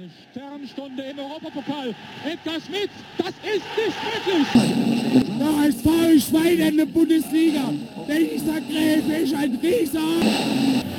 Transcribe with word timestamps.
Eine 0.00 0.08
Sternstunde 0.30 1.02
im 1.02 1.18
Europapokal. 1.18 1.94
Edgar 2.24 2.58
Schmidt, 2.58 2.88
das 3.18 3.34
ist 3.44 3.66
nicht 3.76 3.98
möglich. 4.08 4.46
Der 5.38 5.46
HSV 5.46 6.26
Schwein 6.26 6.58
in 6.58 6.76
der 6.78 6.86
Bundesliga. 6.86 7.64
Dieser 8.08 8.60
Gräfe 8.62 9.12
ist 9.24 9.34
ein 9.34 9.58
Rieser. 9.62 10.00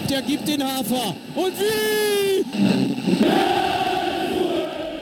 Der 0.07 0.21
gibt 0.21 0.47
den 0.47 0.63
Hafer. 0.63 1.15
Und 1.33 1.53
wie? 1.57 2.45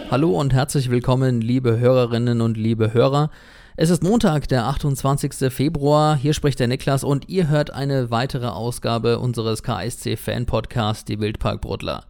Hallo 0.09 0.39
und 0.39 0.53
herzlich 0.53 0.89
willkommen, 0.89 1.41
liebe 1.41 1.77
Hörerinnen 1.77 2.39
und 2.39 2.55
liebe 2.55 2.93
Hörer. 2.93 3.31
Es 3.75 3.89
ist 3.89 4.01
Montag, 4.01 4.47
der 4.47 4.67
28. 4.67 5.51
Februar. 5.51 6.15
Hier 6.15 6.33
spricht 6.33 6.61
der 6.61 6.69
Niklas 6.69 7.03
und 7.03 7.27
ihr 7.27 7.49
hört 7.49 7.71
eine 7.71 8.09
weitere 8.11 8.47
Ausgabe 8.47 9.19
unseres 9.19 9.61
KSC-Fan-Podcasts, 9.61 11.03
die 11.03 11.19
Wildparkbrudler. 11.19 12.08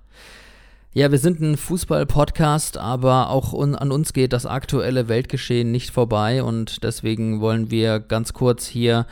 Ja, 0.91 1.11
wir 1.11 1.19
sind 1.19 1.39
ein 1.39 1.55
Fußball-Podcast, 1.55 2.79
aber 2.79 3.29
auch 3.29 3.53
un 3.53 3.75
an 3.75 3.91
uns 3.91 4.11
geht 4.11 4.34
das 4.34 4.47
aktuelle 4.47 5.07
Weltgeschehen 5.07 5.70
nicht 5.70 5.91
vorbei 5.91 6.41
und 6.41 6.84
deswegen 6.84 7.41
wollen 7.41 7.70
wir 7.70 7.99
ganz 7.99 8.34
kurz 8.34 8.66
hier 8.66 9.05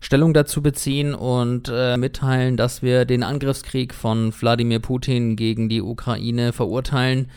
Stellung 0.00 0.34
dazu 0.34 0.60
beziehen 0.60 1.14
und 1.14 1.70
äh, 1.72 1.96
mitteilen, 1.96 2.56
dass 2.56 2.82
wir 2.82 3.04
den 3.04 3.22
Angriffskrieg 3.22 3.94
von 3.94 4.32
Wladimir 4.40 4.80
Putin 4.80 5.36
gegen 5.36 5.68
die 5.68 5.82
Ukraine 5.82 6.52
verurteilen 6.52 7.30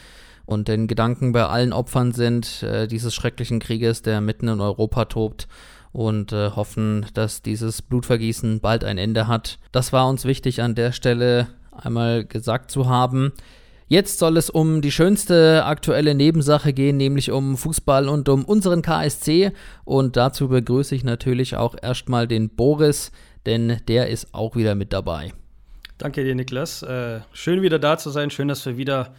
und 0.47 0.69
den 0.69 0.87
Gedanken 0.87 1.31
bei 1.31 1.45
allen 1.45 1.71
Opfern 1.71 2.13
sind 2.13 2.63
äh, 2.63 2.87
dieses 2.87 3.13
schrecklichen 3.13 3.59
Krieges, 3.59 4.01
der 4.01 4.21
mitten 4.21 4.47
in 4.47 4.59
Europa 4.59 5.05
tobt 5.05 5.47
und 5.91 6.33
äh, 6.33 6.49
hoffen, 6.49 7.05
dass 7.13 7.43
dieses 7.43 7.83
Blutvergießen 7.83 8.59
bald 8.59 8.85
ein 8.85 8.97
Ende 8.97 9.27
hat. 9.27 9.59
Das 9.71 9.93
war 9.93 10.09
uns 10.09 10.25
wichtig 10.25 10.63
an 10.63 10.73
der 10.73 10.93
Stelle 10.93 11.49
einmal 11.71 12.25
gesagt 12.25 12.71
zu 12.71 12.89
haben. 12.89 13.33
Jetzt 13.93 14.17
soll 14.17 14.37
es 14.37 14.49
um 14.49 14.81
die 14.81 14.91
schönste 14.91 15.65
aktuelle 15.65 16.15
Nebensache 16.15 16.73
gehen, 16.73 16.97
nämlich 16.97 17.29
um 17.29 17.55
Fußball 17.55 18.09
und 18.09 18.27
um 18.27 18.43
unseren 18.43 18.81
KSC. 18.81 19.51
Und 19.85 20.17
dazu 20.17 20.47
begrüße 20.47 20.95
ich 20.95 21.03
natürlich 21.03 21.57
auch 21.57 21.75
erstmal 21.79 22.27
den 22.27 22.49
Boris, 22.49 23.11
denn 23.45 23.77
der 23.87 24.09
ist 24.09 24.33
auch 24.33 24.55
wieder 24.55 24.73
mit 24.73 24.93
dabei. 24.93 25.31
Danke 25.99 26.23
dir, 26.23 26.33
Niklas. 26.33 26.81
Äh, 26.81 27.19
schön 27.33 27.61
wieder 27.61 27.77
da 27.77 27.99
zu 27.99 28.09
sein. 28.09 28.31
Schön, 28.31 28.47
dass 28.47 28.65
wir 28.65 28.77
wieder 28.77 29.13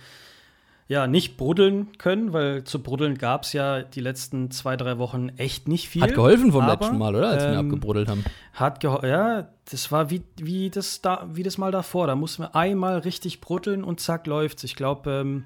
ja, 0.87 1.07
nicht 1.07 1.37
bruddeln 1.37 1.97
können, 1.97 2.33
weil 2.33 2.65
zu 2.65 2.83
bruddeln 2.83 3.17
gab 3.17 3.45
es 3.45 3.55
ja 3.55 3.83
die 3.83 4.01
letzten 4.01 4.51
zwei, 4.51 4.77
drei 4.77 4.99
Wochen 4.99 5.31
echt 5.37 5.67
nicht 5.67 5.89
viel. 5.89 6.03
Hat 6.03 6.15
geholfen 6.15 6.53
vom 6.53 6.63
aber, 6.63 6.73
letzten 6.73 6.99
Mal, 6.99 7.15
oder? 7.17 7.29
Als 7.31 7.45
ähm, 7.45 7.53
wir 7.53 7.59
abgebruddelt 7.59 8.09
haben. 8.09 8.25
Hat 8.53 8.81
geholfen, 8.81 9.09
ja, 9.09 9.49
das 9.71 9.91
war 9.91 10.11
wie, 10.11 10.23
wie, 10.37 10.69
das 10.69 11.01
da, 11.01 11.27
wie 11.33 11.43
das 11.43 11.57
Mal 11.57 11.73
davor. 11.73 12.07
Da 12.07 12.15
mussten 12.15 12.43
wir 12.43 12.55
einmal 12.55 12.99
richtig 12.99 13.41
bruddeln 13.41 13.83
und 13.83 14.01
zack, 14.01 14.27
läuft's. 14.27 14.63
Ich 14.65 14.77
glaube, 14.77 15.11
ähm, 15.11 15.45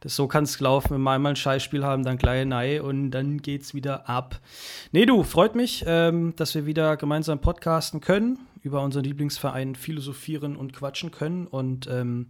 das 0.00 0.16
so 0.16 0.28
kann 0.28 0.44
es 0.44 0.58
laufen, 0.60 0.90
wenn 0.90 1.02
wir 1.02 1.12
einmal 1.12 1.32
ein 1.32 1.36
Scheißspiel 1.36 1.84
haben, 1.84 2.02
dann 2.02 2.16
gleich 2.16 2.46
Nei 2.46 2.80
und 2.80 3.10
dann 3.10 3.42
geht's 3.42 3.74
wieder 3.74 4.08
ab. 4.08 4.40
Nee, 4.92 5.04
du, 5.04 5.22
freut 5.24 5.54
mich, 5.54 5.84
ähm, 5.86 6.34
dass 6.36 6.54
wir 6.54 6.64
wieder 6.64 6.96
gemeinsam 6.96 7.38
podcasten 7.38 8.00
können, 8.00 8.38
über 8.62 8.82
unseren 8.82 9.04
Lieblingsverein 9.04 9.74
philosophieren 9.74 10.56
und 10.56 10.72
quatschen 10.72 11.10
können. 11.10 11.46
Und 11.46 11.86
ähm, 11.86 12.28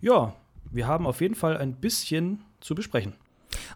ja, 0.00 0.34
wir 0.70 0.86
haben 0.86 1.06
auf 1.06 1.20
jeden 1.20 1.34
Fall 1.34 1.56
ein 1.56 1.74
bisschen 1.74 2.40
zu 2.60 2.74
besprechen. 2.74 3.14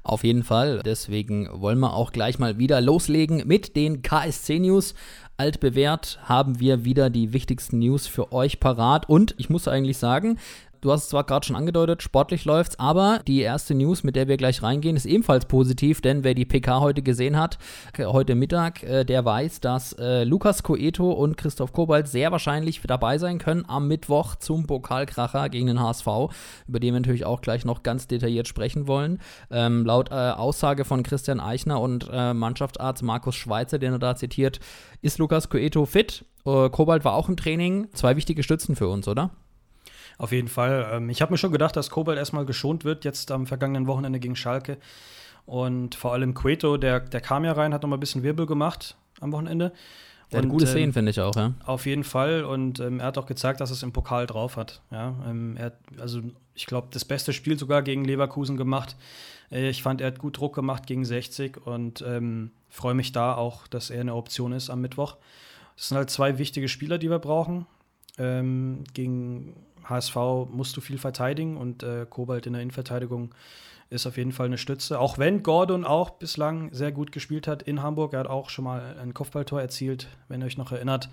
Auf 0.03 0.23
jeden 0.25 0.45
Fall. 0.45 0.83
Deswegen 0.85 1.49
wollen 1.53 1.81
wir 1.81 1.95
auch 1.95 2.13
gleich 2.13 2.39
mal 2.39 2.59
wieder 2.59 2.81
loslegen 2.81 3.47
mit 3.47 3.77
den 3.77 4.03
KSC 4.03 4.61
News. 4.61 4.95
Altbewährt 5.37 6.21
haben 6.25 6.61
wir 6.61 6.85
wieder 6.85 7.11
die 7.11 7.33
wichtigsten 7.33 7.79
News 7.79 8.07
für 8.07 8.33
euch 8.33 8.61
parat. 8.61 9.09
Und 9.09 9.35
ich 9.39 9.51
muss 9.51 9.67
eigentlich 9.67 9.99
sagen, 9.99 10.39
Du 10.85 10.93
hast 10.93 11.05
es 11.05 11.09
zwar 11.09 11.25
gerade 11.25 11.47
schon 11.47 11.57
angedeutet, 11.57 12.03
sportlich 12.03 12.45
läuft's, 12.45 12.79
aber 12.79 13.23
die 13.27 13.41
erste 13.41 13.75
News, 13.75 14.05
mit 14.05 14.17
der 14.17 14.29
wir 14.29 14.37
gleich 14.37 14.63
reingehen, 14.63 14.97
ist 14.97 15.07
ebenfalls 15.07 15.47
positiv, 15.47 16.03
denn 16.03 16.25
wer 16.25 16.35
die 16.35 16.45
PK 16.45 16.81
heute 16.81 17.01
gesehen 17.01 17.39
hat, 17.39 17.57
äh, 17.97 18.05
heute 18.05 18.35
Mittag, 18.35 18.83
äh, 18.83 19.05
der 19.05 19.25
weiß, 19.25 19.61
dass 19.61 19.95
äh, 19.95 20.25
Lukas 20.25 20.63
Coeto 20.63 21.11
und 21.11 21.39
Christoph 21.39 21.73
Kobalt 21.73 22.07
sehr 22.07 22.33
wahrscheinlich 22.33 22.83
dabei 22.83 23.17
sein 23.17 23.39
können 23.39 23.65
am 23.67 23.89
Mittwoch 23.89 24.35
zum 24.35 24.67
Pokalkracher 24.67 25.49
gegen 25.49 25.69
den 25.69 25.81
HSV, 25.81 26.07
über 26.69 26.81
den 26.81 26.93
wir 26.93 27.01
natürlich 27.01 27.25
auch 27.25 27.41
gleich 27.41 27.65
noch 27.65 27.83
ganz 27.83 28.07
detailliert 28.07 28.47
sprechen 28.47 28.87
wollen. 28.87 29.21
Ähm, 29.51 29.87
laut 29.87 30.11
äh, 30.11 30.15
Aussage 30.33 30.85
von 30.85 31.03
Christian 31.03 31.41
Eichner 31.41 31.81
und 31.81 32.11
äh, 32.13 32.35
Mannschaftsarzt 32.35 33.03
Markus 33.03 33.37
Schweizer, 33.37 33.79
den 33.79 33.95
er 33.95 33.99
da 33.99 34.17
zitiert, 34.17 34.61
ist 35.01 35.17
Lukas 35.17 35.49
Coeto 35.49 35.87
fit. 35.87 36.27
Äh, 36.45 36.69
Kobalt 36.69 37.07
war 37.07 37.15
auch 37.15 37.31
im 37.31 37.39
Training. 37.39 37.89
Zwei 37.95 38.17
wichtige 38.17 38.43
Stützen 38.43 38.77
für 38.77 38.89
uns, 38.89 39.09
oder? 39.09 39.31
Auf 40.19 40.33
jeden 40.33 40.49
Fall. 40.49 40.89
Ähm, 40.93 41.11
ich 41.11 41.23
habe 41.23 41.33
mir 41.33 41.39
schon 41.39 41.53
gedacht, 41.53 41.77
dass 41.77 41.91
Kobalt 41.91 42.19
erstmal 42.19 42.45
geschont 42.45 42.85
wird, 42.85 43.05
jetzt 43.05 43.31
am 43.31 43.47
vergangenen 43.47 43.87
Wochenende 43.87 44.21
gegen 44.21 44.37
Schalke. 44.37 44.79
Und 45.47 45.95
vor 45.95 46.13
allem 46.13 46.35
Cueto, 46.35 46.77
der, 46.77 47.01
der 47.01 47.21
kam 47.21 47.45
ja 47.45 47.53
rein, 47.53 47.75
hat 47.75 47.83
noch 47.83 47.89
mal 47.89 47.97
ein 47.97 48.01
bisschen 48.01 48.23
Wirbel 48.23 48.47
gemacht 48.47 48.97
am 49.21 49.33
Wochenende. 49.33 49.73
Der 50.33 50.43
hat 50.43 50.49
gute 50.49 50.67
Szenen, 50.67 50.87
ähm, 50.87 50.93
finde 50.93 51.11
ich 51.11 51.21
auch, 51.21 51.37
ja. 51.37 51.53
Auf 51.65 51.87
jeden 51.87 52.05
Fall. 52.05 52.45
Und 52.45 52.81
ähm, 52.81 52.99
er 52.99 53.07
hat 53.07 53.19
auch 53.19 53.27
gezeigt, 53.27 53.61
dass 53.61 53.71
es 53.71 53.83
im 53.83 53.93
Pokal 53.93 54.27
drauf 54.27 54.57
hat. 54.57 54.81
Ja, 54.91 55.15
ähm, 55.29 55.57
er 55.57 55.67
hat, 55.67 55.79
also 55.99 56.23
ich 56.55 56.67
glaube, 56.67 56.89
das 56.91 57.05
beste 57.05 57.33
Spiel 57.33 57.59
sogar 57.59 57.83
gegen 57.83 58.05
Leverkusen 58.05 58.57
gemacht. 58.57 58.97
Äh, 59.51 59.69
ich 59.69 59.83
fand, 59.83 60.01
er 60.01 60.09
hat 60.09 60.19
gut 60.19 60.39
Druck 60.39 60.55
gemacht 60.55 60.87
gegen 60.87 61.05
60 61.05 61.65
und 61.67 62.03
ähm, 62.07 62.51
freue 62.69 62.95
mich 62.95 63.13
da 63.13 63.35
auch, 63.35 63.67
dass 63.67 63.91
er 63.91 64.01
eine 64.01 64.15
Option 64.15 64.53
ist 64.53 64.71
am 64.71 64.81
Mittwoch. 64.81 65.17
Das 65.77 65.89
sind 65.89 65.99
halt 65.99 66.11
zwei 66.11 66.39
wichtige 66.39 66.69
Spieler, 66.69 66.99
die 66.99 67.11
wir 67.11 67.19
brauchen. 67.19 67.67
Ähm, 68.17 68.85
gegen 68.95 69.55
HSV 69.85 70.17
musst 70.51 70.77
du 70.77 70.81
viel 70.81 70.99
verteidigen 70.99 71.57
und 71.57 71.83
äh, 71.83 72.07
Kobalt 72.09 72.47
in 72.47 72.53
der 72.55 72.63
Innenverteidigung 72.63 73.35
ist 73.91 74.07
auf 74.07 74.17
jeden 74.17 74.33
Fall 74.33 74.47
eine 74.47 74.59
Stütze. 74.59 74.99
Auch 74.99 75.19
wenn 75.19 75.43
Gordon 75.43 75.85
auch 75.85 76.11
bislang 76.11 76.73
sehr 76.73 76.91
gut 76.91 77.13
gespielt 77.13 77.47
hat 77.47 77.63
in 77.63 77.83
Hamburg. 77.83 78.13
Er 78.13 78.21
hat 78.21 78.27
auch 78.27 78.51
schon 78.51 78.65
mal 78.65 78.97
ein 79.01 79.15
Kopfballtor 79.15 79.61
erzielt, 79.61 80.09
wenn 80.29 80.41
ihr 80.41 80.47
euch 80.47 80.59
noch 80.59 80.73
erinnert, 80.73 81.09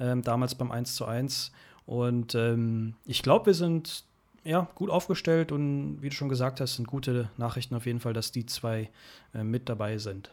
ähm, 0.00 0.22
damals 0.22 0.54
beim 0.54 0.70
1 0.70 0.94
zu 0.94 1.06
1. 1.06 1.52
Und 1.86 2.34
ähm, 2.34 2.94
ich 3.06 3.22
glaube, 3.22 3.46
wir 3.46 3.54
sind 3.54 4.04
ja, 4.44 4.68
gut 4.74 4.90
aufgestellt 4.90 5.52
und 5.52 5.98
wie 6.00 6.08
du 6.08 6.14
schon 6.14 6.28
gesagt 6.28 6.60
hast, 6.60 6.76
sind 6.76 6.86
gute 6.86 7.30
Nachrichten 7.36 7.74
auf 7.74 7.86
jeden 7.86 8.00
Fall, 8.00 8.12
dass 8.12 8.32
die 8.32 8.46
zwei 8.46 8.90
äh, 9.34 9.42
mit 9.42 9.68
dabei 9.68 9.98
sind. 9.98 10.30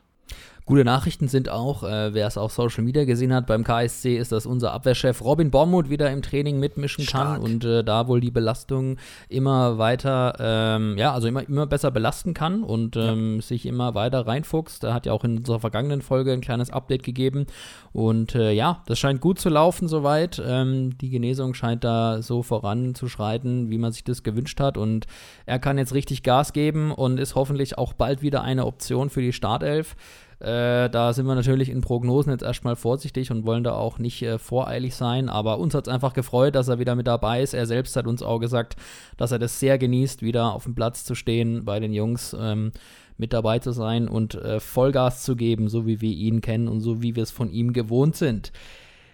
Gute 0.68 0.84
Nachrichten 0.84 1.28
sind 1.28 1.48
auch, 1.48 1.84
äh, 1.84 2.16
wer 2.16 2.26
es 2.26 2.40
auf 2.40 2.52
Social 2.52 2.84
Media 2.84 3.06
gesehen 3.06 3.32
hat, 3.32 3.46
beim 3.46 3.64
KSC 3.64 4.18
ist, 4.18 4.32
dass 4.32 4.48
unser 4.48 4.72
Abwehrchef 4.72 5.24
Robin 5.24 5.52
Bormuth 5.52 5.92
wieder 5.92 6.10
im 6.10 6.24
Training 6.24 6.60
mitmischen 6.60 7.04
Stark. 7.04 7.36
kann 7.36 7.42
und 7.44 7.64
äh, 7.64 7.84
da 7.84 8.08
wohl 8.08 8.20
die 8.20 8.32
Belastung 8.32 8.98
immer 9.30 9.78
weiter, 9.78 10.36
ähm, 10.40 10.98
ja, 10.98 11.14
also 11.14 11.28
immer, 11.28 11.48
immer 11.48 11.68
besser 11.68 11.92
belasten 11.92 12.34
kann 12.34 12.64
und 12.64 12.96
ähm, 12.96 13.36
ja. 13.36 13.42
sich 13.44 13.68
immer 13.68 13.94
weiter 13.94 14.26
reinfuchst. 14.26 14.84
Da 14.84 14.92
hat 14.92 15.06
ja 15.06 15.14
auch 15.14 15.24
in 15.24 15.38
unserer 15.38 15.60
vergangenen 15.60 16.02
Folge 16.02 16.34
ein 16.34 16.42
kleines 16.42 16.72
Update 16.72 17.04
gegeben 17.04 17.46
und 17.94 18.34
äh, 18.34 18.52
ja, 18.52 18.82
das 18.88 18.98
scheint 18.98 19.22
gut 19.22 19.38
zu 19.38 19.50
laufen 19.50 19.88
soweit. 19.88 20.42
Ähm, 20.44 20.98
die 20.98 21.12
Genesung 21.12 21.54
scheint 21.54 21.84
da 21.84 22.24
so 22.24 22.42
voranzuschreiten, 22.42 23.70
wie 23.70 23.78
man 23.78 23.92
sich 23.92 24.04
das 24.04 24.24
gewünscht 24.24 24.60
hat 24.60 24.80
und 24.80 25.06
er 25.46 25.60
kann 25.60 25.78
jetzt 25.78 25.94
richtig 25.94 26.24
Gas 26.24 26.54
geben 26.54 26.92
und 26.92 27.20
ist 27.20 27.36
hoffentlich 27.36 27.78
auch 27.78 27.94
bald 27.94 28.24
wieder 28.24 28.42
eine 28.42 28.66
Option 28.66 29.12
für 29.12 29.22
die 29.22 29.32
Startelf. 29.32 29.96
Äh, 30.40 30.90
da 30.90 31.14
sind 31.14 31.26
wir 31.26 31.36
natürlich 31.36 31.70
in 31.70 31.82
Prognosen 31.82 32.32
jetzt 32.32 32.44
erstmal 32.44 32.76
vorsichtig 32.76 33.32
und 33.32 33.46
wollen 33.46 33.64
da 33.64 33.74
auch 33.74 34.00
nicht 34.00 34.22
äh, 34.22 34.38
voreilig 34.38 34.96
sein. 34.96 35.30
Aber 35.30 35.60
uns 35.60 35.74
hat 35.74 35.88
es 35.88 35.94
einfach 35.94 36.14
gefreut, 36.14 36.56
dass 36.56 36.68
er 36.68 36.80
wieder 36.80 36.96
mit 36.96 37.08
dabei 37.08 37.42
ist. 37.42 37.54
Er 37.54 37.66
selbst 37.66 37.96
hat 37.96 38.06
uns 38.06 38.22
auch 38.22 38.40
gesagt, 38.40 38.76
dass 39.18 39.32
er 39.32 39.40
das 39.40 39.60
sehr 39.60 39.78
genießt, 39.78 40.22
wieder 40.22 40.54
auf 40.54 40.66
dem 40.66 40.76
Platz 40.76 41.06
zu 41.06 41.16
stehen 41.16 41.64
bei 41.66 41.80
den 41.80 41.94
Jungs. 41.94 42.36
Ähm, 42.40 42.72
mit 43.18 43.34
dabei 43.34 43.60
zu 43.60 43.72
sein 43.72 44.08
und 44.08 44.36
äh, 44.36 44.60
Vollgas 44.60 45.24
zu 45.24 45.36
geben, 45.36 45.70
so 45.70 45.88
wie 45.88 46.02
wir 46.02 46.12
ihn 46.12 46.42
kennen 46.42 46.68
und 46.68 46.82
so 46.82 47.02
wie 47.02 47.16
wir 47.16 47.24
es 47.24 47.32
von 47.32 47.50
ihm 47.50 47.72
gewohnt 47.74 48.16
sind. 48.16 48.52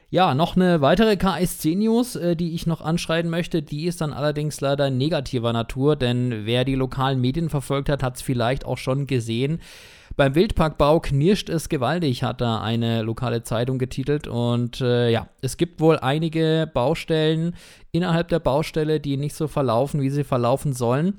Ja, 0.10 0.34
noch 0.34 0.58
eine 0.58 0.82
weitere 0.82 1.16
KSC-News, 1.16 2.18
äh, 2.18 2.36
die 2.36 2.54
ich 2.54 2.68
noch 2.68 2.82
anschreiben 2.82 3.32
möchte. 3.32 3.62
Die 3.62 3.86
ist 3.86 4.02
dann 4.02 4.12
allerdings 4.12 4.60
leider 4.60 4.90
negativer 4.90 5.54
Natur, 5.54 5.96
denn 5.96 6.46
wer 6.46 6.66
die 6.66 6.76
lokalen 6.76 7.22
Medien 7.22 7.50
verfolgt 7.50 7.90
hat, 7.90 8.04
hat 8.04 8.18
es 8.18 8.22
vielleicht 8.22 8.66
auch 8.66 8.78
schon 8.78 9.08
gesehen. 9.08 9.62
Beim 10.22 10.36
Wildparkbau 10.36 11.00
knirscht 11.00 11.50
es 11.50 11.68
gewaltig, 11.68 12.22
hat 12.22 12.42
da 12.42 12.62
eine 12.62 13.02
lokale 13.02 13.42
Zeitung 13.42 13.80
getitelt. 13.80 14.28
Und 14.28 14.80
äh, 14.80 15.10
ja, 15.10 15.30
es 15.42 15.58
gibt 15.58 15.80
wohl 15.82 15.98
einige 15.98 16.70
Baustellen 16.72 17.56
innerhalb 17.92 18.28
der 18.28 18.38
Baustelle, 18.38 19.00
die 19.00 19.18
nicht 19.18 19.34
so 19.34 19.48
verlaufen, 19.48 20.00
wie 20.00 20.12
sie 20.12 20.24
verlaufen 20.24 20.74
sollen 20.74 21.18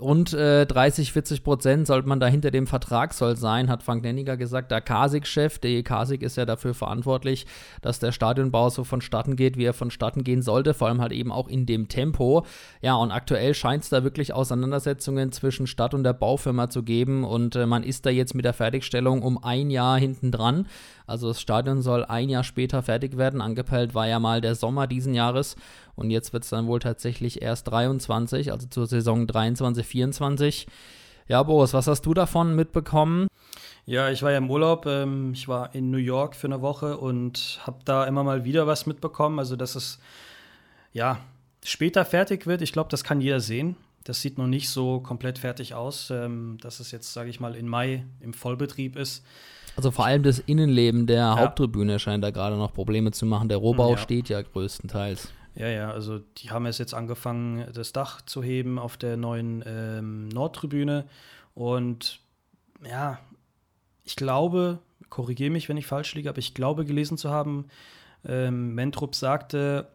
rund 0.00 0.32
äh, 0.32 0.64
30, 0.64 1.12
40 1.12 1.42
Prozent 1.42 1.86
sollte 1.86 2.08
man 2.08 2.20
da 2.20 2.26
hinter 2.26 2.50
dem 2.50 2.66
Vertrag 2.66 3.12
soll 3.12 3.36
sein, 3.36 3.68
hat 3.68 3.82
Frank 3.82 4.02
Nenniger 4.02 4.36
gesagt. 4.36 4.70
Der 4.70 4.80
Kasik-Chef, 4.80 5.58
der 5.58 5.82
Kasik 5.82 6.22
ist 6.22 6.36
ja 6.36 6.46
dafür 6.46 6.74
verantwortlich, 6.74 7.46
dass 7.82 7.98
der 7.98 8.12
Stadionbau 8.12 8.70
so 8.70 8.84
vonstatten 8.84 9.34
geht, 9.34 9.56
wie 9.56 9.64
er 9.64 9.72
vonstatten 9.72 10.22
gehen 10.22 10.42
sollte, 10.42 10.72
vor 10.72 10.88
allem 10.88 11.00
halt 11.00 11.12
eben 11.12 11.32
auch 11.32 11.48
in 11.48 11.66
dem 11.66 11.88
Tempo. 11.88 12.46
Ja, 12.80 12.94
und 12.94 13.10
aktuell 13.10 13.54
scheint 13.54 13.82
es 13.82 13.88
da 13.88 14.04
wirklich 14.04 14.32
Auseinandersetzungen 14.32 15.32
zwischen 15.32 15.66
Stadt 15.66 15.94
und 15.94 16.04
der 16.04 16.12
Baufirma 16.12 16.70
zu 16.70 16.84
geben 16.84 17.24
und 17.24 17.56
äh, 17.56 17.66
man 17.66 17.82
ist 17.82 18.06
da 18.06 18.10
jetzt 18.10 18.34
mit 18.34 18.44
der 18.44 18.52
Fertigstellung 18.52 19.22
um 19.22 19.42
ein 19.42 19.70
Jahr 19.70 19.98
hinten 19.98 20.30
dran. 20.30 20.66
Also 21.08 21.28
das 21.28 21.40
Stadion 21.40 21.82
soll 21.82 22.04
ein 22.04 22.28
Jahr 22.28 22.44
später 22.44 22.82
fertig 22.82 23.16
werden. 23.16 23.40
Angepeilt 23.40 23.94
war 23.94 24.06
ja 24.06 24.20
mal 24.20 24.40
der 24.40 24.54
Sommer 24.54 24.86
diesen 24.86 25.14
Jahres 25.14 25.56
und 25.96 26.10
jetzt 26.10 26.32
wird 26.32 26.44
es 26.44 26.50
dann 26.50 26.66
wohl 26.66 26.78
tatsächlich 26.78 27.42
erst 27.42 27.68
23, 27.68 28.52
also 28.52 28.66
zur 28.68 28.86
Saison 28.86 29.26
23, 29.26 29.86
24. 29.86 30.66
Ja, 31.28 31.42
Boris, 31.42 31.74
was 31.74 31.86
hast 31.86 32.02
du 32.06 32.14
davon 32.14 32.56
mitbekommen? 32.56 33.28
Ja, 33.84 34.10
ich 34.10 34.22
war 34.22 34.32
ja 34.32 34.38
im 34.38 34.50
Urlaub. 34.50 34.86
Ähm, 34.86 35.32
ich 35.32 35.48
war 35.48 35.74
in 35.74 35.90
New 35.90 35.98
York 35.98 36.36
für 36.36 36.46
eine 36.46 36.60
Woche 36.60 36.98
und 36.98 37.60
habe 37.62 37.78
da 37.84 38.04
immer 38.04 38.22
mal 38.22 38.44
wieder 38.44 38.66
was 38.66 38.86
mitbekommen. 38.86 39.38
Also, 39.38 39.56
dass 39.56 39.76
es 39.76 39.98
ja 40.92 41.18
später 41.64 42.04
fertig 42.04 42.46
wird. 42.46 42.62
Ich 42.62 42.72
glaube, 42.72 42.90
das 42.90 43.02
kann 43.02 43.20
jeder 43.20 43.40
sehen. 43.40 43.76
Das 44.04 44.22
sieht 44.22 44.38
noch 44.38 44.46
nicht 44.46 44.70
so 44.70 45.00
komplett 45.00 45.38
fertig 45.38 45.74
aus, 45.74 46.10
ähm, 46.10 46.58
dass 46.60 46.80
es 46.80 46.90
jetzt, 46.92 47.12
sage 47.12 47.30
ich 47.30 47.40
mal, 47.40 47.54
in 47.54 47.68
Mai 47.68 48.04
im 48.20 48.32
Vollbetrieb 48.32 48.96
ist. 48.96 49.24
Also 49.78 49.92
vor 49.92 50.06
allem 50.06 50.24
das 50.24 50.40
Innenleben 50.40 51.06
der 51.06 51.18
ja. 51.18 51.38
Haupttribüne 51.38 52.00
scheint 52.00 52.24
da 52.24 52.32
gerade 52.32 52.56
noch 52.56 52.72
Probleme 52.72 53.12
zu 53.12 53.26
machen. 53.26 53.48
Der 53.48 53.58
Rohbau 53.58 53.92
ja. 53.92 53.96
steht 53.96 54.28
ja 54.28 54.42
größtenteils. 54.42 55.30
Ja, 55.54 55.68
ja, 55.68 55.92
also 55.92 56.18
die 56.18 56.50
haben 56.50 56.66
es 56.66 56.78
jetzt 56.78 56.94
angefangen, 56.94 57.64
das 57.72 57.92
Dach 57.92 58.20
zu 58.22 58.42
heben 58.42 58.80
auf 58.80 58.96
der 58.96 59.16
neuen 59.16 59.62
ähm, 59.64 60.30
Nordtribüne. 60.30 61.04
Und 61.54 62.18
ja, 62.84 63.20
ich 64.02 64.16
glaube, 64.16 64.80
korrigiere 65.10 65.50
mich, 65.50 65.68
wenn 65.68 65.76
ich 65.76 65.86
falsch 65.86 66.12
liege, 66.16 66.28
aber 66.28 66.38
ich 66.38 66.54
glaube 66.54 66.84
gelesen 66.84 67.16
zu 67.16 67.30
haben, 67.30 67.66
ähm, 68.26 68.74
Mentrup 68.74 69.14
sagte, 69.14 69.86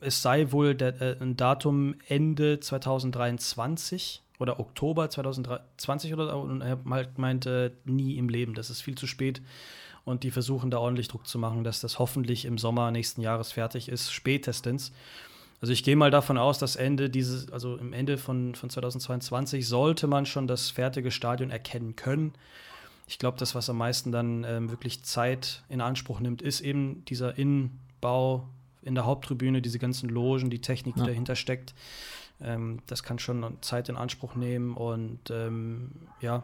es 0.00 0.20
sei 0.20 0.52
wohl 0.52 0.74
der, 0.74 1.00
äh, 1.00 1.16
ein 1.22 1.38
Datum 1.38 1.94
Ende 2.06 2.60
2023 2.60 4.21
oder 4.42 4.60
Oktober 4.60 5.08
2020 5.08 6.12
oder 6.12 6.36
und 6.36 6.60
er 6.60 6.78
meinte 6.84 7.72
nie 7.84 8.18
im 8.18 8.28
Leben, 8.28 8.54
das 8.54 8.70
ist 8.70 8.82
viel 8.82 8.96
zu 8.96 9.06
spät 9.06 9.40
und 10.04 10.24
die 10.24 10.30
versuchen 10.30 10.70
da 10.70 10.78
ordentlich 10.78 11.08
Druck 11.08 11.26
zu 11.26 11.38
machen, 11.38 11.64
dass 11.64 11.80
das 11.80 11.98
hoffentlich 11.98 12.44
im 12.44 12.58
Sommer 12.58 12.90
nächsten 12.90 13.22
Jahres 13.22 13.52
fertig 13.52 13.88
ist, 13.88 14.12
spätestens. 14.12 14.92
Also 15.60 15.72
ich 15.72 15.84
gehe 15.84 15.94
mal 15.94 16.10
davon 16.10 16.38
aus, 16.38 16.58
dass 16.58 16.74
Ende 16.74 17.08
dieses, 17.08 17.52
also 17.52 17.76
im 17.76 17.92
Ende 17.92 18.18
von, 18.18 18.56
von 18.56 18.68
2022 18.68 19.66
sollte 19.66 20.08
man 20.08 20.26
schon 20.26 20.48
das 20.48 20.70
fertige 20.70 21.12
Stadion 21.12 21.50
erkennen 21.50 21.94
können. 21.94 22.32
Ich 23.06 23.18
glaube, 23.20 23.38
das, 23.38 23.54
was 23.54 23.70
am 23.70 23.78
meisten 23.78 24.10
dann 24.10 24.42
ähm, 24.42 24.70
wirklich 24.70 25.04
Zeit 25.04 25.62
in 25.68 25.80
Anspruch 25.80 26.18
nimmt, 26.18 26.42
ist 26.42 26.62
eben 26.62 27.04
dieser 27.04 27.38
Innenbau 27.38 28.48
in 28.82 28.96
der 28.96 29.06
Haupttribüne, 29.06 29.62
diese 29.62 29.78
ganzen 29.78 30.08
Logen, 30.08 30.50
die 30.50 30.60
Technik, 30.60 30.94
die 30.96 31.00
ja. 31.00 31.06
dahinter 31.06 31.36
steckt. 31.36 31.74
Ähm, 32.42 32.80
das 32.86 33.02
kann 33.02 33.18
schon 33.18 33.58
Zeit 33.62 33.88
in 33.88 33.96
Anspruch 33.96 34.34
nehmen 34.34 34.74
und 34.74 35.30
ähm, 35.30 35.92
ja, 36.20 36.42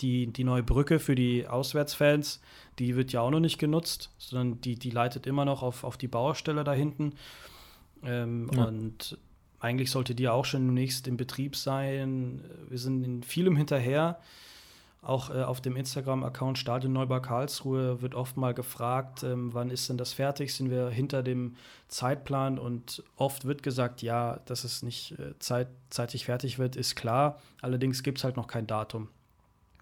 die, 0.00 0.28
die 0.28 0.44
neue 0.44 0.62
Brücke 0.62 0.98
für 0.98 1.14
die 1.14 1.46
Auswärtsfans, 1.46 2.40
die 2.78 2.96
wird 2.96 3.12
ja 3.12 3.20
auch 3.20 3.30
noch 3.30 3.40
nicht 3.40 3.58
genutzt, 3.58 4.10
sondern 4.18 4.60
die, 4.60 4.76
die 4.76 4.90
leitet 4.90 5.26
immer 5.26 5.44
noch 5.44 5.62
auf, 5.62 5.84
auf 5.84 5.96
die 5.96 6.08
Baustelle 6.08 6.64
da 6.64 6.72
hinten. 6.72 7.14
Ähm, 8.02 8.50
ja. 8.54 8.64
Und 8.64 9.18
eigentlich 9.58 9.90
sollte 9.90 10.14
die 10.14 10.28
auch 10.28 10.46
schon 10.46 10.66
demnächst 10.66 11.06
in 11.06 11.16
Betrieb 11.16 11.54
sein. 11.54 12.42
Wir 12.68 12.78
sind 12.78 13.04
in 13.04 13.22
vielem 13.22 13.56
hinterher. 13.56 14.18
Auch 15.02 15.30
äh, 15.30 15.42
auf 15.42 15.62
dem 15.62 15.76
Instagram-Account 15.76 16.58
Stadion 16.58 16.92
Neubau 16.92 17.20
Karlsruhe 17.20 18.02
wird 18.02 18.14
oft 18.14 18.36
mal 18.36 18.52
gefragt, 18.52 19.22
ähm, 19.22 19.54
wann 19.54 19.70
ist 19.70 19.88
denn 19.88 19.96
das 19.96 20.12
fertig? 20.12 20.54
Sind 20.54 20.70
wir 20.70 20.90
hinter 20.90 21.22
dem 21.22 21.56
Zeitplan? 21.88 22.58
Und 22.58 23.02
oft 23.16 23.46
wird 23.46 23.62
gesagt, 23.62 24.02
ja, 24.02 24.40
dass 24.44 24.64
es 24.64 24.82
nicht 24.82 25.18
äh, 25.18 25.38
zeit, 25.38 25.68
zeitig 25.88 26.26
fertig 26.26 26.58
wird, 26.58 26.76
ist 26.76 26.96
klar. 26.96 27.40
Allerdings 27.62 28.02
gibt 28.02 28.18
es 28.18 28.24
halt 28.24 28.36
noch 28.36 28.46
kein 28.46 28.66
Datum. 28.66 29.08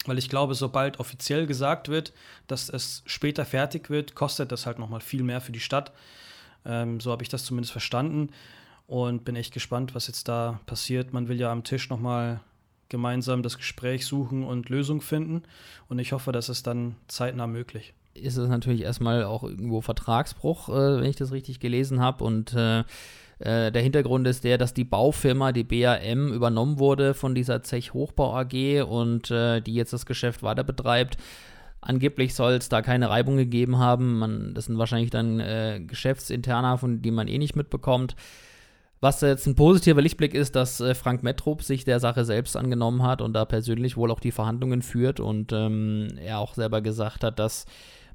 Weil 0.06 0.18
ich 0.18 0.28
glaube, 0.28 0.54
sobald 0.54 1.00
offiziell 1.00 1.46
gesagt 1.46 1.88
wird, 1.88 2.12
dass 2.46 2.68
es 2.68 3.02
später 3.04 3.44
fertig 3.44 3.90
wird, 3.90 4.14
kostet 4.14 4.52
das 4.52 4.66
halt 4.66 4.78
noch 4.78 4.88
mal 4.88 5.00
viel 5.00 5.24
mehr 5.24 5.40
für 5.40 5.52
die 5.52 5.58
Stadt. 5.58 5.92
Ähm, 6.64 7.00
so 7.00 7.10
habe 7.10 7.24
ich 7.24 7.28
das 7.28 7.44
zumindest 7.44 7.72
verstanden 7.72 8.30
und 8.86 9.24
bin 9.24 9.34
echt 9.34 9.52
gespannt, 9.52 9.96
was 9.96 10.06
jetzt 10.06 10.28
da 10.28 10.60
passiert. 10.66 11.12
Man 11.12 11.26
will 11.26 11.40
ja 11.40 11.50
am 11.50 11.64
Tisch 11.64 11.90
noch 11.90 11.98
mal 11.98 12.40
gemeinsam 12.88 13.42
das 13.42 13.56
Gespräch 13.56 14.06
suchen 14.06 14.44
und 14.44 14.68
Lösung 14.68 15.00
finden. 15.00 15.42
Und 15.88 15.98
ich 15.98 16.12
hoffe, 16.12 16.32
dass 16.32 16.48
es 16.48 16.62
dann 16.62 16.96
zeitnah 17.06 17.46
möglich. 17.46 17.94
Ist 18.14 18.36
es 18.36 18.48
natürlich 18.48 18.82
erstmal 18.82 19.24
auch 19.24 19.44
irgendwo 19.44 19.80
Vertragsbruch, 19.80 20.68
äh, 20.68 21.00
wenn 21.00 21.10
ich 21.10 21.16
das 21.16 21.32
richtig 21.32 21.60
gelesen 21.60 22.00
habe. 22.00 22.24
Und 22.24 22.54
äh, 22.54 22.80
äh, 23.38 23.70
der 23.70 23.82
Hintergrund 23.82 24.26
ist 24.26 24.44
der, 24.44 24.58
dass 24.58 24.74
die 24.74 24.84
Baufirma, 24.84 25.52
die 25.52 25.64
BAM, 25.64 26.32
übernommen 26.32 26.78
wurde 26.78 27.14
von 27.14 27.34
dieser 27.34 27.62
Zech 27.62 27.94
Hochbau 27.94 28.34
AG 28.34 28.82
und 28.82 29.30
äh, 29.30 29.60
die 29.60 29.74
jetzt 29.74 29.92
das 29.92 30.06
Geschäft 30.06 30.42
weiter 30.42 30.64
betreibt. 30.64 31.16
Angeblich 31.80 32.34
soll 32.34 32.54
es 32.54 32.68
da 32.68 32.82
keine 32.82 33.08
Reibung 33.08 33.36
gegeben 33.36 33.78
haben. 33.78 34.18
Man, 34.18 34.54
das 34.54 34.64
sind 34.64 34.78
wahrscheinlich 34.78 35.10
dann 35.10 35.38
äh, 35.38 35.80
Geschäftsinterner, 35.86 36.76
von 36.78 37.02
die 37.02 37.12
man 37.12 37.28
eh 37.28 37.38
nicht 37.38 37.54
mitbekommt. 37.54 38.16
Was 39.00 39.20
jetzt 39.20 39.46
ein 39.46 39.54
positiver 39.54 40.02
Lichtblick 40.02 40.34
ist, 40.34 40.56
dass 40.56 40.80
äh, 40.80 40.94
Frank 40.94 41.22
Metrop 41.22 41.62
sich 41.62 41.84
der 41.84 42.00
Sache 42.00 42.24
selbst 42.24 42.56
angenommen 42.56 43.02
hat 43.02 43.22
und 43.22 43.32
da 43.32 43.44
persönlich 43.44 43.96
wohl 43.96 44.10
auch 44.10 44.20
die 44.20 44.32
Verhandlungen 44.32 44.82
führt 44.82 45.20
und 45.20 45.52
ähm, 45.52 46.08
er 46.20 46.38
auch 46.38 46.54
selber 46.54 46.80
gesagt 46.80 47.22
hat, 47.22 47.38
dass 47.38 47.66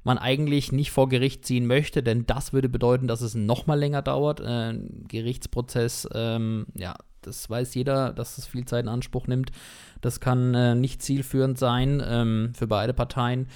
man 0.02 0.18
eigentlich 0.18 0.70
nicht 0.70 0.90
vor 0.90 1.08
Gericht 1.08 1.46
ziehen 1.46 1.66
möchte, 1.66 2.02
denn 2.02 2.26
das 2.26 2.52
würde 2.52 2.68
bedeuten, 2.68 3.08
dass 3.08 3.22
es 3.22 3.34
noch 3.34 3.66
mal 3.66 3.78
länger 3.78 4.02
dauert. 4.02 4.40
Äh, 4.40 4.78
Gerichtsprozess, 5.08 6.06
ähm, 6.12 6.66
ja, 6.74 6.94
das 7.22 7.48
weiß 7.48 7.74
jeder, 7.74 8.12
dass 8.12 8.36
es 8.36 8.46
viel 8.46 8.66
Zeit 8.66 8.84
in 8.84 8.90
Anspruch 8.90 9.26
nimmt. 9.26 9.50
Das 10.02 10.20
kann 10.20 10.54
äh, 10.54 10.74
nicht 10.74 11.00
zielführend 11.00 11.58
sein 11.58 12.02
ähm, 12.06 12.52
für 12.54 12.66
beide 12.66 12.92
Parteien. 12.92 13.48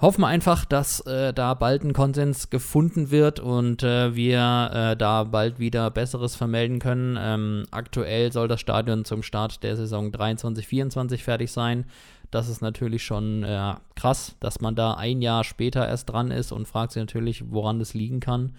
Hoffen 0.00 0.22
wir 0.22 0.26
einfach, 0.26 0.64
dass 0.64 1.00
äh, 1.06 1.32
da 1.32 1.54
bald 1.54 1.84
ein 1.84 1.92
Konsens 1.92 2.50
gefunden 2.50 3.10
wird 3.12 3.38
und 3.38 3.84
äh, 3.84 4.14
wir 4.16 4.70
äh, 4.72 4.96
da 4.96 5.24
bald 5.24 5.60
wieder 5.60 5.90
Besseres 5.90 6.34
vermelden 6.34 6.80
können. 6.80 7.16
Ähm, 7.18 7.64
aktuell 7.70 8.32
soll 8.32 8.48
das 8.48 8.60
Stadion 8.60 9.04
zum 9.04 9.22
Start 9.22 9.62
der 9.62 9.76
Saison 9.76 10.10
23-24 10.10 11.18
fertig 11.18 11.52
sein. 11.52 11.84
Das 12.32 12.48
ist 12.48 12.60
natürlich 12.60 13.04
schon 13.04 13.44
äh, 13.44 13.74
krass, 13.94 14.34
dass 14.40 14.60
man 14.60 14.74
da 14.74 14.94
ein 14.94 15.22
Jahr 15.22 15.44
später 15.44 15.86
erst 15.86 16.10
dran 16.10 16.32
ist 16.32 16.50
und 16.50 16.66
fragt 16.66 16.92
sich 16.92 17.00
natürlich, 17.00 17.44
woran 17.50 17.78
das 17.78 17.94
liegen 17.94 18.18
kann 18.18 18.54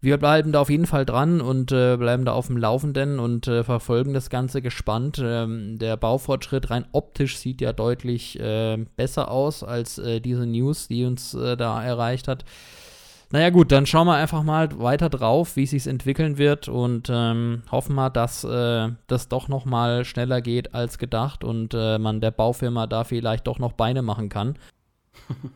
wir 0.00 0.16
bleiben 0.16 0.52
da 0.52 0.60
auf 0.60 0.70
jeden 0.70 0.86
Fall 0.86 1.04
dran 1.04 1.40
und 1.40 1.72
äh, 1.72 1.96
bleiben 1.96 2.24
da 2.24 2.32
auf 2.32 2.46
dem 2.46 2.56
Laufenden 2.56 3.18
und 3.18 3.48
äh, 3.48 3.64
verfolgen 3.64 4.14
das 4.14 4.30
Ganze 4.30 4.62
gespannt. 4.62 5.20
Ähm, 5.22 5.78
der 5.78 5.96
Baufortschritt 5.96 6.70
rein 6.70 6.86
optisch 6.92 7.36
sieht 7.38 7.60
ja 7.60 7.72
deutlich 7.72 8.38
äh, 8.38 8.76
besser 8.96 9.28
aus 9.28 9.64
als 9.64 9.98
äh, 9.98 10.20
diese 10.20 10.46
News, 10.46 10.86
die 10.86 11.04
uns 11.04 11.34
äh, 11.34 11.56
da 11.56 11.82
erreicht 11.82 12.28
hat. 12.28 12.44
Naja 13.30 13.50
gut, 13.50 13.72
dann 13.72 13.86
schauen 13.86 14.06
wir 14.06 14.14
einfach 14.14 14.42
mal 14.42 14.78
weiter 14.78 15.10
drauf, 15.10 15.56
wie 15.56 15.64
es 15.64 15.70
sich 15.70 15.86
entwickeln 15.86 16.38
wird 16.38 16.68
und 16.68 17.10
ähm, 17.12 17.62
hoffen 17.70 17.94
wir, 17.96 18.08
dass 18.08 18.44
äh, 18.44 18.88
das 19.06 19.28
doch 19.28 19.48
noch 19.48 19.64
mal 19.66 20.04
schneller 20.04 20.40
geht 20.40 20.74
als 20.74 20.96
gedacht 20.96 21.44
und 21.44 21.74
man 21.74 22.20
der 22.20 22.30
Baufirma 22.30 22.86
da 22.86 23.04
vielleicht 23.04 23.46
doch 23.46 23.58
noch 23.58 23.72
Beine 23.72 24.00
machen 24.00 24.28
kann. 24.30 24.56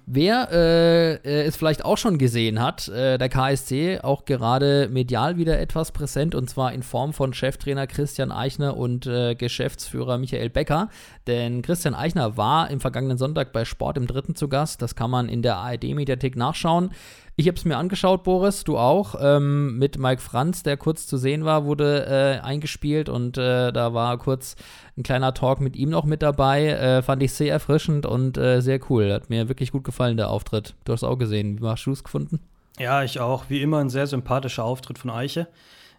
Wer 0.07 0.49
äh, 0.53 1.13
äh, 1.15 1.43
es 1.47 1.57
vielleicht 1.57 1.85
auch 1.85 1.97
schon 1.97 2.19
gesehen 2.19 2.61
hat, 2.61 2.89
äh, 2.89 3.19
der 3.19 3.29
KSC 3.29 4.01
auch 4.03 4.25
gerade 4.25 4.89
medial 4.91 5.37
wieder 5.37 5.59
etwas 5.59 5.93
präsent 5.93 6.35
und 6.35 6.51
zwar 6.51 6.73
in 6.73 6.83
Form 6.83 7.13
von 7.13 7.33
Cheftrainer 7.33 7.87
Christian 7.87 8.33
Eichner 8.33 8.77
und 8.77 9.07
äh, 9.07 9.35
Geschäftsführer 9.35 10.19
Michael 10.19 10.51
Becker. 10.51 10.89
Denn 11.27 11.63
Christian 11.63 11.95
Eichner 11.95 12.37
war 12.37 12.71
im 12.71 12.81
vergangenen 12.81 13.19
Sonntag 13.19 13.53
bei 13.53 13.65
Sport 13.65 13.97
im 13.97 14.07
Dritten 14.07 14.35
zu 14.35 14.49
Gast. 14.49 14.83
Das 14.83 14.95
kann 14.95 15.11
man 15.11 15.29
in 15.29 15.43
der 15.43 15.57
ARD-Mediathek 15.57 16.37
nachschauen. 16.37 16.91
Ich 17.35 17.49
habe 17.49 17.57
es 17.57 17.65
mir 17.65 17.79
angeschaut, 17.79 18.25
Boris, 18.25 18.63
du 18.63 18.77
auch. 18.77 19.15
Ähm, 19.19 19.79
mit 19.79 19.99
Mike 19.99 20.21
Franz, 20.21 20.63
der 20.63 20.77
kurz 20.77 21.07
zu 21.07 21.17
sehen 21.17 21.47
war, 21.47 21.65
wurde 21.65 22.05
äh, 22.07 22.45
eingespielt 22.45 23.09
und 23.09 23.39
äh, 23.39 23.73
da 23.73 23.95
war 23.95 24.19
kurz 24.19 24.55
ein 24.99 25.03
kleiner 25.03 25.33
Talk 25.33 25.61
mit 25.61 25.75
ihm 25.75 25.89
noch 25.89 26.05
mit 26.05 26.21
dabei. 26.21 26.67
Äh, 26.67 27.03
fand 27.03 27.23
ich 27.23 27.33
sehr 27.33 27.51
erfrischend 27.51 28.05
und 28.05 28.37
äh, 28.37 28.61
sehr 28.61 28.81
cool. 28.91 29.11
Hat 29.11 29.31
mir 29.31 29.49
wirklich 29.49 29.73
gut 29.73 29.85
gefallen, 29.85 30.19
der 30.19 30.29
Auftritt. 30.29 30.75
Du 30.85 30.93
hast 30.93 31.05
auch 31.05 31.17
gesehen. 31.17 31.63
Wie 31.63 31.67
hast 31.67 31.87
du 31.87 31.93
es 31.93 32.05
gefunden? 32.05 32.41
Ja, 32.79 33.03
ich 33.03 33.19
auch. 33.19 33.45
Wie 33.49 33.63
immer 33.63 33.79
ein 33.79 33.91
sehr 33.91 34.07
sympathischer 34.07 34.65
Auftritt 34.65 34.99
von 34.99 35.11
Eiche. 35.11 35.49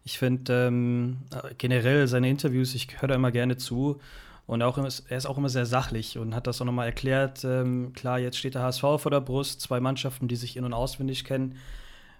Ich 0.03 0.19
finde 0.19 0.67
ähm, 0.67 1.17
generell 1.57 2.07
seine 2.07 2.29
Interviews, 2.29 2.75
ich 2.75 3.01
höre 3.01 3.07
da 3.07 3.15
immer 3.15 3.31
gerne 3.31 3.57
zu. 3.57 3.99
Und 4.45 4.62
auch, 4.62 4.77
er 4.77 5.17
ist 5.17 5.25
auch 5.25 5.38
immer 5.38 5.50
sehr 5.50 5.65
sachlich 5.65 6.17
und 6.17 6.35
hat 6.35 6.47
das 6.47 6.59
auch 6.59 6.65
nochmal 6.65 6.88
erklärt. 6.88 7.43
Ähm, 7.45 7.93
klar, 7.93 8.19
jetzt 8.19 8.38
steht 8.38 8.55
der 8.55 8.63
HSV 8.63 8.81
vor 8.81 9.09
der 9.09 9.21
Brust, 9.21 9.62
zwei 9.62 9.79
Mannschaften, 9.79 10.27
die 10.27 10.35
sich 10.35 10.57
in- 10.57 10.65
und 10.65 10.73
auswendig 10.73 11.23
kennen. 11.23 11.55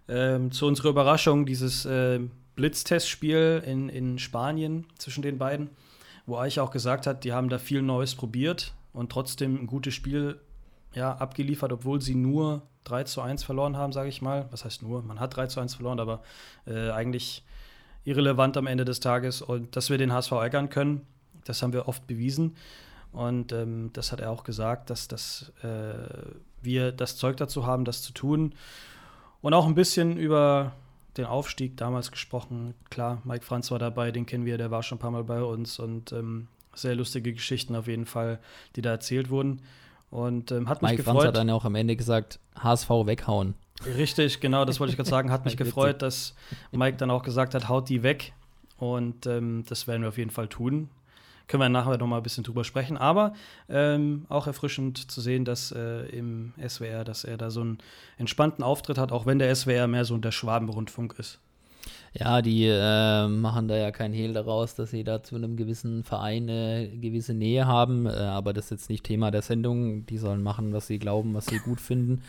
Ähm, 0.08 0.52
zu 0.52 0.66
unserer 0.66 0.90
Überraschung 0.90 1.46
dieses 1.46 1.86
äh, 1.86 2.20
Blitztestspiel 2.56 3.64
in, 3.66 3.90
in 3.90 4.20
Spanien 4.20 4.86
zwischen 4.98 5.22
den 5.22 5.38
beiden, 5.38 5.70
wo 6.26 6.38
Eich 6.38 6.60
auch 6.60 6.72
gesagt 6.72 7.08
hat, 7.08 7.24
die 7.24 7.34
haben 7.34 7.50
da 7.50 7.58
viel 7.58 7.82
Neues 7.82 8.16
probiert 8.16 8.74
und 8.94 9.12
trotzdem 9.12 9.56
ein 9.62 9.68
gutes 9.68 9.94
Spiel 9.94 10.40
ja, 10.94 11.14
abgeliefert, 11.14 11.74
obwohl 11.74 12.02
sie 12.02 12.16
nur 12.16 12.62
3 12.86 13.04
zu 13.04 13.22
1 13.22 13.44
verloren 13.44 13.78
haben, 13.78 13.94
sage 13.94 14.10
ich 14.10 14.22
mal. 14.22 14.48
Was 14.52 14.66
heißt 14.66 14.84
nur? 14.84 15.02
Man 15.04 15.20
hat 15.20 15.36
3 15.36 15.48
zu 15.48 15.60
1 15.60 15.76
verloren, 15.76 16.00
aber 16.00 16.22
äh, 16.68 16.92
eigentlich 16.92 17.44
irrelevant 18.04 18.58
am 18.58 18.68
Ende 18.68 18.86
des 18.86 19.00
Tages 19.00 19.42
und 19.42 19.76
dass 19.76 19.90
wir 19.90 19.98
den 19.98 20.12
HSV 20.12 20.32
ärgern 20.34 20.70
können. 20.70 21.08
Das 21.46 21.62
haben 21.62 21.74
wir 21.74 21.88
oft 21.88 22.08
bewiesen. 22.08 22.56
Und 23.12 23.52
ähm, 23.52 23.92
das 23.94 24.12
hat 24.12 24.20
er 24.20 24.32
auch 24.32 24.44
gesagt, 24.44 24.90
dass 24.90 25.08
das 25.08 25.52
äh, 25.62 25.94
wir 26.62 26.92
das 26.92 27.16
Zeug 27.16 27.38
dazu 27.38 27.66
haben, 27.66 27.86
das 27.86 28.02
zu 28.02 28.12
tun. 28.14 28.54
Und 29.42 29.54
auch 29.54 29.68
ein 29.68 29.76
bisschen 29.76 30.18
über 30.18 30.74
den 31.18 31.26
Aufstieg 31.26 31.78
damals 31.78 32.12
gesprochen. 32.12 32.74
Klar, 32.90 33.22
Mike 33.24 33.46
Franz 33.46 33.70
war 33.70 33.80
dabei, 33.80 34.12
den 34.12 34.26
kennen 34.26 34.46
wir, 34.46 34.58
der 34.58 34.72
war 34.72 34.82
schon 34.82 34.98
ein 34.98 35.02
paar 35.02 35.12
Mal 35.12 35.24
bei 35.24 35.44
uns 35.44 35.78
und 35.78 36.12
ähm, 36.12 36.48
sehr 36.74 36.96
lustige 36.96 37.34
Geschichten 37.34 37.76
auf 37.76 37.88
jeden 37.88 38.06
Fall, 38.06 38.40
die 38.76 38.82
da 38.82 38.92
erzählt 38.92 39.30
wurden. 39.30 39.62
Und 40.10 40.52
ähm, 40.52 40.70
hat 40.70 40.82
mich 40.82 40.92
Mike 40.92 41.04
gefreut. 41.04 41.16
Franz 41.16 41.28
hat 41.28 41.38
dann 41.38 41.50
auch 41.50 41.66
am 41.66 41.76
Ende 41.76 41.96
gesagt, 41.96 42.40
HSV 42.58 42.90
weghauen. 42.90 43.56
Richtig, 43.86 44.40
genau, 44.40 44.66
das 44.66 44.80
wollte 44.80 44.92
ich 44.92 44.98
gerade 44.98 45.10
sagen. 45.10 45.32
Hat 45.32 45.46
mich 45.46 45.58
gefreut, 45.58 46.02
dass 46.02 46.36
Mike 46.72 46.98
dann 46.98 47.12
auch 47.12 47.24
gesagt 47.24 47.56
hat, 47.56 47.70
haut 47.70 47.90
die 47.90 48.04
weg. 48.04 48.34
Und 48.78 49.26
ähm, 49.26 49.64
das 49.68 49.88
werden 49.88 50.02
wir 50.02 50.10
auf 50.10 50.18
jeden 50.18 50.30
Fall 50.30 50.48
tun. 50.48 50.90
Können 51.48 51.62
wir 51.62 51.70
nachher 51.70 51.98
noch 51.98 52.08
mal 52.08 52.18
ein 52.18 52.24
bisschen 52.24 52.44
drüber 52.44 52.64
sprechen. 52.64 52.98
Aber 52.98 53.34
ähm, 53.70 54.26
auch 54.30 54.48
erfrischend 54.48 55.12
zu 55.12 55.22
sehen, 55.22 55.46
dass 55.46 55.72
äh, 55.72 56.06
im 56.10 56.54
SWR, 56.66 57.04
dass 57.04 57.24
er 57.24 57.38
da 57.38 57.52
so 57.52 57.62
einen 57.62 57.78
entspannten 58.18 58.64
Auftritt 58.64 58.98
hat, 58.98 59.12
auch 59.12 59.26
wenn 59.26 59.40
der 59.40 59.54
SWR 59.54 59.88
mehr 59.88 60.06
so 60.06 60.18
der 60.18 60.32
Schwabenrundfunk 60.32 61.16
ist. 61.20 61.40
Ja, 62.14 62.44
die 62.44 62.68
äh, 62.68 63.28
machen 63.28 63.68
da 63.68 63.76
ja 63.76 63.92
kein 63.92 64.14
Hehl 64.14 64.34
daraus, 64.34 64.76
dass 64.76 64.92
sie 64.92 65.04
da 65.04 65.24
zu 65.24 65.36
einem 65.36 65.58
gewissen 65.58 66.04
Verein 66.04 66.44
eine 66.44 66.88
gewisse 66.90 67.34
Nähe 67.34 67.66
haben. 67.66 68.06
Äh, 68.06 68.12
aber 68.12 68.54
das 68.54 68.66
ist 68.66 68.72
jetzt 68.72 68.90
nicht 68.90 69.04
Thema 69.04 69.32
der 69.32 69.42
Sendung. 69.42 70.06
Die 70.06 70.20
sollen 70.20 70.44
machen, 70.44 70.74
was 70.74 70.88
sie 70.88 71.00
glauben, 71.00 71.34
was 71.34 71.48
sie 71.48 71.58
gut 71.58 71.82
finden. 71.82 72.22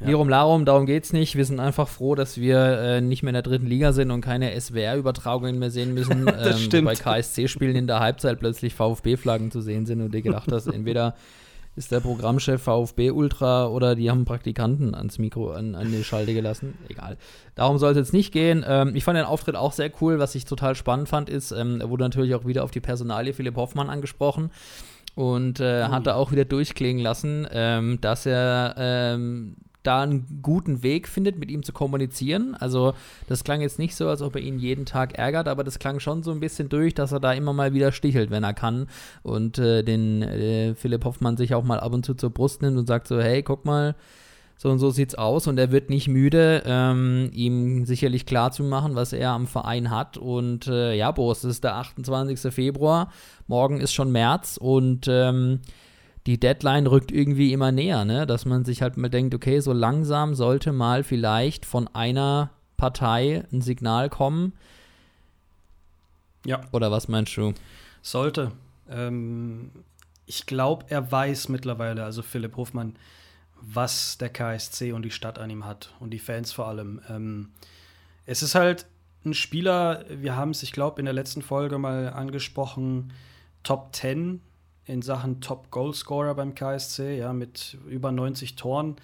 Ja. 0.00 0.06
Lirum 0.06 0.28
Larum, 0.28 0.64
darum 0.64 0.86
geht's 0.86 1.12
nicht. 1.12 1.36
Wir 1.36 1.44
sind 1.44 1.60
einfach 1.60 1.86
froh, 1.86 2.14
dass 2.14 2.38
wir 2.38 2.58
äh, 2.58 3.00
nicht 3.02 3.22
mehr 3.22 3.30
in 3.30 3.34
der 3.34 3.42
dritten 3.42 3.66
Liga 3.66 3.92
sind 3.92 4.10
und 4.10 4.22
keine 4.22 4.58
SWR-Übertragungen 4.58 5.58
mehr 5.58 5.70
sehen 5.70 5.92
müssen. 5.92 6.24
das 6.26 6.56
ähm, 6.56 6.62
stimmt. 6.62 6.86
Bei 6.86 6.94
KSC-Spielen 6.94 7.76
in 7.76 7.86
der 7.86 8.00
Halbzeit 8.00 8.38
plötzlich 8.38 8.74
VfB-Flaggen 8.74 9.50
zu 9.50 9.60
sehen 9.60 9.84
sind 9.84 10.00
und 10.00 10.14
dir 10.14 10.22
gedacht 10.22 10.50
hast, 10.50 10.66
entweder 10.72 11.14
ist 11.76 11.92
der 11.92 12.00
Programmchef 12.00 12.62
VfB 12.62 13.10
Ultra 13.10 13.68
oder 13.68 13.94
die 13.94 14.10
haben 14.10 14.24
Praktikanten 14.24 14.94
ans 14.94 15.18
Mikro, 15.18 15.52
an, 15.52 15.74
an 15.74 15.92
die 15.92 16.02
Schalte 16.02 16.34
gelassen. 16.34 16.74
Egal. 16.88 17.16
Darum 17.54 17.78
soll 17.78 17.92
es 17.92 17.98
jetzt 17.98 18.12
nicht 18.12 18.32
gehen. 18.32 18.64
Ähm, 18.66 18.96
ich 18.96 19.04
fand 19.04 19.18
den 19.18 19.24
Auftritt 19.24 19.54
auch 19.54 19.72
sehr 19.72 19.90
cool. 20.00 20.18
Was 20.18 20.34
ich 20.34 20.46
total 20.46 20.74
spannend 20.74 21.08
fand, 21.08 21.28
ist, 21.28 21.52
ähm, 21.52 21.80
er 21.80 21.90
wurde 21.90 22.04
natürlich 22.04 22.34
auch 22.34 22.44
wieder 22.46 22.64
auf 22.64 22.70
die 22.70 22.80
Personalie 22.80 23.34
Philipp 23.34 23.56
Hoffmann 23.56 23.88
angesprochen 23.88 24.50
und 25.14 25.60
äh, 25.60 25.84
oh. 25.86 25.92
hat 25.92 26.06
da 26.06 26.14
auch 26.14 26.32
wieder 26.32 26.44
durchklingen 26.44 27.02
lassen, 27.02 27.46
ähm, 27.52 28.00
dass 28.00 28.26
er 28.26 28.74
ähm, 28.76 29.56
da 29.82 30.02
einen 30.02 30.40
guten 30.42 30.82
Weg 30.82 31.08
findet, 31.08 31.38
mit 31.38 31.50
ihm 31.50 31.62
zu 31.62 31.72
kommunizieren. 31.72 32.54
Also 32.54 32.94
das 33.28 33.44
klang 33.44 33.60
jetzt 33.60 33.78
nicht 33.78 33.94
so, 33.94 34.08
als 34.08 34.22
ob 34.22 34.36
er 34.36 34.42
ihn 34.42 34.58
jeden 34.58 34.86
Tag 34.86 35.18
ärgert, 35.18 35.48
aber 35.48 35.64
das 35.64 35.78
klang 35.78 36.00
schon 36.00 36.22
so 36.22 36.30
ein 36.30 36.40
bisschen 36.40 36.68
durch, 36.68 36.94
dass 36.94 37.12
er 37.12 37.20
da 37.20 37.32
immer 37.32 37.52
mal 37.52 37.72
wieder 37.72 37.92
stichelt, 37.92 38.30
wenn 38.30 38.44
er 38.44 38.54
kann. 38.54 38.86
Und 39.22 39.58
äh, 39.58 39.82
den 39.82 40.22
äh, 40.22 40.74
Philipp 40.74 41.04
Hoffmann 41.04 41.36
sich 41.36 41.54
auch 41.54 41.64
mal 41.64 41.80
ab 41.80 41.92
und 41.92 42.04
zu 42.04 42.14
zur 42.14 42.30
Brust 42.30 42.62
nimmt 42.62 42.78
und 42.78 42.86
sagt 42.86 43.08
so, 43.08 43.20
hey, 43.20 43.42
guck 43.42 43.64
mal, 43.64 43.94
so 44.60 44.68
und 44.68 44.78
so 44.78 44.90
sieht's 44.90 45.14
aus 45.14 45.46
und 45.46 45.56
er 45.56 45.72
wird 45.72 45.88
nicht 45.88 46.06
müde, 46.06 46.62
ähm, 46.66 47.30
ihm 47.32 47.86
sicherlich 47.86 48.26
klar 48.26 48.52
zu 48.52 48.62
machen, 48.62 48.94
was 48.94 49.14
er 49.14 49.30
am 49.30 49.46
Verein 49.46 49.90
hat. 49.90 50.18
Und 50.18 50.66
äh, 50.66 50.92
ja, 50.92 51.10
Boris, 51.12 51.44
es 51.44 51.52
ist 51.52 51.64
der 51.64 51.76
28. 51.76 52.52
Februar, 52.52 53.10
morgen 53.46 53.80
ist 53.80 53.94
schon 53.94 54.12
März 54.12 54.58
und 54.60 55.08
ähm, 55.08 55.60
die 56.26 56.38
Deadline 56.38 56.86
rückt 56.86 57.12
irgendwie 57.12 57.52
immer 57.52 57.72
näher, 57.72 58.04
ne? 58.04 58.26
Dass 58.26 58.44
man 58.44 58.64
sich 58.64 58.82
halt 58.82 58.96
mal 58.96 59.08
denkt, 59.08 59.34
okay, 59.34 59.60
so 59.60 59.72
langsam 59.72 60.34
sollte 60.34 60.72
mal 60.72 61.02
vielleicht 61.02 61.64
von 61.64 61.88
einer 61.88 62.50
Partei 62.76 63.44
ein 63.52 63.62
Signal 63.62 64.10
kommen. 64.10 64.52
Ja. 66.44 66.60
Oder 66.72 66.90
was 66.90 67.08
meinst 67.08 67.36
du? 67.36 67.54
Sollte. 68.02 68.52
Ähm, 68.88 69.70
ich 70.26 70.46
glaube, 70.46 70.86
er 70.88 71.10
weiß 71.10 71.48
mittlerweile, 71.48 72.04
also 72.04 72.22
Philipp 72.22 72.56
Hofmann, 72.56 72.96
was 73.60 74.18
der 74.18 74.30
KSC 74.30 74.92
und 74.92 75.02
die 75.02 75.10
Stadt 75.10 75.38
an 75.38 75.50
ihm 75.50 75.64
hat 75.64 75.94
und 76.00 76.10
die 76.10 76.18
Fans 76.18 76.52
vor 76.52 76.68
allem. 76.68 77.00
Ähm, 77.08 77.50
es 78.26 78.42
ist 78.42 78.54
halt 78.54 78.86
ein 79.24 79.34
Spieler, 79.34 80.04
wir 80.08 80.36
haben 80.36 80.50
es, 80.50 80.62
ich 80.62 80.72
glaube, 80.72 81.00
in 81.00 81.04
der 81.04 81.14
letzten 81.14 81.42
Folge 81.42 81.78
mal 81.78 82.10
angesprochen, 82.10 83.12
Top 83.62 83.94
10 83.94 84.40
in 84.86 85.02
Sachen 85.02 85.40
Top-Goalscorer 85.40 86.34
beim 86.34 86.54
KSC, 86.54 87.18
ja, 87.18 87.32
mit 87.32 87.78
über 87.88 88.12
90 88.12 88.56
Toren. 88.56 88.96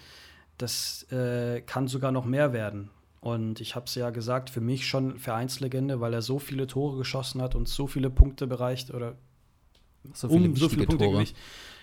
Das 0.58 1.10
äh, 1.12 1.60
kann 1.60 1.86
sogar 1.86 2.12
noch 2.12 2.24
mehr 2.24 2.52
werden. 2.52 2.90
Und 3.20 3.60
ich 3.60 3.74
habe 3.74 3.86
es 3.86 3.94
ja 3.94 4.10
gesagt, 4.10 4.50
für 4.50 4.60
mich 4.60 4.86
schon 4.86 5.18
Vereinslegende, 5.18 6.00
weil 6.00 6.14
er 6.14 6.22
so 6.22 6.38
viele 6.38 6.66
Tore 6.66 6.96
geschossen 6.96 7.42
hat 7.42 7.54
und 7.54 7.68
so 7.68 7.86
viele 7.86 8.08
Punkte 8.08 8.46
bereicht 8.46 8.92
oder 8.92 9.16
so 10.12 10.28
viele, 10.28 10.48
um 10.48 10.56
so 10.56 10.68
viele 10.68 10.86
Punkte 10.86 11.06
Tore. 11.06 11.24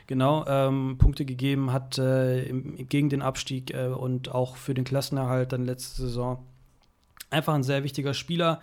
genau 0.07 0.45
ähm, 0.47 0.97
Punkte 0.97 1.25
gegeben 1.25 1.73
hat 1.73 1.97
äh, 1.97 2.43
im, 2.43 2.87
gegen 2.87 3.09
den 3.09 3.21
Abstieg 3.21 3.73
äh, 3.73 3.87
und 3.87 4.29
auch 4.29 4.55
für 4.55 4.73
den 4.73 4.85
Klassenerhalt 4.85 5.51
dann 5.51 5.65
letzte 5.65 6.03
Saison. 6.03 6.45
Einfach 7.29 7.55
ein 7.55 7.63
sehr 7.63 7.83
wichtiger 7.83 8.13
Spieler 8.13 8.61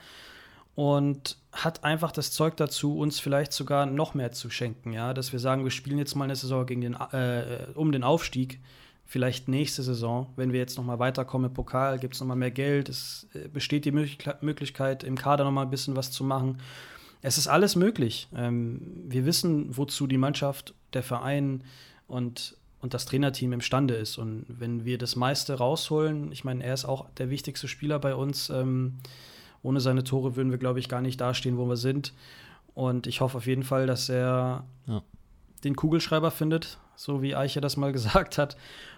und 0.74 1.36
hat 1.52 1.84
einfach 1.84 2.12
das 2.12 2.30
Zeug 2.30 2.56
dazu, 2.56 2.98
uns 2.98 3.18
vielleicht 3.18 3.52
sogar 3.52 3.86
noch 3.86 4.14
mehr 4.14 4.32
zu 4.32 4.50
schenken, 4.50 4.92
ja, 4.92 5.14
dass 5.14 5.32
wir 5.32 5.40
sagen, 5.40 5.64
wir 5.64 5.70
spielen 5.70 5.98
jetzt 5.98 6.14
mal 6.14 6.24
eine 6.24 6.36
Saison 6.36 6.64
gegen 6.66 6.80
den, 6.80 6.94
äh, 6.94 7.66
um 7.74 7.92
den 7.92 8.04
Aufstieg, 8.04 8.60
vielleicht 9.04 9.48
nächste 9.48 9.82
Saison, 9.82 10.32
wenn 10.36 10.52
wir 10.52 10.60
jetzt 10.60 10.76
noch 10.76 10.84
mal 10.84 11.00
weiterkommen 11.00 11.50
im 11.50 11.54
Pokal, 11.54 11.98
gibt 11.98 12.14
es 12.14 12.20
noch 12.20 12.28
mal 12.28 12.36
mehr 12.36 12.52
Geld, 12.52 12.88
es 12.88 13.26
äh, 13.34 13.48
besteht 13.48 13.84
die 13.84 13.92
Möglichkeit, 13.92 15.02
im 15.02 15.16
Kader 15.16 15.44
noch 15.44 15.50
mal 15.50 15.62
ein 15.62 15.70
bisschen 15.70 15.96
was 15.96 16.12
zu 16.12 16.22
machen. 16.22 16.58
Es 17.20 17.36
ist 17.36 17.48
alles 17.48 17.76
möglich. 17.76 18.28
Ähm, 18.34 18.80
wir 19.08 19.26
wissen, 19.26 19.76
wozu 19.76 20.06
die 20.06 20.16
Mannschaft, 20.16 20.74
der 20.92 21.02
Verein 21.02 21.64
und 22.06 22.56
und 22.80 22.94
das 22.94 23.06
Trainerteam 23.06 23.52
imstande 23.52 23.94
ist. 23.94 24.18
Und 24.18 24.46
wenn 24.48 24.84
wir 24.84 24.98
das 24.98 25.16
meiste 25.16 25.54
rausholen, 25.54 26.32
ich 26.32 26.44
meine, 26.44 26.64
er 26.64 26.74
ist 26.74 26.84
auch 26.84 27.10
der 27.18 27.30
wichtigste 27.30 27.68
Spieler 27.68 27.98
bei 27.98 28.14
uns, 28.14 28.50
ähm, 28.50 28.98
ohne 29.62 29.80
seine 29.80 30.04
Tore 30.04 30.36
würden 30.36 30.50
wir, 30.50 30.58
glaube 30.58 30.78
ich, 30.78 30.88
gar 30.88 31.00
nicht 31.00 31.20
dastehen, 31.20 31.58
wo 31.58 31.66
wir 31.66 31.76
sind. 31.76 32.12
Und 32.74 33.06
ich 33.06 33.20
hoffe 33.20 33.38
auf 33.38 33.46
jeden 33.46 33.62
Fall, 33.62 33.86
dass 33.86 34.08
er 34.08 34.64
ja. 34.86 35.02
den 35.64 35.76
Kugelschreiber 35.76 36.30
findet, 36.30 36.78
so 36.96 37.22
wie 37.22 37.34
Eiche 37.34 37.60
das 37.60 37.76
mal 37.76 37.92
gesagt 37.92 38.38
hat, 38.38 38.56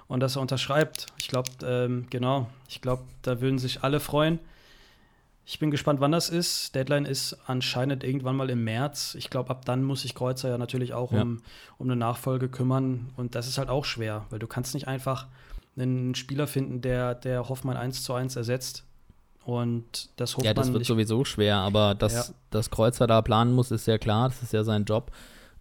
und 0.09 0.21
dass 0.21 0.37
er 0.37 0.43
unterschreibt. 0.43 1.07
Ich 1.19 1.29
glaube, 1.29 1.51
ähm, 1.65 2.07
genau, 2.11 2.49
ich 2.69 2.81
glaube, 2.81 3.05
da 3.23 3.41
würden 3.41 3.59
sich 3.59 3.83
alle 3.83 4.01
freuen. 4.01 4.39
Ich 5.45 5.59
bin 5.59 5.71
gespannt, 5.71 6.01
wann 6.01 6.13
das 6.13 6.29
ist. 6.29 6.75
Deadline 6.75 7.05
ist 7.05 7.37
anscheinend 7.47 8.05
irgendwann 8.05 8.37
mal 8.37 8.49
im 8.51 8.63
März. 8.63 9.17
Ich 9.19 9.29
glaube, 9.29 9.51
ab 9.51 9.65
dann 9.65 9.83
muss 9.83 10.03
sich 10.03 10.15
Kreuzer 10.15 10.51
ja 10.51 10.59
natürlich 10.59 10.93
auch 10.93 11.13
ja. 11.13 11.23
Um, 11.23 11.43
um 11.79 11.89
eine 11.89 11.97
Nachfolge 11.97 12.49
kümmern. 12.49 13.11
Und 13.17 13.35
das 13.35 13.49
ist 13.49 13.59
halt 13.59 13.69
auch 13.69 13.85
schwer, 13.85 14.27
weil 14.31 14.39
du 14.39 14.47
kannst 14.47 14.75
nicht 14.75 14.87
einfach 14.87 15.27
einen 15.77 16.15
Spieler 16.15 16.47
finden, 16.47 16.81
der, 16.81 17.15
der 17.15 17.49
Hoffmann 17.49 17.77
1 17.77 18.05
zu 18.05 18.15
1 18.15 18.37
ersetzt. 18.37 18.85
Und 19.45 20.11
das 20.17 20.37
Hofmann. 20.37 20.47
Ja, 20.47 20.55
das 20.55 20.73
wird 20.73 20.85
sowieso 20.85 21.25
schwer, 21.25 21.57
aber 21.57 21.95
dass 21.95 22.29
ja. 22.29 22.35
das 22.51 22.71
Kreuzer 22.71 23.07
da 23.07 23.23
planen 23.23 23.55
muss, 23.55 23.71
ist 23.71 23.87
ja 23.87 23.99
klar, 23.99 24.29
das 24.29 24.43
ist 24.43 24.53
ja 24.53 24.63
sein 24.63 24.85
Job. 24.85 25.11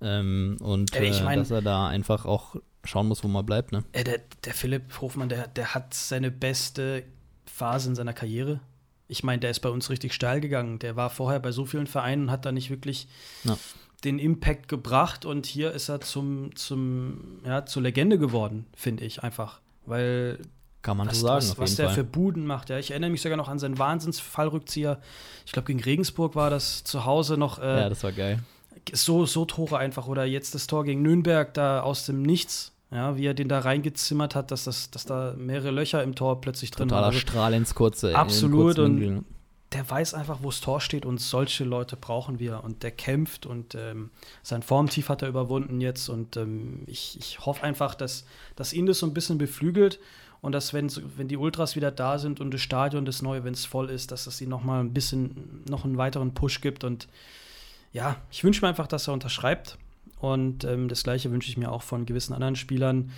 Ähm, 0.01 0.57
und 0.61 0.95
äh, 0.95 1.05
ich 1.05 1.23
mein, 1.23 1.39
dass 1.39 1.51
er 1.51 1.61
da 1.61 1.88
einfach 1.88 2.25
auch 2.25 2.55
schauen 2.83 3.07
muss, 3.07 3.23
wo 3.23 3.27
man 3.27 3.45
bleibt. 3.45 3.71
Ne? 3.71 3.83
Äh, 3.91 4.03
der, 4.03 4.21
der 4.43 4.53
Philipp 4.53 5.01
Hofmann, 5.01 5.29
der, 5.29 5.47
der 5.47 5.73
hat 5.73 5.93
seine 5.93 6.31
beste 6.31 7.03
Phase 7.45 7.89
in 7.89 7.95
seiner 7.95 8.13
Karriere. 8.13 8.59
Ich 9.07 9.23
meine, 9.23 9.39
der 9.39 9.51
ist 9.51 9.59
bei 9.59 9.69
uns 9.69 9.89
richtig 9.89 10.13
steil 10.13 10.41
gegangen. 10.41 10.79
Der 10.79 10.95
war 10.95 11.09
vorher 11.09 11.39
bei 11.39 11.51
so 11.51 11.65
vielen 11.65 11.88
Vereinen 11.88 12.23
und 12.23 12.31
hat 12.31 12.45
da 12.45 12.51
nicht 12.51 12.69
wirklich 12.69 13.07
ja. 13.43 13.57
den 14.03 14.19
Impact 14.19 14.67
gebracht. 14.67 15.25
Und 15.25 15.45
hier 15.45 15.71
ist 15.71 15.89
er 15.89 16.01
zum, 16.01 16.55
zum, 16.55 17.39
ja, 17.45 17.65
zur 17.65 17.83
Legende 17.83 18.17
geworden, 18.17 18.65
finde 18.75 19.03
ich 19.05 19.21
einfach. 19.21 19.59
Weil 19.85 20.39
kann 20.81 20.97
man 20.97 21.07
was, 21.07 21.19
so 21.19 21.27
sagen. 21.27 21.45
Was, 21.45 21.57
was 21.57 21.75
der 21.75 21.88
Fall. 21.88 21.95
für 21.95 22.03
Buden 22.03 22.45
macht. 22.45 22.69
Ja. 22.69 22.79
Ich 22.79 22.91
erinnere 22.91 23.09
mich 23.09 23.21
sogar 23.21 23.38
noch 23.38 23.47
an 23.47 23.59
seinen 23.59 23.77
Wahnsinnsfallrückzieher. 23.77 25.00
Ich 25.45 25.51
glaube, 25.51 25.67
gegen 25.67 25.81
Regensburg 25.81 26.35
war 26.35 26.50
das 26.50 26.83
zu 26.83 27.05
Hause 27.05 27.38
noch. 27.38 27.59
Äh, 27.59 27.81
ja, 27.81 27.89
das 27.89 28.03
war 28.03 28.11
geil. 28.11 28.39
So, 28.93 29.25
so 29.25 29.45
Tore 29.45 29.77
einfach. 29.77 30.07
Oder 30.07 30.25
jetzt 30.25 30.55
das 30.55 30.67
Tor 30.67 30.83
gegen 30.83 31.01
Nürnberg 31.01 31.53
da 31.53 31.81
aus 31.81 32.05
dem 32.05 32.21
Nichts. 32.21 32.71
Ja, 32.93 33.15
wie 33.15 33.25
er 33.25 33.33
den 33.33 33.47
da 33.47 33.59
reingezimmert 33.59 34.35
hat, 34.35 34.51
dass, 34.51 34.65
das, 34.65 34.91
dass 34.91 35.05
da 35.05 35.33
mehrere 35.38 35.71
Löcher 35.71 36.03
im 36.03 36.13
Tor 36.13 36.41
plötzlich 36.41 36.71
drin 36.71 36.89
Totaler 36.89 37.03
waren. 37.03 37.13
Totaler 37.13 37.31
Strahl 37.31 37.53
ins 37.53 37.73
kurze. 37.73 38.15
Absolut. 38.15 38.79
und 38.79 39.23
der 39.71 39.89
weiß 39.89 40.13
einfach, 40.13 40.39
wo 40.41 40.50
das 40.50 40.59
Tor 40.59 40.81
steht 40.81 41.05
und 41.05 41.21
solche 41.21 41.63
Leute 41.63 41.95
brauchen 41.95 42.39
wir. 42.39 42.63
Und 42.63 42.83
der 42.83 42.91
kämpft 42.91 43.45
und 43.45 43.75
ähm, 43.75 44.09
sein 44.43 44.63
Formtief 44.63 45.07
hat 45.07 45.21
er 45.21 45.29
überwunden 45.29 45.79
jetzt. 45.79 46.09
Und 46.09 46.35
ähm, 46.35 46.83
ich, 46.88 47.17
ich 47.17 47.39
hoffe 47.45 47.63
einfach, 47.63 47.95
dass, 47.95 48.25
dass 48.57 48.73
ihn 48.73 48.85
das 48.85 49.00
so 49.00 49.05
ein 49.05 49.13
bisschen 49.13 49.38
beflügelt 49.38 50.00
und 50.41 50.53
dass, 50.53 50.74
wenn, 50.74 50.91
wenn 51.17 51.27
die 51.27 51.38
Ultras 51.38 51.75
wieder 51.75 51.91
da 51.91 52.17
sind 52.17 52.41
und 52.41 52.51
das 52.51 52.62
Stadion, 52.62 53.05
das 53.05 53.21
neue, 53.21 53.43
wenn 53.43 53.53
es 53.53 53.65
voll 53.65 53.89
ist, 53.89 54.12
dass 54.12 54.25
es 54.25 54.41
ihnen 54.41 54.50
noch 54.50 54.63
mal 54.63 54.79
ein 54.79 54.93
bisschen, 54.93 55.63
noch 55.69 55.86
einen 55.86 55.98
weiteren 55.98 56.33
Push 56.33 56.62
gibt. 56.62 56.83
Und 56.83 57.07
ja, 57.93 58.17
ich 58.31 58.43
wünsche 58.43 58.62
mir 58.62 58.69
einfach, 58.69 58.88
dass 58.88 59.07
er 59.07 59.13
unterschreibt. 59.13 59.77
Und 60.19 60.63
ähm, 60.63 60.88
das 60.88 61.03
Gleiche 61.03 61.31
wünsche 61.31 61.50
ich 61.50 61.57
mir 61.57 61.71
auch 61.71 61.83
von 61.83 62.07
gewissen 62.07 62.33
anderen 62.33 62.55
Spielern, 62.55 63.12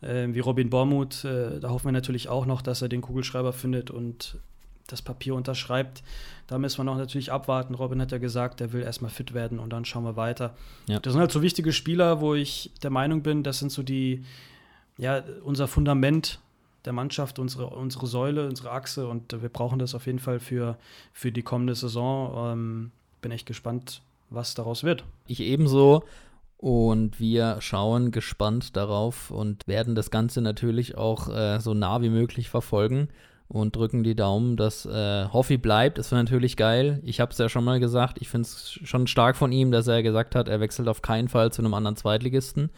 äh, 0.00 0.28
wie 0.30 0.38
Robin 0.38 0.70
Bormuth. 0.70 1.24
Äh, 1.24 1.58
da 1.58 1.70
hoffen 1.70 1.86
wir 1.86 1.92
natürlich 1.92 2.28
auch 2.28 2.46
noch, 2.46 2.62
dass 2.62 2.82
er 2.82 2.88
den 2.88 3.00
Kugelschreiber 3.00 3.52
findet 3.52 3.90
und 3.90 4.38
das 4.86 5.02
Papier 5.02 5.34
unterschreibt. 5.34 6.04
Da 6.46 6.58
müssen 6.58 6.78
wir 6.78 6.84
noch 6.84 6.96
natürlich 6.96 7.32
abwarten. 7.32 7.74
Robin 7.74 8.00
hat 8.00 8.12
ja 8.12 8.18
gesagt, 8.18 8.60
er 8.60 8.72
will 8.72 8.82
erstmal 8.82 9.10
fit 9.10 9.34
werden 9.34 9.58
und 9.58 9.70
dann 9.72 9.84
schauen 9.84 10.04
wir 10.04 10.16
weiter. 10.16 10.54
Ja. 10.86 11.00
Das 11.00 11.12
sind 11.12 11.20
halt 11.20 11.32
so 11.32 11.42
wichtige 11.42 11.72
Spieler, 11.72 12.20
wo 12.20 12.34
ich 12.34 12.70
der 12.82 12.90
Meinung 12.90 13.22
bin, 13.22 13.42
das 13.42 13.58
sind 13.58 13.72
so 13.72 13.82
die, 13.82 14.24
ja, 14.98 15.22
unser 15.42 15.68
Fundament 15.68 16.40
der 16.84 16.92
Mannschaft, 16.92 17.38
unsere, 17.38 17.66
unsere 17.68 18.06
Säule, 18.06 18.46
unsere 18.46 18.70
Achse 18.70 19.06
und 19.06 19.40
wir 19.42 19.48
brauchen 19.48 19.78
das 19.78 19.94
auf 19.94 20.06
jeden 20.06 20.18
Fall 20.18 20.40
für, 20.40 20.78
für 21.12 21.32
die 21.32 21.42
kommende 21.42 21.74
Saison. 21.74 22.52
Ähm, 22.52 22.90
bin 23.20 23.32
echt 23.32 23.46
gespannt, 23.46 24.02
was 24.30 24.54
daraus 24.54 24.84
wird. 24.84 25.04
Ich 25.26 25.40
ebenso. 25.40 26.04
Und 26.56 27.18
wir 27.18 27.56
schauen 27.60 28.10
gespannt 28.10 28.76
darauf 28.76 29.30
und 29.30 29.66
werden 29.66 29.94
das 29.94 30.10
Ganze 30.10 30.42
natürlich 30.42 30.96
auch 30.96 31.28
äh, 31.28 31.58
so 31.58 31.72
nah 31.72 32.02
wie 32.02 32.10
möglich 32.10 32.50
verfolgen 32.50 33.08
und 33.48 33.74
drücken 33.74 34.04
die 34.04 34.14
Daumen, 34.14 34.56
dass 34.56 34.84
äh, 34.84 35.26
Hoffi 35.32 35.56
bleibt. 35.56 35.98
Wäre 35.98 36.22
natürlich 36.22 36.56
geil. 36.56 37.00
Ich 37.02 37.18
habe 37.18 37.32
es 37.32 37.38
ja 37.38 37.48
schon 37.48 37.64
mal 37.64 37.80
gesagt. 37.80 38.18
Ich 38.20 38.28
finde 38.28 38.46
es 38.46 38.78
schon 38.84 39.06
stark 39.06 39.36
von 39.36 39.52
ihm, 39.52 39.72
dass 39.72 39.88
er 39.88 40.02
gesagt 40.02 40.34
hat, 40.34 40.48
er 40.48 40.60
wechselt 40.60 40.86
auf 40.86 41.02
keinen 41.02 41.28
Fall 41.28 41.50
zu 41.50 41.62
einem 41.62 41.74
anderen 41.74 41.96
Zweitligisten. 41.96 42.70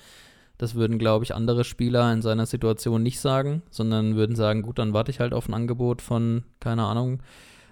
Das 0.62 0.76
würden, 0.76 1.00
glaube 1.00 1.24
ich, 1.24 1.34
andere 1.34 1.64
Spieler 1.64 2.12
in 2.12 2.22
seiner 2.22 2.46
Situation 2.46 3.02
nicht 3.02 3.18
sagen, 3.18 3.62
sondern 3.70 4.14
würden 4.14 4.36
sagen, 4.36 4.62
gut, 4.62 4.78
dann 4.78 4.92
warte 4.92 5.10
ich 5.10 5.18
halt 5.18 5.34
auf 5.34 5.48
ein 5.48 5.54
Angebot 5.54 6.00
von, 6.00 6.44
keine 6.60 6.84
Ahnung, 6.84 7.20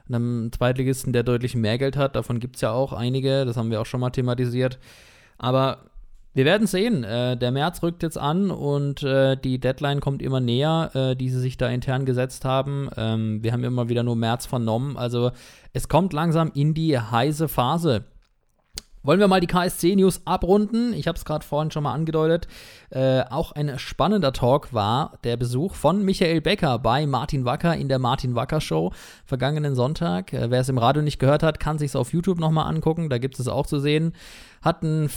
einem 0.09 0.50
Zweitligisten, 0.50 1.12
der 1.12 1.23
deutlich 1.23 1.54
mehr 1.54 1.78
Geld 1.78 1.97
hat. 1.97 2.16
Davon 2.16 2.40
gibt 2.40 2.56
es 2.56 2.62
ja 2.62 2.73
auch 2.73 2.92
einige, 2.92 3.44
das 3.44 3.56
haben 3.56 3.70
wir 3.70 3.80
auch 3.80 3.87
schon 3.87 4.00
mal 4.00 4.11
thematisiert. 4.11 4.80
Aber 5.38 5.85
wir 6.35 6.44
werden 6.44 6.66
sehen. 6.66 7.04
Äh, 7.04 7.37
der 7.37 7.52
März 7.52 7.80
rückt 7.85 8.02
jetzt 8.02 8.18
an 8.18 8.50
und 8.50 9.04
äh, 9.04 9.37
die 9.37 9.61
Deadline 9.61 10.00
kommt 10.00 10.20
immer 10.20 10.40
näher, 10.40 10.90
äh, 10.94 11.14
die 11.14 11.30
sie 11.30 11.38
sich 11.38 11.56
da 11.56 11.68
intern 11.68 12.06
gesetzt 12.06 12.44
haben. 12.44 12.90
Ähm, 12.97 13.44
wir 13.44 13.52
haben 13.52 13.62
immer 13.62 13.88
wieder 13.88 14.02
nur 14.02 14.16
März 14.16 14.47
vernommen. 14.47 14.97
Also 14.97 15.30
es 15.73 15.87
kommt 15.87 16.12
langsam 16.12 16.50
in 16.56 16.75
die 16.75 16.99
heiße 16.99 17.47
Phase. 17.47 18.06
Wollen 19.02 19.19
wir 19.19 19.28
mal 19.28 19.40
die 19.40 19.47
KSC-News 19.47 20.23
abrunden? 20.26 20.92
Ich 20.92 21.09
habe 21.09 21.16
es 21.16 21.25
gerade 21.25 21.42
vorhin 21.42 21.71
schon 21.71 21.85
mal 21.85 21.95
angedeutet. 21.95 22.49
Äh, 22.90 23.23
auch 23.30 23.52
ein 23.52 23.78
spannender 23.78 24.35
Talk 24.35 24.75
war 24.75 25.19
der 25.25 25.38
Besuch 25.38 25.75
von 25.75 26.04
Michael 26.04 26.42
Becker 26.42 26.78
bei 26.78 27.07
Martin 27.07 27.47
Wacker 27.47 27.75
in 27.75 27.88
der 27.88 27.99
Martin 27.99 28.35
Wacker 28.35 28.61
Show 28.61 28.92
vergangenen 29.25 29.75
Sonntag. 29.75 30.35
Äh, 30.35 30.50
wer 30.50 30.61
es 30.61 30.69
im 30.69 30.76
Radio 30.76 31.00
nicht 31.00 31.19
gehört 31.19 31.42
hat, 31.42 31.61
kann 31.61 31.78
sich 31.78 31.92
es 31.92 31.97
auf 31.97 32.12
YouTube 32.12 32.38
nochmal 32.38 32.66
angucken. 32.66 33.09
Da 33.09 33.16
gibt 33.16 33.40
es 33.40 33.49
auch 33.49 33.66
zu 33.66 33.80
sehen. 33.80 34.12
Hatten 34.61 35.09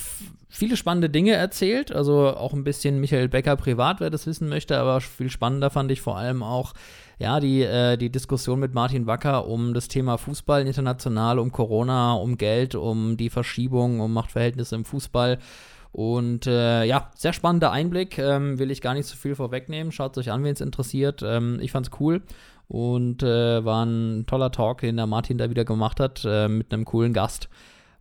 viele 0.47 0.77
spannende 0.77 1.09
Dinge 1.09 1.33
erzählt, 1.33 1.91
also 1.91 2.27
auch 2.27 2.53
ein 2.53 2.63
bisschen 2.63 3.01
Michael 3.01 3.27
Becker 3.27 3.57
privat, 3.57 3.99
wer 3.99 4.09
das 4.09 4.27
wissen 4.27 4.47
möchte, 4.47 4.77
aber 4.77 5.01
viel 5.01 5.29
spannender 5.29 5.69
fand 5.69 5.91
ich 5.91 5.99
vor 5.99 6.15
allem 6.15 6.41
auch 6.41 6.73
ja, 7.19 7.39
die, 7.39 7.61
äh, 7.61 7.97
die 7.97 8.11
Diskussion 8.11 8.59
mit 8.59 8.73
Martin 8.73 9.05
Wacker 9.07 9.47
um 9.47 9.73
das 9.73 9.87
Thema 9.87 10.17
Fußball 10.17 10.65
international, 10.65 11.39
um 11.39 11.51
Corona, 11.51 12.13
um 12.13 12.37
Geld, 12.37 12.75
um 12.75 13.17
die 13.17 13.29
Verschiebung, 13.29 13.99
um 13.99 14.13
Machtverhältnisse 14.13 14.75
im 14.75 14.85
Fußball. 14.85 15.39
Und 15.91 16.47
äh, 16.47 16.85
ja, 16.85 17.11
sehr 17.15 17.33
spannender 17.33 17.71
Einblick. 17.71 18.17
Ähm, 18.17 18.57
will 18.57 18.71
ich 18.71 18.81
gar 18.81 18.95
nicht 18.95 19.05
so 19.05 19.15
viel 19.15 19.35
vorwegnehmen. 19.35 19.91
Schaut 19.91 20.17
es 20.17 20.21
euch 20.25 20.31
an, 20.31 20.43
wenn 20.43 20.53
es 20.53 20.61
interessiert. 20.61 21.21
Ähm, 21.23 21.59
ich 21.61 21.71
fand's 21.71 21.91
cool 21.99 22.23
und 22.67 23.21
äh, 23.21 23.63
war 23.63 23.85
ein 23.85 24.25
toller 24.25 24.51
Talk, 24.51 24.81
den 24.81 24.97
der 24.97 25.05
Martin 25.05 25.37
da 25.37 25.51
wieder 25.51 25.65
gemacht 25.65 25.99
hat, 25.99 26.23
äh, 26.25 26.47
mit 26.47 26.73
einem 26.73 26.85
coolen 26.85 27.13
Gast. 27.13 27.47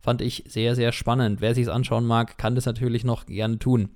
Fand 0.00 0.22
ich 0.22 0.44
sehr, 0.48 0.74
sehr 0.74 0.92
spannend. 0.92 1.40
Wer 1.42 1.54
sich 1.54 1.70
anschauen 1.70 2.06
mag, 2.06 2.38
kann 2.38 2.54
das 2.54 2.64
natürlich 2.64 3.04
noch 3.04 3.26
gerne 3.26 3.58
tun. 3.58 3.90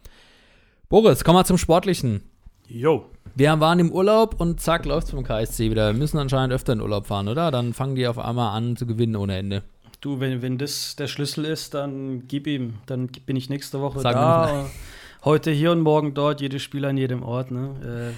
Boris, 0.89 1.25
komm 1.25 1.35
mal 1.35 1.45
zum 1.45 1.59
Sportlichen. 1.59 2.23
Jo. 2.69 3.07
Wir 3.39 3.61
waren 3.61 3.79
im 3.81 3.93
Urlaub 3.93 4.41
und 4.41 4.63
zack, 4.63 4.87
läuft's 4.87 5.11
vom 5.11 5.23
KSC 5.23 5.71
wieder. 5.71 5.93
Wir 5.93 5.99
müssen 5.99 6.17
anscheinend 6.17 6.55
öfter 6.55 6.73
in 6.73 6.81
Urlaub 6.81 7.07
fahren, 7.07 7.29
oder? 7.29 7.51
Dann 7.51 7.75
fangen 7.75 7.95
die 7.95 8.07
auf 8.07 8.19
einmal 8.19 8.57
an 8.57 8.77
zu 8.77 8.87
gewinnen 8.87 9.15
ohne 9.15 9.37
Ende. 9.37 9.63
Du, 10.01 10.21
wenn, 10.21 10.41
wenn 10.41 10.57
das 10.57 10.97
der 10.97 11.07
Schlüssel 11.07 11.45
ist, 11.45 11.75
dann 11.75 12.29
gib 12.29 12.47
ihm. 12.47 12.79
Dann 12.87 13.09
bin 13.27 13.37
ich 13.37 13.51
nächste 13.51 13.83
Woche 13.83 14.01
Sag 14.01 14.15
da. 14.15 14.71
Heute 15.25 15.51
hier 15.51 15.73
und 15.73 15.83
morgen 15.83 16.15
dort, 16.15 16.41
jedes 16.41 16.63
Spiel 16.63 16.87
an 16.87 16.97
jedem 16.97 17.23
Ort. 17.23 17.51
Ne? 17.51 18.15
Äh, 18.15 18.17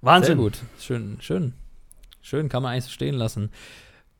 Wahnsinn. 0.00 0.36
Sehr 0.36 0.44
gut. 0.44 0.58
Schön, 0.78 1.16
schön. 1.20 1.54
Schön, 2.22 2.48
kann 2.48 2.62
man 2.62 2.74
eigentlich 2.74 2.84
so 2.84 2.90
stehen 2.90 3.16
lassen. 3.16 3.50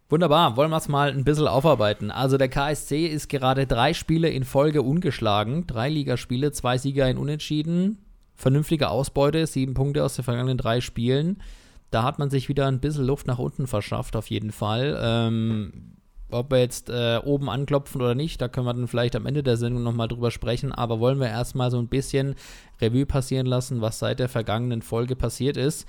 Wunderbar, 0.08 0.56
wollen 0.56 0.70
wir 0.70 0.78
es 0.78 0.88
mal 0.88 1.10
ein 1.10 1.22
bisschen 1.22 1.46
aufarbeiten. 1.46 2.10
Also 2.10 2.36
der 2.36 2.48
KSC 2.48 3.06
ist 3.06 3.28
gerade 3.28 3.68
drei 3.68 3.94
Spiele 3.94 4.28
in 4.28 4.42
Folge 4.42 4.82
ungeschlagen. 4.82 5.68
Drei 5.68 5.88
Ligaspiele, 5.88 6.50
zwei 6.50 6.78
Sieger 6.78 7.08
in 7.08 7.16
Unentschieden 7.16 7.98
vernünftige 8.38 8.88
Ausbeute, 8.88 9.46
sieben 9.46 9.74
Punkte 9.74 10.02
aus 10.02 10.14
den 10.14 10.24
vergangenen 10.24 10.56
drei 10.56 10.80
Spielen. 10.80 11.42
Da 11.90 12.04
hat 12.04 12.18
man 12.18 12.30
sich 12.30 12.48
wieder 12.48 12.66
ein 12.66 12.80
bisschen 12.80 13.04
Luft 13.04 13.26
nach 13.26 13.38
unten 13.38 13.66
verschafft, 13.66 14.16
auf 14.16 14.28
jeden 14.28 14.52
Fall. 14.52 14.98
Ähm, 15.02 15.96
ob 16.30 16.50
wir 16.50 16.58
jetzt 16.58 16.88
äh, 16.88 17.18
oben 17.24 17.50
anklopfen 17.50 18.00
oder 18.00 18.14
nicht, 18.14 18.40
da 18.40 18.48
können 18.48 18.66
wir 18.66 18.74
dann 18.74 18.86
vielleicht 18.86 19.16
am 19.16 19.26
Ende 19.26 19.42
der 19.42 19.56
Sendung 19.56 19.82
nochmal 19.82 20.08
drüber 20.08 20.30
sprechen. 20.30 20.72
Aber 20.72 21.00
wollen 21.00 21.18
wir 21.18 21.28
erstmal 21.28 21.70
so 21.70 21.78
ein 21.78 21.88
bisschen 21.88 22.36
Revue 22.80 23.06
passieren 23.06 23.46
lassen, 23.46 23.80
was 23.80 23.98
seit 23.98 24.20
der 24.20 24.28
vergangenen 24.28 24.82
Folge 24.82 25.16
passiert 25.16 25.56
ist. 25.56 25.88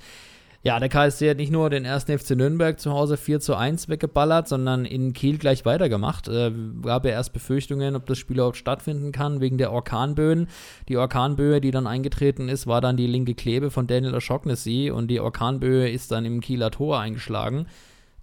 Ja, 0.62 0.78
der 0.78 0.90
KSC 0.90 1.30
hat 1.30 1.38
nicht 1.38 1.50
nur 1.50 1.70
den 1.70 1.86
ersten 1.86 2.18
FC 2.18 2.32
Nürnberg 2.32 2.78
zu 2.78 2.92
Hause 2.92 3.16
4 3.16 3.40
zu 3.40 3.54
1 3.54 3.88
weggeballert, 3.88 4.46
sondern 4.46 4.84
in 4.84 5.14
Kiel 5.14 5.38
gleich 5.38 5.64
weitergemacht. 5.64 6.28
Äh, 6.28 6.52
gab 6.82 7.06
ja 7.06 7.12
erst 7.12 7.32
Befürchtungen, 7.32 7.96
ob 7.96 8.04
das 8.04 8.18
Spiel 8.18 8.36
überhaupt 8.36 8.58
stattfinden 8.58 9.10
kann, 9.10 9.40
wegen 9.40 9.56
der 9.56 9.72
Orkanböen. 9.72 10.48
Die 10.88 10.98
Orkanböe, 10.98 11.62
die 11.62 11.70
dann 11.70 11.86
eingetreten 11.86 12.50
ist, 12.50 12.66
war 12.66 12.82
dann 12.82 12.98
die 12.98 13.06
linke 13.06 13.34
Klebe 13.34 13.70
von 13.70 13.86
Daniel 13.86 14.14
O'Shaughnessy 14.14 14.92
und 14.92 15.08
die 15.08 15.20
Orkanböe 15.20 15.88
ist 15.88 16.12
dann 16.12 16.26
im 16.26 16.42
Kieler 16.42 16.70
Tor 16.70 17.00
eingeschlagen. 17.00 17.66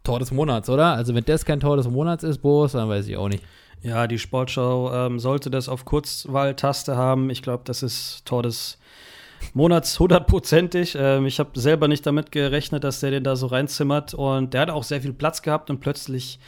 Tor 0.04 0.20
des 0.20 0.32
Monats, 0.32 0.70
oder? 0.70 0.94
Also 0.94 1.16
wenn 1.16 1.26
das 1.26 1.44
kein 1.44 1.60
Tor 1.60 1.76
des 1.76 1.90
Monats 1.90 2.24
ist, 2.24 2.44
Boris, 2.44 2.74
dann 2.74 2.88
weiß 2.88 3.08
ich 3.08 3.18
auch 3.18 3.30
nicht. 3.30 3.44
Ja, 3.82 4.06
die 4.06 4.20
Sportschau 4.20 4.94
ähm, 4.94 5.20
sollte 5.20 5.50
das 5.50 5.68
auf 5.70 5.86
Kurzwahltaste 5.86 6.96
haben. 6.96 7.32
Ich 7.32 7.42
glaube, 7.42 7.64
das 7.66 7.82
ist 7.82 8.26
Tor 8.26 8.44
des 8.44 8.78
Monats 8.78 8.87
hundertprozentig. 10.00 10.96
Ähm, 11.00 11.26
ich 11.26 11.40
habe 11.40 11.60
selber 11.60 11.88
nicht 11.88 12.06
damit 12.06 12.32
gerechnet, 12.32 12.84
dass 12.84 13.00
der 13.00 13.12
den 13.12 13.24
da 13.24 13.36
so 13.36 13.48
reinzimmert. 13.48 14.14
Und 14.14 14.54
der 14.54 14.62
hat 14.62 14.70
auch 14.70 14.84
sehr 14.84 15.02
viel 15.02 15.14
Platz 15.14 15.42
gehabt 15.42 15.70
und 15.70 15.80
plötzlich 15.80 16.40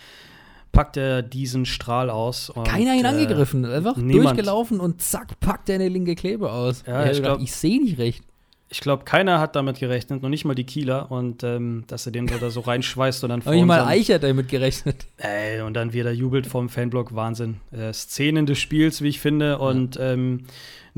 packt 0.71 0.97
er 0.97 1.21
diesen 1.21 1.65
Strahl 1.65 2.09
aus. 2.09 2.49
Und, 2.49 2.67
Keiner 2.67 2.95
ihn 2.95 3.05
äh, 3.05 3.09
angegriffen, 3.09 3.65
einfach 3.65 3.97
niemand. 3.97 4.29
durchgelaufen 4.29 4.79
und 4.79 5.01
zack, 5.01 5.39
packt 5.39 5.69
er 5.69 5.75
eine 5.75 5.89
linke 5.89 6.15
Klebe 6.15 6.51
aus. 6.51 6.83
Ja, 6.85 7.09
ich, 7.09 7.21
ich 7.41 7.53
sehe 7.53 7.81
nicht 7.81 7.97
recht. 7.97 8.23
Ich 8.71 8.81
glaube, 8.81 9.03
keiner 9.03 9.39
hat 9.39 9.55
damit 9.55 9.79
gerechnet, 9.79 10.21
noch 10.21 10.29
nicht 10.29 10.45
mal 10.45 10.53
die 10.53 10.63
Kieler. 10.63 11.11
Und 11.11 11.43
ähm, 11.43 11.85
dass 11.87 12.05
er 12.05 12.11
den 12.11 12.27
da 12.27 12.51
so 12.51 12.59
reinschweißt 12.59 13.23
und 13.23 13.31
dann 13.31 13.41
vor 13.41 13.53
Nicht 13.53 13.65
mal 13.65 13.83
Eich 13.85 14.11
hat 14.11 14.21
damit 14.21 14.47
gerechnet. 14.47 15.07
Ey, 15.17 15.61
und 15.61 15.73
dann 15.73 15.91
wieder 15.93 16.11
jubelt 16.11 16.45
vom 16.45 16.69
Fanblock. 16.69 17.15
Wahnsinn. 17.15 17.57
Äh, 17.71 17.91
Szenen 17.93 18.45
des 18.45 18.59
Spiels, 18.59 19.01
wie 19.01 19.07
ich 19.07 19.19
finde. 19.19 19.57
Und 19.57 19.97
ähm, 19.99 20.45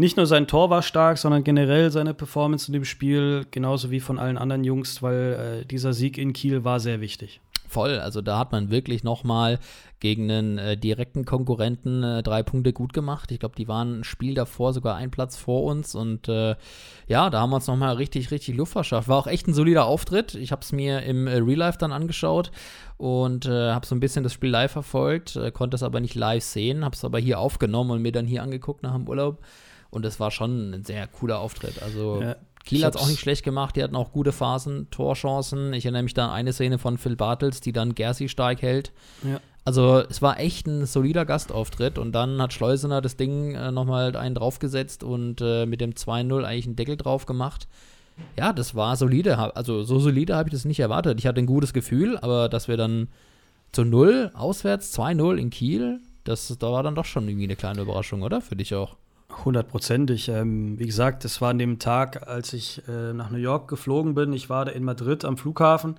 nicht 0.01 0.17
nur 0.17 0.25
sein 0.25 0.47
Tor 0.47 0.69
war 0.69 0.81
stark, 0.81 1.17
sondern 1.17 1.43
generell 1.43 1.91
seine 1.91 2.13
Performance 2.13 2.67
in 2.67 2.73
dem 2.73 2.85
Spiel, 2.85 3.45
genauso 3.51 3.91
wie 3.91 3.99
von 3.99 4.19
allen 4.19 4.37
anderen 4.37 4.63
Jungs, 4.63 5.01
weil 5.01 5.61
äh, 5.61 5.65
dieser 5.65 5.93
Sieg 5.93 6.17
in 6.17 6.33
Kiel 6.33 6.65
war 6.65 6.79
sehr 6.79 6.99
wichtig. 6.99 7.39
Voll, 7.67 7.99
also 7.99 8.19
da 8.19 8.37
hat 8.37 8.51
man 8.51 8.69
wirklich 8.69 9.05
nochmal 9.05 9.57
gegen 10.01 10.29
einen 10.29 10.57
äh, 10.57 10.75
direkten 10.75 11.23
Konkurrenten 11.23 12.03
äh, 12.03 12.21
drei 12.21 12.43
Punkte 12.43 12.73
gut 12.73 12.91
gemacht. 12.91 13.31
Ich 13.31 13.39
glaube, 13.39 13.55
die 13.55 13.69
waren 13.69 13.99
ein 13.99 14.03
Spiel 14.03 14.33
davor 14.33 14.73
sogar 14.73 14.97
ein 14.97 15.09
Platz 15.11 15.37
vor 15.37 15.63
uns 15.63 15.95
und 15.95 16.27
äh, 16.27 16.55
ja, 17.07 17.29
da 17.29 17.39
haben 17.39 17.51
wir 17.51 17.55
uns 17.57 17.67
nochmal 17.67 17.95
richtig, 17.95 18.31
richtig 18.31 18.57
Luft 18.57 18.73
verschafft. 18.73 19.07
War 19.07 19.19
auch 19.19 19.27
echt 19.27 19.47
ein 19.47 19.53
solider 19.53 19.85
Auftritt. 19.85 20.35
Ich 20.35 20.51
habe 20.51 20.63
es 20.63 20.73
mir 20.73 21.03
im 21.03 21.27
äh, 21.27 21.37
Real 21.37 21.59
Life 21.59 21.77
dann 21.77 21.93
angeschaut 21.93 22.51
und 22.97 23.45
äh, 23.45 23.71
habe 23.71 23.85
so 23.85 23.95
ein 23.95 24.01
bisschen 24.01 24.23
das 24.23 24.33
Spiel 24.33 24.49
live 24.49 24.71
verfolgt, 24.71 25.37
äh, 25.37 25.51
konnte 25.51 25.75
es 25.75 25.83
aber 25.83 26.01
nicht 26.01 26.15
live 26.15 26.43
sehen, 26.43 26.83
habe 26.83 26.95
es 26.95 27.05
aber 27.05 27.19
hier 27.19 27.39
aufgenommen 27.39 27.91
und 27.91 28.01
mir 28.01 28.11
dann 28.11 28.25
hier 28.25 28.43
angeguckt 28.43 28.83
nach 28.83 28.95
dem 28.95 29.07
Urlaub. 29.07 29.39
Und 29.91 30.05
es 30.05 30.19
war 30.19 30.31
schon 30.31 30.71
ein 30.71 30.83
sehr 30.83 31.05
cooler 31.07 31.39
Auftritt. 31.39 31.81
Also 31.83 32.21
ja, 32.21 32.35
Kiel 32.65 32.83
hat 32.83 32.95
es 32.95 33.01
auch 33.01 33.07
nicht 33.07 33.19
schlecht 33.19 33.43
gemacht. 33.43 33.75
Die 33.75 33.83
hatten 33.83 33.95
auch 33.95 34.11
gute 34.11 34.31
Phasen, 34.31 34.89
Torchancen. 34.89 35.73
Ich 35.73 35.85
erinnere 35.85 36.03
mich 36.03 36.13
da 36.13 36.27
an 36.27 36.31
eine 36.31 36.53
Szene 36.53 36.79
von 36.79 36.97
Phil 36.97 37.15
Bartels, 37.15 37.61
die 37.61 37.73
dann 37.73 37.93
Gersi 37.93 38.29
stark 38.29 38.61
hält. 38.61 38.91
Ja. 39.23 39.39
Also 39.63 39.99
es 40.09 40.21
war 40.21 40.39
echt 40.39 40.65
ein 40.65 40.85
solider 40.85 41.25
Gastauftritt 41.25 41.99
und 41.99 42.13
dann 42.13 42.41
hat 42.41 42.51
Schleusener 42.51 42.99
das 43.01 43.15
Ding 43.15 43.53
äh, 43.53 43.71
nochmal 43.71 44.15
einen 44.15 44.33
draufgesetzt 44.33 45.03
und 45.03 45.39
äh, 45.41 45.67
mit 45.67 45.81
dem 45.81 45.91
2-0 45.91 46.43
eigentlich 46.43 46.65
einen 46.65 46.75
Deckel 46.75 46.97
drauf 46.97 47.27
gemacht. 47.27 47.67
Ja, 48.37 48.53
das 48.53 48.75
war 48.75 48.95
solide. 48.95 49.37
Also 49.55 49.83
so 49.83 49.99
solide 49.99 50.35
habe 50.35 50.49
ich 50.49 50.53
das 50.53 50.65
nicht 50.65 50.79
erwartet. 50.79 51.19
Ich 51.19 51.27
hatte 51.27 51.39
ein 51.39 51.45
gutes 51.45 51.73
Gefühl, 51.73 52.17
aber 52.17 52.49
dass 52.49 52.67
wir 52.67 52.77
dann 52.77 53.07
zu 53.71 53.83
Null 53.83 54.31
auswärts 54.33 54.97
2-0 54.97 55.37
in 55.37 55.49
Kiel, 55.49 55.99
das 56.23 56.55
da 56.59 56.71
war 56.71 56.83
dann 56.83 56.95
doch 56.95 57.05
schon 57.05 57.27
irgendwie 57.27 57.45
eine 57.45 57.55
kleine 57.55 57.81
Überraschung, 57.81 58.21
oder? 58.23 58.41
Für 58.41 58.55
dich 58.55 58.73
auch. 58.75 58.97
Hundertprozentig. 59.45 60.29
Ähm, 60.29 60.77
wie 60.77 60.85
gesagt, 60.85 61.23
das 61.23 61.41
war 61.41 61.49
an 61.49 61.59
dem 61.59 61.79
Tag, 61.79 62.27
als 62.27 62.53
ich 62.53 62.81
äh, 62.87 63.13
nach 63.13 63.29
New 63.29 63.37
York 63.37 63.67
geflogen 63.67 64.13
bin. 64.13 64.33
Ich 64.33 64.49
war 64.49 64.65
da 64.65 64.71
in 64.71 64.83
Madrid 64.83 65.25
am 65.25 65.37
Flughafen 65.37 65.95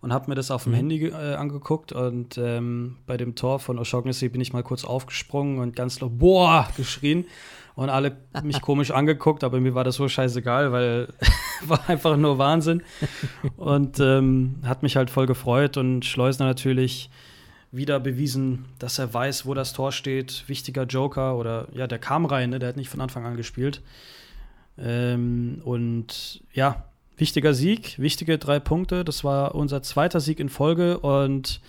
und 0.00 0.12
habe 0.12 0.30
mir 0.30 0.34
das 0.34 0.50
auf 0.50 0.64
dem 0.64 0.72
mhm. 0.72 0.76
Handy 0.76 1.06
äh, 1.08 1.34
angeguckt. 1.34 1.92
Und 1.92 2.38
ähm, 2.38 2.96
bei 3.06 3.16
dem 3.16 3.34
Tor 3.34 3.58
von 3.58 3.78
O'Shaughnessy 3.78 4.28
bin 4.28 4.40
ich 4.40 4.52
mal 4.52 4.62
kurz 4.62 4.84
aufgesprungen 4.84 5.58
und 5.58 5.76
ganz 5.76 6.00
laut 6.00 6.18
Boah 6.18 6.68
geschrien. 6.76 7.26
Und 7.74 7.90
alle 7.90 8.16
mich 8.42 8.60
komisch 8.60 8.90
angeguckt, 8.92 9.44
aber 9.44 9.60
mir 9.60 9.74
war 9.74 9.84
das 9.84 9.96
so 9.96 10.08
scheißegal, 10.08 10.72
weil 10.72 11.08
war 11.66 11.88
einfach 11.88 12.16
nur 12.16 12.38
Wahnsinn. 12.38 12.82
Und 13.56 14.00
ähm, 14.00 14.56
hat 14.64 14.82
mich 14.82 14.96
halt 14.96 15.10
voll 15.10 15.26
gefreut. 15.26 15.76
Und 15.76 16.04
Schleusner 16.04 16.46
natürlich 16.46 17.10
wieder 17.70 18.00
bewiesen, 18.00 18.64
dass 18.78 18.98
er 18.98 19.12
weiß, 19.12 19.46
wo 19.46 19.54
das 19.54 19.72
Tor 19.72 19.92
steht. 19.92 20.44
Wichtiger 20.48 20.84
Joker 20.84 21.36
oder 21.36 21.68
ja, 21.72 21.86
der 21.86 21.98
kam 21.98 22.24
rein, 22.24 22.50
ne? 22.50 22.58
der 22.58 22.70
hat 22.70 22.76
nicht 22.76 22.88
von 22.88 23.00
Anfang 23.00 23.26
an 23.26 23.36
gespielt. 23.36 23.82
Ähm, 24.78 25.60
und 25.64 26.42
ja, 26.52 26.84
wichtiger 27.16 27.52
Sieg, 27.52 27.98
wichtige 27.98 28.38
drei 28.38 28.60
Punkte. 28.60 29.04
Das 29.04 29.24
war 29.24 29.54
unser 29.54 29.82
zweiter 29.82 30.20
Sieg 30.20 30.40
in 30.40 30.48
Folge 30.48 30.98
und 30.98 31.60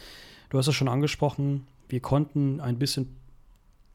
du 0.49 0.57
hast 0.57 0.67
es 0.67 0.75
schon 0.75 0.87
angesprochen, 0.87 1.67
wir 1.89 1.99
konnten 1.99 2.61
ein 2.61 2.77
bisschen 2.77 3.15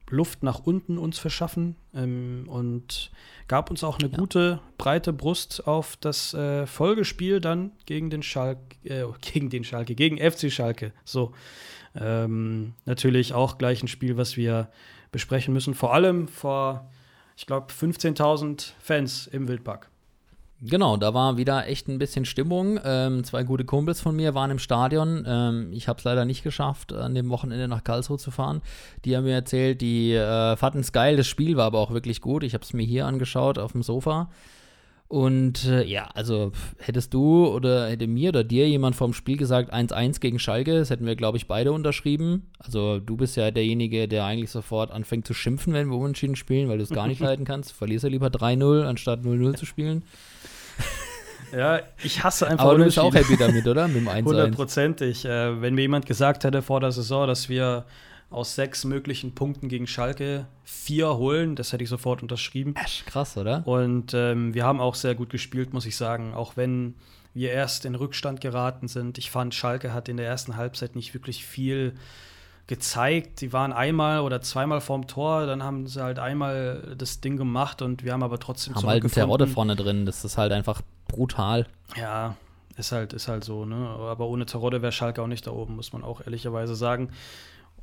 Luft 0.09 0.43
nach 0.43 0.59
unten 0.59 0.97
uns 0.97 1.17
verschaffen 1.17 1.75
ähm, 1.95 2.45
und 2.47 3.09
gab 3.47 3.71
uns 3.71 3.83
auch 3.83 3.97
eine 3.97 4.11
ja. 4.11 4.17
gute 4.17 4.59
breite 4.77 5.13
Brust 5.13 5.65
auf 5.65 5.97
das 5.97 6.33
äh, 6.33 6.67
Folgespiel 6.67 7.39
dann 7.39 7.71
gegen 7.85 8.09
den 8.09 8.21
Schalke, 8.21 8.59
äh, 8.83 9.05
gegen 9.21 9.49
den 9.49 9.63
Schalke, 9.63 9.95
gegen 9.95 10.17
FC 10.17 10.51
Schalke. 10.51 10.93
So 11.05 11.33
ähm, 11.99 12.73
natürlich 12.85 13.33
auch 13.33 13.57
gleich 13.57 13.83
ein 13.83 13.87
Spiel, 13.87 14.17
was 14.17 14.37
wir 14.37 14.69
besprechen 15.11 15.53
müssen. 15.53 15.73
Vor 15.73 15.93
allem 15.93 16.27
vor, 16.27 16.89
ich 17.37 17.45
glaube, 17.45 17.67
15.000 17.71 18.73
Fans 18.79 19.27
im 19.27 19.47
Wildpark. 19.47 19.89
Genau, 20.61 20.95
da 20.97 21.13
war 21.13 21.37
wieder 21.37 21.67
echt 21.67 21.87
ein 21.89 21.99
bisschen 21.99 22.25
Stimmung. 22.25 22.79
Ähm, 22.83 23.23
zwei 23.23 23.43
gute 23.43 23.65
Kumpels 23.65 23.99
von 23.99 24.15
mir 24.15 24.33
waren 24.33 24.51
im 24.51 24.59
Stadion. 24.59 25.23
Ähm, 25.27 25.69
ich 25.73 25.87
habe 25.87 25.99
es 25.99 26.05
leider 26.05 26.23
nicht 26.23 26.43
geschafft, 26.43 26.93
an 26.93 27.13
dem 27.13 27.29
Wochenende 27.29 27.67
nach 27.67 27.83
Karlsruhe 27.83 28.17
zu 28.17 28.31
fahren. 28.31 28.61
Die 29.03 29.15
haben 29.15 29.25
mir 29.25 29.33
erzählt, 29.33 29.81
die 29.81 30.13
äh, 30.13 30.55
fanden 30.55 30.79
es 30.79 30.91
geil. 30.91 31.17
Das 31.17 31.27
Spiel 31.27 31.57
war 31.57 31.65
aber 31.65 31.79
auch 31.79 31.91
wirklich 31.91 32.21
gut. 32.21 32.43
Ich 32.43 32.53
habe 32.53 32.63
es 32.63 32.73
mir 32.73 32.85
hier 32.85 33.05
angeschaut 33.05 33.59
auf 33.59 33.73
dem 33.73 33.83
Sofa. 33.83 34.29
Und 35.07 35.65
äh, 35.65 35.83
ja, 35.83 36.09
also 36.15 36.51
hättest 36.79 37.13
du 37.13 37.45
oder 37.47 37.89
hätte 37.89 38.07
mir 38.07 38.29
oder 38.29 38.43
dir 38.43 38.67
jemand 38.67 38.95
vom 38.95 39.13
Spiel 39.13 39.37
gesagt 39.37 39.71
1-1 39.71 40.19
gegen 40.19 40.39
Schalke, 40.39 40.79
das 40.79 40.89
hätten 40.89 41.05
wir, 41.05 41.15
glaube 41.15 41.37
ich, 41.37 41.47
beide 41.47 41.71
unterschrieben. 41.71 42.49
Also 42.57 42.99
du 42.99 43.15
bist 43.15 43.37
ja 43.37 43.51
derjenige, 43.51 44.07
der 44.07 44.25
eigentlich 44.25 44.49
sofort 44.49 44.89
anfängt 44.89 45.27
zu 45.27 45.35
schimpfen, 45.35 45.73
wenn 45.73 45.89
wir 45.89 45.97
unentschieden 45.97 46.35
spielen, 46.35 46.69
weil 46.69 46.77
du 46.77 46.83
es 46.83 46.89
gar 46.89 47.07
nicht 47.07 47.19
leiden 47.21 47.45
kannst. 47.45 47.71
Verlierst 47.71 48.03
ja 48.03 48.09
lieber 48.09 48.27
3-0, 48.27 48.83
anstatt 48.85 49.21
0-0 49.21 49.55
zu 49.55 49.65
spielen. 49.65 50.03
Ja, 51.55 51.79
ich 52.03 52.21
hasse 52.21 52.47
einfach 52.47 52.65
Aber 52.65 52.77
du 52.77 52.83
bist 52.83 52.99
auch 52.99 53.13
happy 53.13 53.37
damit, 53.37 53.65
oder? 53.65 53.87
Mit 53.87 53.97
dem 53.97 54.07
1 54.09 54.27
Hundertprozentig. 54.27 55.23
Äh, 55.23 55.61
wenn 55.61 55.75
mir 55.75 55.83
jemand 55.83 56.05
gesagt 56.05 56.43
hätte 56.43 56.61
vor 56.61 56.81
der 56.81 56.91
Saison, 56.91 57.27
dass 57.27 57.47
wir 57.47 57.85
aus 58.29 58.55
sechs 58.55 58.83
möglichen 58.83 59.35
Punkten 59.35 59.69
gegen 59.69 59.87
Schalke 59.87 60.47
vier 60.63 61.15
holen, 61.15 61.55
das 61.55 61.71
hätte 61.71 61.83
ich 61.83 61.89
sofort 61.89 62.21
unterschrieben. 62.21 62.75
Echt 62.75 63.05
krass, 63.05 63.37
oder? 63.37 63.65
Und 63.67 64.13
ähm, 64.13 64.53
wir 64.53 64.65
haben 64.65 64.81
auch 64.81 64.95
sehr 64.95 65.15
gut 65.15 65.29
gespielt, 65.29 65.73
muss 65.73 65.85
ich 65.85 65.95
sagen. 65.95 66.33
Auch 66.33 66.57
wenn 66.57 66.95
wir 67.33 67.51
erst 67.51 67.85
in 67.85 67.95
Rückstand 67.95 68.41
geraten 68.41 68.87
sind. 68.87 69.17
Ich 69.17 69.29
fand, 69.29 69.53
Schalke 69.53 69.93
hat 69.93 70.09
in 70.09 70.17
der 70.17 70.25
ersten 70.25 70.55
Halbzeit 70.55 70.95
nicht 70.95 71.13
wirklich 71.13 71.45
viel 71.45 71.93
gezeigt. 72.67 73.41
Die 73.41 73.53
waren 73.53 73.73
einmal 73.73 74.21
oder 74.21 74.41
zweimal 74.41 74.81
vorm 74.81 75.05
Tor, 75.05 75.45
dann 75.45 75.61
haben 75.61 75.85
sie 75.85 76.01
halt 76.01 76.17
einmal 76.17 76.95
das 76.97 77.21
Ding 77.21 77.37
gemacht 77.37 77.81
und 77.81 78.03
wir 78.03 78.13
haben 78.13 78.23
aber 78.23 78.39
trotzdem 78.39 78.75
haben 78.75 78.87
halt 78.87 79.03
einen 79.03 79.11
Terodde 79.11 79.47
vorne 79.47 79.75
drin. 79.75 80.05
Das 80.05 80.25
ist 80.25 80.37
halt 80.37 80.51
einfach 80.51 80.81
brutal. 81.07 81.67
Ja, 81.95 82.35
ist 82.77 82.91
halt, 82.91 83.13
ist 83.13 83.27
halt 83.27 83.43
so, 83.43 83.65
ne? 83.65 83.75
Aber 83.75 84.27
ohne 84.27 84.45
Terodde 84.45 84.81
wäre 84.81 84.91
Schalke 84.91 85.21
auch 85.21 85.27
nicht 85.27 85.45
da 85.45 85.51
oben, 85.51 85.75
muss 85.75 85.93
man 85.93 86.03
auch 86.03 86.21
ehrlicherweise 86.21 86.75
sagen. 86.75 87.09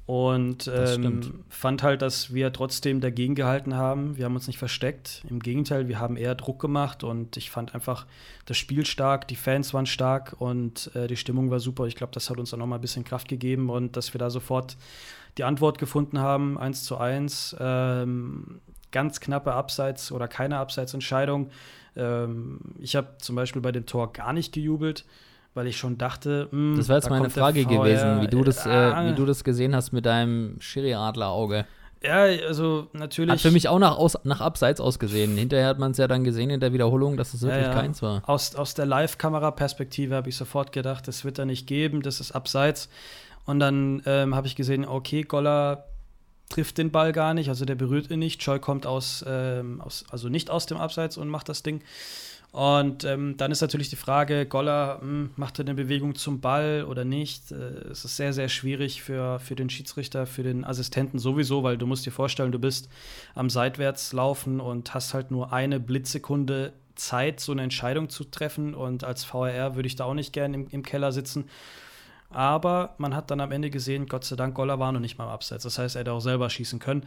Und 0.05 0.69
ähm, 0.75 1.45
fand 1.49 1.85
halt, 1.85 2.03
dass 2.03 2.35
wir 2.35 2.53
trotzdem 2.53 3.01
dagegen 3.01 3.37
gehalten 3.37 3.77
haben. 3.77 4.17
Wir 4.17 4.25
haben 4.25 4.35
uns 4.35 4.49
nicht 4.49 4.59
versteckt. 4.59 5.23
Im 5.31 5.39
Gegenteil, 5.39 5.87
wir 5.87 6.01
haben 6.01 6.17
eher 6.17 6.35
Druck 6.35 6.61
gemacht 6.61 7.05
und 7.05 7.37
ich 7.37 7.51
fand 7.51 7.75
einfach 7.75 8.07
das 8.45 8.57
Spiel 8.57 8.85
stark, 8.85 9.29
die 9.29 9.37
Fans 9.37 9.73
waren 9.73 9.87
stark 9.87 10.35
und 10.41 10.91
äh, 10.97 11.07
die 11.07 11.17
Stimmung 11.17 11.51
war 11.51 11.61
super. 11.61 11.87
Ich 11.87 11.95
glaube, 11.95 12.13
das 12.13 12.31
hat 12.31 12.39
uns 12.39 12.51
dann 12.51 12.59
nochmal 12.59 12.79
ein 12.79 12.83
bisschen 12.83 13.05
Kraft 13.05 13.29
gegeben 13.29 13.71
und 13.71 13.97
dass 13.97 14.13
wir 14.13 14.19
da 14.19 14.29
sofort 14.29 14.77
die 15.39 15.45
Antwort 15.45 15.79
gefunden 15.79 16.19
haben, 16.19 16.59
1 16.59 16.83
zu 16.83 16.99
1. 16.99 17.57
Ähm, 17.61 18.61
ganz 18.91 19.21
knappe 19.21 19.53
Abseits- 19.53 20.11
oder 20.11 20.27
keine 20.27 20.59
Abseitsentscheidung. 20.59 21.51
Ähm, 21.97 22.59
ich 22.81 22.97
habe 22.97 23.17
zum 23.19 23.37
Beispiel 23.37 23.63
bei 23.63 23.73
dem 23.73 23.87
Tor 23.87 24.13
gar 24.13 24.33
nicht 24.33 24.53
gejubelt 24.53 25.05
weil 25.55 25.67
ich 25.67 25.77
schon 25.77 25.99
dachte, 25.99 26.49
mh, 26.51 26.59
hm, 26.59 26.77
Das 26.77 26.89
war 26.89 26.97
jetzt 26.97 27.07
da 27.07 27.11
meine 27.11 27.31
Frage 27.31 27.65
gewesen, 27.65 28.23
wie 28.23 28.29
du, 28.29 28.45
das, 28.45 28.67
äh, 28.67 29.11
wie 29.11 29.15
du 29.15 29.27
das 29.27 29.45
gesehen 29.45 29.75
hast 29.75 29.93
mit 29.93 30.07
deinem 30.07 30.61
Schiri-Adler-Auge. 30.61 31.67
Ja, 32.03 32.23
also 32.23 32.89
natürlich. 32.93 33.33
Hat 33.33 33.41
für 33.41 33.53
mich 33.53 33.69
auch 33.69 33.79
nach, 33.79 33.97
aus, 33.97 34.19
nach 34.25 34.41
Abseits 34.41 34.81
ausgesehen. 34.81 35.37
Hinterher 35.37 35.69
hat 35.69 35.79
man 35.79 35.93
es 35.93 35.99
ja 35.99 36.09
dann 36.09 36.25
gesehen 36.25 36.51
in 36.51 36.59
der 36.59 36.73
Wiederholung, 36.73 37.17
dass 37.17 37.33
es 37.33 37.43
wirklich 37.43 37.63
ja, 37.63 37.73
ja. 37.73 37.81
keins 37.81 38.03
war. 38.03 38.23
Aus, 38.27 38.57
aus 38.57 38.75
der 38.75 38.87
Live-Kamera-Perspektive 38.87 40.17
habe 40.17 40.29
ich 40.29 40.37
sofort 40.37 40.73
gedacht, 40.73 41.07
das 41.07 41.25
wird 41.25 41.39
er 41.39 41.45
nicht 41.45 41.67
geben, 41.67 42.03
das 42.03 42.19
ist 42.19 42.33
Abseits. 42.33 42.89
Und 43.45 43.61
dann 43.61 44.03
ähm, 44.07 44.35
habe 44.35 44.47
ich 44.47 44.57
gesehen, 44.57 44.85
okay, 44.85 45.23
Goller 45.23 45.85
trifft 46.49 46.79
den 46.79 46.91
Ball 46.91 47.13
gar 47.13 47.35
nicht, 47.35 47.49
also 47.49 47.65
der 47.65 47.77
berührt 47.77 48.11
ihn 48.11 48.19
nicht. 48.19 48.41
Choi 48.41 48.59
kommt 48.59 48.85
aus, 48.85 49.25
ähm, 49.27 49.81
aus, 49.81 50.05
also 50.11 50.29
nicht 50.29 50.51
aus 50.51 50.67
dem 50.67 50.79
Abseits 50.79 51.17
und 51.17 51.29
macht 51.29 51.49
das 51.49 51.63
Ding. 51.63 51.83
Und 52.53 53.05
ähm, 53.05 53.39
dann 53.39 53.51
ist 53.51 53.63
natürlich 53.63 53.89
die 53.89 53.97
Frage, 53.97 54.45
Goller, 54.45 54.97
mh, 54.97 55.01
hm, 55.01 55.31
macht 55.37 55.59
er 55.59 55.65
eine 55.65 55.75
Bewegung 55.75 56.15
zum 56.15 56.43
Ball 56.43 56.85
oder 56.87 57.03
nicht? 57.03 57.51
Äh, 57.51 57.55
es 57.91 58.05
ist 58.05 58.19
sehr, 58.19 58.35
sehr 58.35 58.51
schwierig 58.51 59.03
für, 59.03 59.39
für 59.41 59.55
den 59.55 59.71
Schiedsrichter, 59.71 60.27
für 60.27 60.43
den 60.43 60.63
Assistenten 60.63 61.19
sowieso, 61.19 61.63
weil 61.63 61.79
du 61.79 61.87
musst 61.87 62.05
dir 62.05 62.11
vorstellen, 62.11 62.53
du 62.53 62.59
bist 62.59 62.91
am 63.35 63.49
Seitwärts 63.49 64.13
laufen 64.13 64.61
und 64.61 64.93
hast 64.93 65.15
halt 65.15 65.31
nur 65.31 65.51
eine 65.55 65.81
Blitzsekunde 65.81 66.75
Zeit, 66.95 67.41
so 67.41 67.53
eine 67.53 67.63
Entscheidung 67.63 68.11
zu 68.11 68.25
treffen. 68.25 68.75
Und 68.75 69.03
als 69.03 69.25
VRR 69.25 69.75
würde 69.75 69.87
ich 69.87 69.97
da 69.97 70.05
auch 70.05 70.15
nicht 70.15 70.35
gerne 70.35 70.55
im, 70.55 70.69
im 70.69 70.83
Keller 70.83 71.11
sitzen. 71.11 71.49
Aber 72.29 72.95
man 72.99 73.15
hat 73.15 73.31
dann 73.31 73.41
am 73.41 73.53
Ende 73.53 73.71
gesehen, 73.71 74.07
Gott 74.07 74.25
sei 74.25 74.37
Dank, 74.37 74.55
Goller 74.55 74.79
war 74.79 74.93
noch 74.93 75.01
nicht 75.01 75.19
mal 75.19 75.25
im 75.25 75.31
Abseits. 75.31 75.65
Das 75.65 75.79
heißt, 75.79 75.97
er 75.97 76.01
hätte 76.01 76.13
auch 76.13 76.21
selber 76.21 76.49
schießen 76.49 76.79
können. 76.79 77.07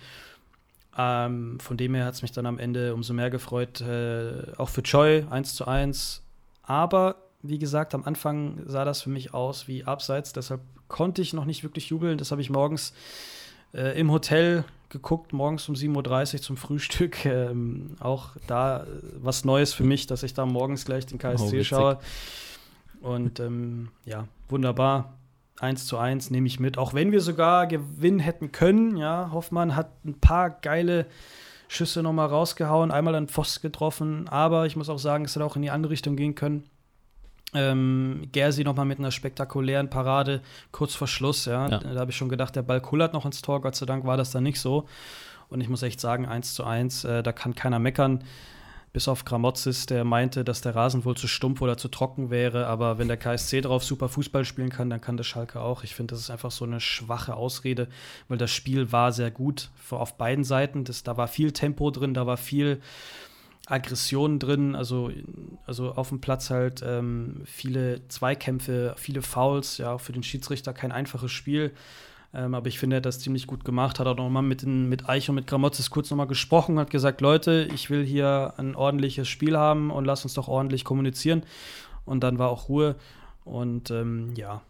Ähm, 0.97 1.59
von 1.59 1.77
dem 1.77 1.93
her 1.93 2.05
hat 2.05 2.13
es 2.13 2.21
mich 2.21 2.31
dann 2.31 2.45
am 2.45 2.57
Ende 2.57 2.93
umso 2.93 3.13
mehr 3.13 3.29
gefreut, 3.29 3.81
äh, 3.81 4.53
auch 4.57 4.69
für 4.69 4.83
Choi 4.83 5.25
1 5.29 5.55
zu 5.55 5.67
1. 5.67 6.23
Aber 6.63 7.17
wie 7.41 7.59
gesagt, 7.59 7.93
am 7.93 8.03
Anfang 8.03 8.61
sah 8.65 8.85
das 8.85 9.01
für 9.01 9.09
mich 9.09 9.33
aus 9.33 9.67
wie 9.67 9.83
Abseits, 9.83 10.33
deshalb 10.33 10.61
konnte 10.87 11.21
ich 11.21 11.33
noch 11.33 11.45
nicht 11.45 11.63
wirklich 11.63 11.89
jubeln. 11.89 12.17
Das 12.17 12.31
habe 12.31 12.41
ich 12.41 12.49
morgens 12.49 12.93
äh, 13.73 13.99
im 13.99 14.11
Hotel 14.11 14.63
geguckt, 14.89 15.33
morgens 15.33 15.67
um 15.67 15.75
7.30 15.75 16.35
Uhr 16.35 16.41
zum 16.41 16.57
Frühstück. 16.57 17.25
Ähm, 17.25 17.95
auch 17.99 18.29
da 18.47 18.83
äh, 18.83 18.87
was 19.21 19.45
Neues 19.45 19.73
für 19.73 19.83
mich, 19.83 20.07
dass 20.07 20.23
ich 20.23 20.33
da 20.33 20.45
morgens 20.45 20.85
gleich 20.85 21.05
den 21.05 21.17
KSC 21.17 21.59
oh, 21.59 21.63
schaue. 21.63 21.99
Und 23.01 23.39
ähm, 23.39 23.89
ja, 24.05 24.27
wunderbar. 24.47 25.17
1 25.59 25.87
zu 25.87 25.97
1 25.97 26.31
nehme 26.31 26.47
ich 26.47 26.59
mit. 26.59 26.77
Auch 26.77 26.93
wenn 26.93 27.11
wir 27.11 27.21
sogar 27.21 27.67
gewinnen 27.67 28.19
hätten 28.19 28.51
können, 28.51 28.97
ja, 28.97 29.29
Hoffmann 29.31 29.75
hat 29.75 29.89
ein 30.05 30.19
paar 30.19 30.49
geile 30.49 31.05
Schüsse 31.67 32.03
nochmal 32.03 32.27
rausgehauen, 32.27 32.91
einmal 32.91 33.15
an 33.15 33.27
Pfosten 33.27 33.61
getroffen, 33.61 34.27
aber 34.27 34.65
ich 34.65 34.75
muss 34.75 34.89
auch 34.89 34.99
sagen, 34.99 35.25
es 35.25 35.35
hätte 35.35 35.45
auch 35.45 35.55
in 35.55 35.61
die 35.61 35.71
andere 35.71 35.91
Richtung 35.91 36.15
gehen 36.15 36.35
können. 36.35 36.63
Ähm, 37.53 38.23
Gersi 38.33 38.63
nochmal 38.63 38.85
mit 38.85 38.99
einer 38.99 39.11
spektakulären 39.11 39.89
Parade 39.89 40.41
kurz 40.71 40.93
vor 40.93 41.07
Schluss, 41.07 41.45
ja. 41.45 41.69
ja. 41.69 41.79
Da 41.79 41.99
habe 41.99 42.11
ich 42.11 42.17
schon 42.17 42.29
gedacht, 42.29 42.55
der 42.55 42.63
Ball 42.63 42.81
kullert 42.81 43.13
noch 43.13 43.25
ins 43.25 43.41
Tor. 43.41 43.61
Gott 43.61 43.75
sei 43.75 43.85
Dank 43.85 44.05
war 44.05 44.17
das 44.17 44.31
dann 44.31 44.43
nicht 44.43 44.59
so. 44.59 44.87
Und 45.47 45.61
ich 45.61 45.69
muss 45.69 45.81
echt 45.81 46.01
sagen, 46.01 46.25
1 46.25 46.53
zu 46.53 46.65
1, 46.65 47.05
äh, 47.05 47.23
da 47.23 47.31
kann 47.31 47.55
keiner 47.55 47.79
meckern 47.79 48.23
bis 48.95 49.09
auf 49.09 49.25
Gramozis, 49.25 49.87
der 49.87 50.05
meinte, 50.05 50.45
dass 50.45 50.61
der 50.61 50.73
Rasen 50.73 51.03
wohl 51.03 51.17
zu 51.17 51.27
stumpf 51.27 51.61
oder 51.61 51.75
zu 51.75 51.89
trocken 51.89 52.29
wäre. 52.29 52.67
Aber 52.67 52.97
wenn 52.97 53.09
der 53.09 53.17
KSC 53.17 53.59
drauf 53.59 53.83
super 53.83 54.07
Fußball 54.07 54.45
spielen 54.45 54.69
kann, 54.69 54.89
dann 54.89 55.01
kann 55.01 55.17
der 55.17 55.25
Schalke 55.25 55.59
auch. 55.59 55.83
Ich 55.83 55.93
finde, 55.93 56.13
das 56.13 56.21
ist 56.21 56.29
einfach 56.29 56.49
so 56.49 56.63
eine 56.63 56.79
schwache 56.79 57.35
Ausrede, 57.35 57.89
weil 58.29 58.37
das 58.37 58.51
Spiel 58.51 58.93
war 58.93 59.11
sehr 59.11 59.31
gut 59.31 59.69
auf 59.89 60.17
beiden 60.17 60.45
Seiten. 60.45 60.85
Das, 60.85 61.03
da 61.03 61.17
war 61.17 61.27
viel 61.27 61.51
Tempo 61.51 61.91
drin, 61.91 62.13
da 62.13 62.25
war 62.25 62.37
viel 62.37 62.79
Aggression 63.65 64.39
drin, 64.39 64.75
also, 64.75 65.11
also 65.67 65.91
auf 65.91 66.07
dem 66.07 66.21
Platz 66.21 66.49
halt 66.49 66.81
ähm, 66.81 67.41
viele 67.43 68.07
Zweikämpfe, 68.07 68.95
viele 68.95 69.21
Fouls, 69.21 69.77
ja, 69.77 69.91
auch 69.91 70.01
für 70.01 70.13
den 70.13 70.23
Schiedsrichter 70.23 70.71
kein 70.71 70.93
einfaches 70.93 71.33
Spiel. 71.33 71.73
Ähm, 72.35 72.53
aber 72.53 72.67
ich 72.67 72.79
finde, 72.79 72.95
er 72.95 72.97
hat 72.97 73.05
das 73.05 73.19
ziemlich 73.19 73.47
gut 73.47 73.63
gemacht. 73.63 73.99
Hat 73.99 74.07
auch 74.07 74.17
noch 74.17 74.29
mal 74.29 74.41
mit, 74.41 74.61
den, 74.61 74.89
mit 74.89 75.07
Eich 75.07 75.29
und 75.29 75.35
mit 75.35 75.47
Gramotzes 75.47 75.89
kurz 75.89 76.09
noch 76.09 76.17
mal 76.17 76.25
gesprochen, 76.25 76.77
hat 76.79 76.89
gesagt, 76.89 77.21
Leute, 77.21 77.67
ich 77.73 77.89
will 77.89 78.05
hier 78.05 78.53
ein 78.57 78.75
ordentliches 78.75 79.27
Spiel 79.27 79.57
haben 79.57 79.89
und 79.89 80.05
lass 80.05 80.23
uns 80.23 80.33
doch 80.33 80.49
ordentlich 80.49 80.83
kommunizieren. 80.83 81.43
Und 82.03 82.23
dann 82.23 82.37
war 82.37 82.49
auch 82.49 82.67
Ruhe. 82.67 82.95
Und 83.45 83.89
ähm, 83.91 84.33
ja, 84.35 84.61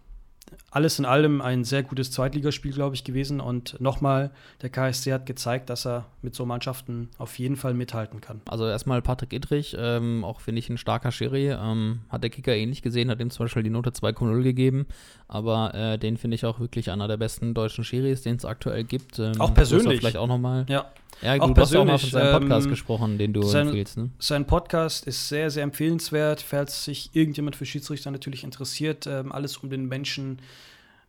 alles 0.72 1.00
in 1.00 1.06
allem 1.06 1.42
ein 1.42 1.64
sehr 1.64 1.84
gutes 1.84 2.12
Zweitligaspiel, 2.12 2.74
glaube 2.74 2.96
ich, 2.96 3.04
gewesen. 3.04 3.40
Und 3.40 3.80
nochmal, 3.80 4.32
der 4.62 4.70
KSC 4.70 5.14
hat 5.14 5.26
gezeigt, 5.26 5.70
dass 5.70 5.86
er 5.86 6.06
mit 6.22 6.36
so 6.36 6.46
Mannschaften 6.46 7.10
auf 7.18 7.40
jeden 7.40 7.56
Fall 7.56 7.74
mithalten 7.74 8.22
kann. 8.22 8.42
Also 8.46 8.68
erstmal 8.68 9.02
Patrick 9.02 9.34
Idrich, 9.34 9.76
ähm, 9.80 10.24
auch 10.26 10.42
finde 10.42 10.60
ich 10.60 10.70
ein 10.70 10.78
starker 10.78 11.12
Schiri. 11.12 11.50
Ähm, 11.52 12.02
hat 12.10 12.24
der 12.24 12.30
Kicker 12.30 12.56
ähnlich 12.56 12.82
gesehen, 12.82 13.10
hat 13.10 13.20
ihm 13.22 13.30
zum 13.30 13.46
Beispiel 13.46 13.64
die 13.64 13.70
Note 13.70 13.92
2,0 13.92 14.44
gegeben. 14.44 14.86
Aber 15.28 15.74
äh, 15.74 15.98
den 15.98 16.18
finde 16.18 16.36
ich 16.36 16.46
auch 16.46 16.60
wirklich 16.60 16.92
einer 16.92 17.08
der 17.08 17.18
besten 17.18 17.54
deutschen 17.54 17.84
Schiris, 17.84 18.22
den 18.22 18.36
es 18.36 18.46
aktuell 18.46 18.84
gibt. 18.84 19.20
Ähm, 19.20 19.40
auch 19.40 19.54
persönlich. 19.54 20.00
Vielleicht 20.00 20.18
auch 20.18 20.28
nochmal. 20.28 20.66
Ja. 20.68 20.92
Ja, 21.22 21.40
auch 21.40 21.54
du 21.54 21.62
hast 21.62 21.76
auch 21.76 21.86
mal 21.86 21.98
von 21.98 22.10
seinem 22.10 22.40
Podcast 22.40 22.66
ähm, 22.66 22.72
gesprochen, 22.72 23.18
den 23.18 23.34
du 23.34 23.42
sein, 23.44 23.68
empfiehlst. 23.68 23.98
Ne? 23.98 24.10
Sein 24.20 24.46
Podcast 24.46 25.08
ist 25.08 25.30
sehr, 25.30 25.50
sehr 25.50 25.64
empfehlenswert, 25.64 26.42
falls 26.42 26.84
sich 26.84 27.10
irgendjemand 27.14 27.56
für 27.56 27.66
Schiedsrichter 27.66 28.12
natürlich 28.12 28.44
interessiert. 28.44 29.08
Ähm, 29.08 29.32
alles 29.32 29.58
um 29.58 29.70
den 29.70 29.86
Menschen 29.86 30.35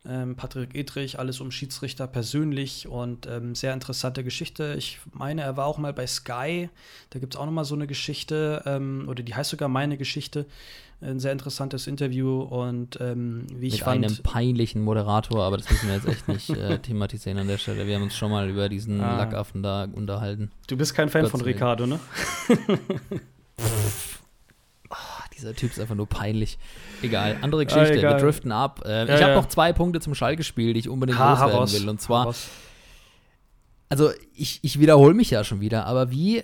ähm, 0.07 0.35
Patrick 0.35 0.73
Edrich, 0.75 1.19
alles 1.19 1.41
um 1.41 1.51
Schiedsrichter 1.51 2.07
persönlich 2.07 2.87
und 2.87 3.27
ähm, 3.27 3.55
sehr 3.55 3.73
interessante 3.73 4.23
Geschichte. 4.23 4.75
Ich 4.77 4.99
meine, 5.11 5.41
er 5.41 5.57
war 5.57 5.65
auch 5.65 5.77
mal 5.77 5.91
bei 5.93 6.07
Sky, 6.07 6.69
da 7.09 7.19
gibt 7.19 7.33
es 7.35 7.39
auch 7.39 7.45
noch 7.45 7.51
mal 7.51 7.65
so 7.65 7.75
eine 7.75 7.87
Geschichte, 7.87 8.61
ähm, 8.65 9.05
oder 9.09 9.21
die 9.23 9.35
heißt 9.35 9.49
sogar 9.49 9.67
meine 9.69 9.97
Geschichte. 9.97 10.45
Ein 10.99 11.19
sehr 11.19 11.31
interessantes 11.31 11.85
Interview 11.85 12.39
und 12.41 12.99
ähm, 12.99 13.45
wie 13.53 13.67
ich 13.67 13.73
Mit 13.73 13.81
fand. 13.83 14.03
einem 14.03 14.17
peinlichen 14.23 14.81
Moderator, 14.81 15.43
aber 15.43 15.57
das 15.57 15.69
müssen 15.69 15.89
wir 15.89 15.95
jetzt 15.95 16.07
echt 16.07 16.27
nicht 16.27 16.49
äh, 16.49 16.79
thematisieren 16.81 17.37
an 17.37 17.47
der 17.47 17.59
Stelle. 17.59 17.85
Wir 17.85 17.95
haben 17.95 18.01
uns 18.03 18.15
schon 18.15 18.31
mal 18.31 18.49
über 18.49 18.67
diesen 18.67 18.99
Ah. 18.99 19.17
Lackaffen 19.17 19.61
da 19.61 19.83
unterhalten. 19.83 20.49
Du 20.65 20.75
bist 20.75 20.95
kein 20.95 21.09
Fan 21.09 21.21
Gottes 21.21 21.31
von. 21.39 21.41
Ricardo, 21.41 21.85
ne? 21.85 21.99
Dieser 25.37 25.53
Typ 25.55 25.71
ist 25.71 25.79
einfach 25.79 25.95
nur 25.95 26.07
peinlich. 26.07 26.57
Egal, 27.01 27.37
andere 27.41 27.65
Geschichte. 27.65 27.93
egal. 27.93 28.15
Wir 28.15 28.19
driften 28.23 28.51
ab. 28.51 28.81
Äh, 28.85 28.89
Ja, 28.89 29.03
ich 29.05 29.11
habe 29.21 29.33
ja. 29.33 29.35
noch 29.35 29.47
zwei 29.47 29.71
Punkte 29.71 29.99
zum 29.99 30.15
Schalke-Spiel, 30.15 30.73
die 30.73 30.79
ich 30.79 30.89
unbedingt 30.89 31.19
Ha, 31.19 31.31
loswerden 31.31 31.53
heraus, 31.53 31.73
will. 31.73 31.89
Und 31.89 32.01
zwar, 32.01 32.21
heraus. 32.21 32.47
also 33.89 34.09
ich, 34.33 34.59
ich 34.63 34.79
wiederhole 34.79 35.13
mich 35.13 35.29
ja 35.29 35.43
schon 35.43 35.61
wieder, 35.61 35.85
aber 35.85 36.11
wie, 36.11 36.43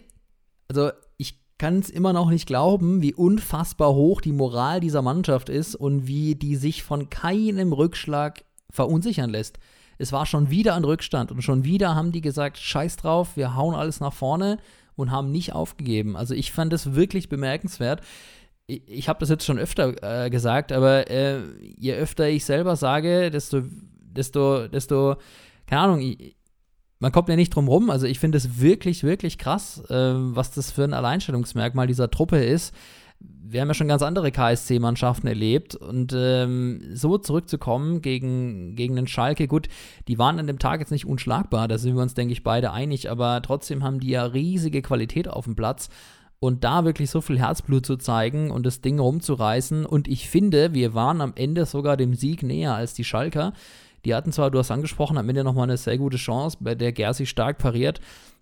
also 0.67 0.91
ich 1.17 1.39
kann 1.57 1.79
es 1.79 1.89
immer 1.89 2.13
noch 2.13 2.29
nicht 2.29 2.45
glauben, 2.47 3.01
wie 3.01 3.13
unfassbar 3.13 3.93
hoch 3.93 4.21
die 4.21 4.31
Moral 4.31 4.79
dieser 4.79 5.01
Mannschaft 5.01 5.49
ist 5.49 5.75
und 5.75 6.07
wie 6.07 6.35
die 6.35 6.55
sich 6.55 6.83
von 6.83 7.09
keinem 7.09 7.73
Rückschlag 7.73 8.43
verunsichern 8.69 9.29
lässt. 9.29 9.59
Es 9.97 10.11
war 10.11 10.25
schon 10.25 10.49
wieder 10.49 10.75
ein 10.75 10.83
Rückstand 10.83 11.31
und 11.31 11.41
schon 11.41 11.63
wieder 11.63 11.95
haben 11.95 12.11
die 12.11 12.21
gesagt, 12.21 12.57
scheiß 12.57 12.97
drauf, 12.97 13.37
wir 13.37 13.55
hauen 13.55 13.75
alles 13.75 13.99
nach 13.99 14.13
vorne 14.13 14.57
und 14.95 15.11
haben 15.11 15.31
nicht 15.31 15.53
aufgegeben. 15.53 16.15
Also 16.15 16.33
ich 16.33 16.51
fand 16.51 16.73
das 16.73 16.93
wirklich 16.95 17.29
bemerkenswert. 17.29 18.01
Ich, 18.67 18.87
ich 18.87 19.09
habe 19.09 19.19
das 19.19 19.29
jetzt 19.29 19.45
schon 19.45 19.59
öfter 19.59 20.25
äh, 20.25 20.29
gesagt, 20.29 20.71
aber 20.71 21.09
äh, 21.09 21.41
je 21.77 21.93
öfter 21.93 22.29
ich 22.29 22.45
selber 22.45 22.75
sage, 22.75 23.29
desto, 23.29 23.61
desto, 24.01 24.67
desto, 24.67 25.15
keine 25.67 25.81
Ahnung, 25.81 25.99
ich, 26.01 26.35
man 27.03 27.11
kommt 27.11 27.27
ja 27.27 27.35
nicht 27.35 27.53
drum 27.53 27.67
rum. 27.67 27.89
Also 27.89 28.07
ich 28.07 28.19
finde 28.19 28.37
es 28.37 28.61
wirklich, 28.61 29.03
wirklich 29.03 29.37
krass, 29.37 29.83
äh, 29.89 30.13
was 30.15 30.51
das 30.51 30.71
für 30.71 30.85
ein 30.85 30.93
Alleinstellungsmerkmal 30.93 31.85
dieser 31.85 32.09
Truppe 32.09 32.41
ist. 32.41 32.73
Wir 33.19 33.59
haben 33.59 33.67
ja 33.67 33.73
schon 33.73 33.89
ganz 33.89 34.01
andere 34.01 34.31
KSC-Mannschaften 34.31 35.27
erlebt 35.27 35.75
und 35.75 36.13
ähm, 36.15 36.81
so 36.93 37.17
zurückzukommen 37.17 38.01
gegen, 38.01 38.75
gegen 38.75 38.95
den 38.95 39.07
Schalke, 39.07 39.47
gut, 39.47 39.67
die 40.07 40.17
waren 40.17 40.39
an 40.39 40.47
dem 40.47 40.59
Tag 40.59 40.79
jetzt 40.79 40.91
nicht 40.91 41.05
unschlagbar, 41.05 41.67
da 41.67 41.77
sind 41.77 41.95
wir 41.95 42.01
uns, 42.01 42.15
denke 42.15 42.33
ich, 42.33 42.43
beide 42.43 42.71
einig, 42.71 43.09
aber 43.09 43.41
trotzdem 43.41 43.83
haben 43.83 43.99
die 43.99 44.09
ja 44.09 44.25
riesige 44.25 44.81
Qualität 44.81 45.27
auf 45.27 45.45
dem 45.45 45.55
Platz 45.55 45.89
und 46.43 46.65
da 46.65 46.83
wirklich 46.83 47.09
so 47.09 47.21
viel 47.21 47.39
Herzblut 47.39 47.85
zu 47.85 47.95
zeigen 47.95 48.51
und 48.51 48.65
das 48.65 48.81
Ding 48.81 48.99
rumzureißen 48.99 49.85
und 49.85 50.09
ich 50.09 50.29
finde, 50.29 50.73
wir 50.73 50.93
waren 50.93 51.21
am 51.21 51.31
Ende 51.35 51.65
sogar 51.65 51.95
dem 51.95 52.15
Sieg 52.15 52.43
näher 52.43 52.75
als 52.75 52.93
die 52.93 53.05
Schalker. 53.05 53.53
Die 54.03 54.13
hatten 54.13 54.33
zwar, 54.33 54.51
du 54.51 54.59
hast 54.59 54.69
angesprochen, 54.69 55.17
am 55.17 55.29
Ende 55.29 55.45
nochmal 55.45 55.63
eine 55.63 55.77
sehr 55.77 55.97
gute 55.97 56.17
Chance, 56.17 56.57
bei 56.59 56.75
der 56.75 56.91
Gersi 56.91 57.27
stark 57.27 57.59
pariert, 57.59 58.01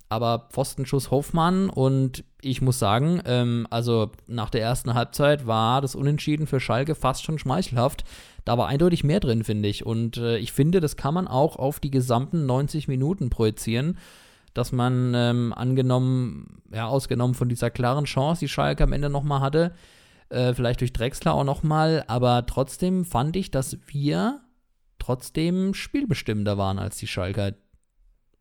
aber 0.09 0.47
Pfostenschuss 0.49 1.11
Hoffmann 1.11 1.69
und 1.69 2.23
ich 2.41 2.59
muss 2.63 2.79
sagen, 2.79 3.21
ähm, 3.25 3.67
also 3.69 4.09
nach 4.25 4.49
der 4.49 4.61
ersten 4.61 4.95
Halbzeit 4.95 5.45
war 5.45 5.79
das 5.81 5.93
Unentschieden 5.93 6.47
für 6.47 6.59
Schalke 6.59 6.95
fast 6.95 7.23
schon 7.23 7.37
schmeichelhaft. 7.37 8.03
Da 8.45 8.57
war 8.57 8.67
eindeutig 8.67 9.03
mehr 9.03 9.19
drin, 9.19 9.43
finde 9.43 9.69
ich. 9.69 9.85
Und 9.85 10.17
äh, 10.17 10.39
ich 10.39 10.53
finde, 10.53 10.79
das 10.79 10.95
kann 10.95 11.13
man 11.13 11.27
auch 11.27 11.55
auf 11.55 11.79
die 11.79 11.91
gesamten 11.91 12.47
90 12.47 12.87
Minuten 12.87 13.29
projizieren, 13.29 13.99
dass 14.53 14.71
man 14.71 15.13
ähm, 15.15 15.53
angenommen, 15.53 16.61
ja, 16.73 16.87
ausgenommen 16.87 17.35
von 17.35 17.49
dieser 17.49 17.69
klaren 17.69 18.05
Chance, 18.05 18.41
die 18.41 18.49
Schalke 18.49 18.83
am 18.83 18.93
Ende 18.93 19.09
nochmal 19.09 19.41
hatte, 19.41 19.73
äh, 20.29 20.53
vielleicht 20.53 20.81
durch 20.81 20.93
Drexler 20.93 21.33
auch 21.33 21.43
nochmal, 21.43 22.03
aber 22.07 22.45
trotzdem 22.45 23.05
fand 23.05 23.35
ich, 23.35 23.51
dass 23.51 23.77
wir 23.87 24.41
trotzdem 24.99 25.73
spielbestimmender 25.73 26.57
waren 26.57 26.79
als 26.79 26.97
die 26.97 27.07
Schalker, 27.07 27.53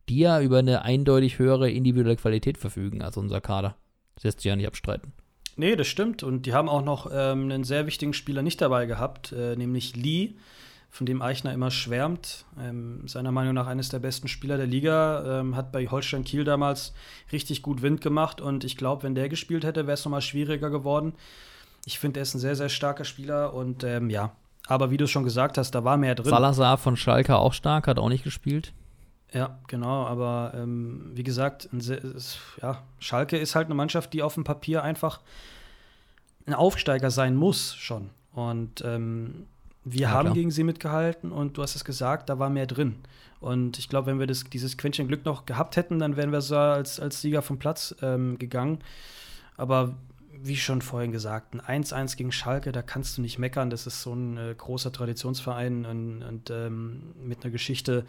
die 0.09 0.19
ja 0.19 0.41
über 0.41 0.59
eine 0.59 0.83
eindeutig 0.83 1.39
höhere 1.39 1.71
individuelle 1.71 2.17
Qualität 2.17 2.59
verfügen 2.59 3.03
als 3.03 3.17
unser 3.17 3.41
Kader. 3.41 3.77
Das 4.15 4.25
lässt 4.25 4.41
sich 4.41 4.49
ja 4.49 4.57
nicht 4.57 4.67
abstreiten. 4.67 5.13
Nee, 5.57 5.77
das 5.77 5.89
stimmt. 5.89 6.23
Und 6.23 6.47
die 6.47 6.55
haben 6.55 6.69
auch 6.69 6.85
noch 6.85 7.11
ähm, 7.13 7.45
einen 7.45 7.65
sehr 7.65 7.87
wichtigen 7.87 8.13
Spieler 8.13 8.43
nicht 8.43 8.61
dabei 8.61 8.87
gehabt, 8.87 9.33
äh, 9.33 9.57
nämlich 9.57 9.97
Lee, 9.97 10.35
von 10.91 11.07
dem 11.07 11.23
Eichner 11.23 11.53
immer 11.53 11.71
schwärmt. 11.71 12.45
Ähm, 12.61 13.07
seiner 13.07 13.31
Meinung 13.31 13.55
nach 13.55 13.69
eines 13.69 13.89
der 13.89 14.01
besten 14.01 14.29
Spieler 14.29 14.57
der 14.57 14.67
Liga. 14.67 15.41
Ähm, 15.41 15.57
hat 15.57 15.71
bei 15.73 15.87
Holstein 15.87 16.25
Kiel 16.25 16.45
damals 16.45 16.93
richtig 17.33 17.63
gut 17.63 17.81
Wind 17.81 18.01
gemacht. 18.01 18.41
Und 18.41 18.65
ich 18.65 18.77
glaube, 18.77 19.05
wenn 19.05 19.15
der 19.15 19.29
gespielt 19.29 19.65
hätte, 19.65 19.87
wäre 19.87 19.95
es 19.95 20.05
nochmal 20.05 20.21
schwieriger 20.21 20.69
geworden. 20.69 21.15
Ich 21.87 21.99
finde, 21.99 22.21
er 22.21 22.23
ist 22.23 22.35
ein 22.35 22.41
sehr, 22.41 22.57
sehr 22.57 22.69
starker 22.69 23.05
Spieler. 23.05 23.55
Und 23.55 23.85
ähm, 23.85 24.11
ja, 24.11 24.33
aber 24.67 24.91
wie 24.91 24.97
du 24.97 25.07
schon 25.07 25.25
gesagt 25.25 25.59
hast, 25.59 25.71
da 25.75 25.85
war 25.85 25.97
mehr 25.97 26.17
drin. 26.17 26.31
Salazar 26.31 26.77
von 26.77 26.97
Schalke 26.97 27.37
auch 27.37 27.53
stark, 27.53 27.87
hat 27.87 27.99
auch 27.99 28.09
nicht 28.09 28.25
gespielt. 28.25 28.73
Ja, 29.33 29.61
genau, 29.69 30.07
aber 30.07 30.53
ähm, 30.57 31.13
wie 31.15 31.23
gesagt, 31.23 31.69
sehr, 31.73 32.01
ja, 32.61 32.83
Schalke 32.99 33.39
ist 33.39 33.55
halt 33.55 33.67
eine 33.67 33.77
Mannschaft, 33.77 34.13
die 34.13 34.23
auf 34.23 34.35
dem 34.35 34.43
Papier 34.43 34.83
einfach 34.83 35.21
ein 36.47 36.55
Aufsteiger 36.55 37.13
sein 37.13 37.37
muss 37.37 37.77
schon. 37.77 38.11
Und 38.33 38.83
ähm, 38.85 39.47
wir 39.85 40.01
Ja, 40.03 40.11
haben 40.11 40.27
klar. 40.27 40.35
gegen 40.35 40.51
sie 40.51 40.65
mitgehalten 40.65 41.33
und 41.33 41.57
du 41.57 41.63
hast 41.63 41.75
es 41.77 41.85
gesagt, 41.85 42.29
da 42.29 42.39
war 42.39 42.51
mehr 42.51 42.67
drin. 42.67 42.97
Und 43.41 43.79
ich 43.79 43.89
glaube, 43.89 44.07
wenn 44.09 44.19
wir 44.19 44.27
das, 44.27 44.45
dieses 44.45 44.77
Quäntchen 44.77 45.09
Glück 45.09 45.25
noch 45.25 45.47
gehabt 45.47 45.77
hätten, 45.77 45.99
dann 45.99 46.17
wären 46.17 46.31
wir 46.33 46.43
so 46.43 46.57
als, 46.57 47.01
als 47.01 47.23
Sieger 47.23 47.41
vom 47.43 47.59
Platz 47.59 47.95
ähm, 48.03 48.39
gegangen. 48.39 48.81
Aber 49.57 49.95
wie 50.43 50.57
schon 50.57 50.81
vorhin 50.83 51.13
gesagt, 51.13 51.55
ein 51.55 51.83
1-1 51.83 52.17
gegen 52.17 52.33
Schalke, 52.33 52.73
da 52.73 52.81
kannst 52.83 53.17
du 53.19 53.23
nicht 53.23 53.39
meckern. 53.39 53.69
Das 53.71 53.87
ist 53.87 54.03
so 54.03 54.15
ein 54.15 54.37
äh, 54.39 54.55
großer 54.57 54.91
Traditionsverein 54.93 55.85
und, 55.87 56.23
und 56.23 56.51
ähm, 56.51 57.03
mit 57.23 57.43
einer 57.45 57.51
Geschichte. 57.51 58.05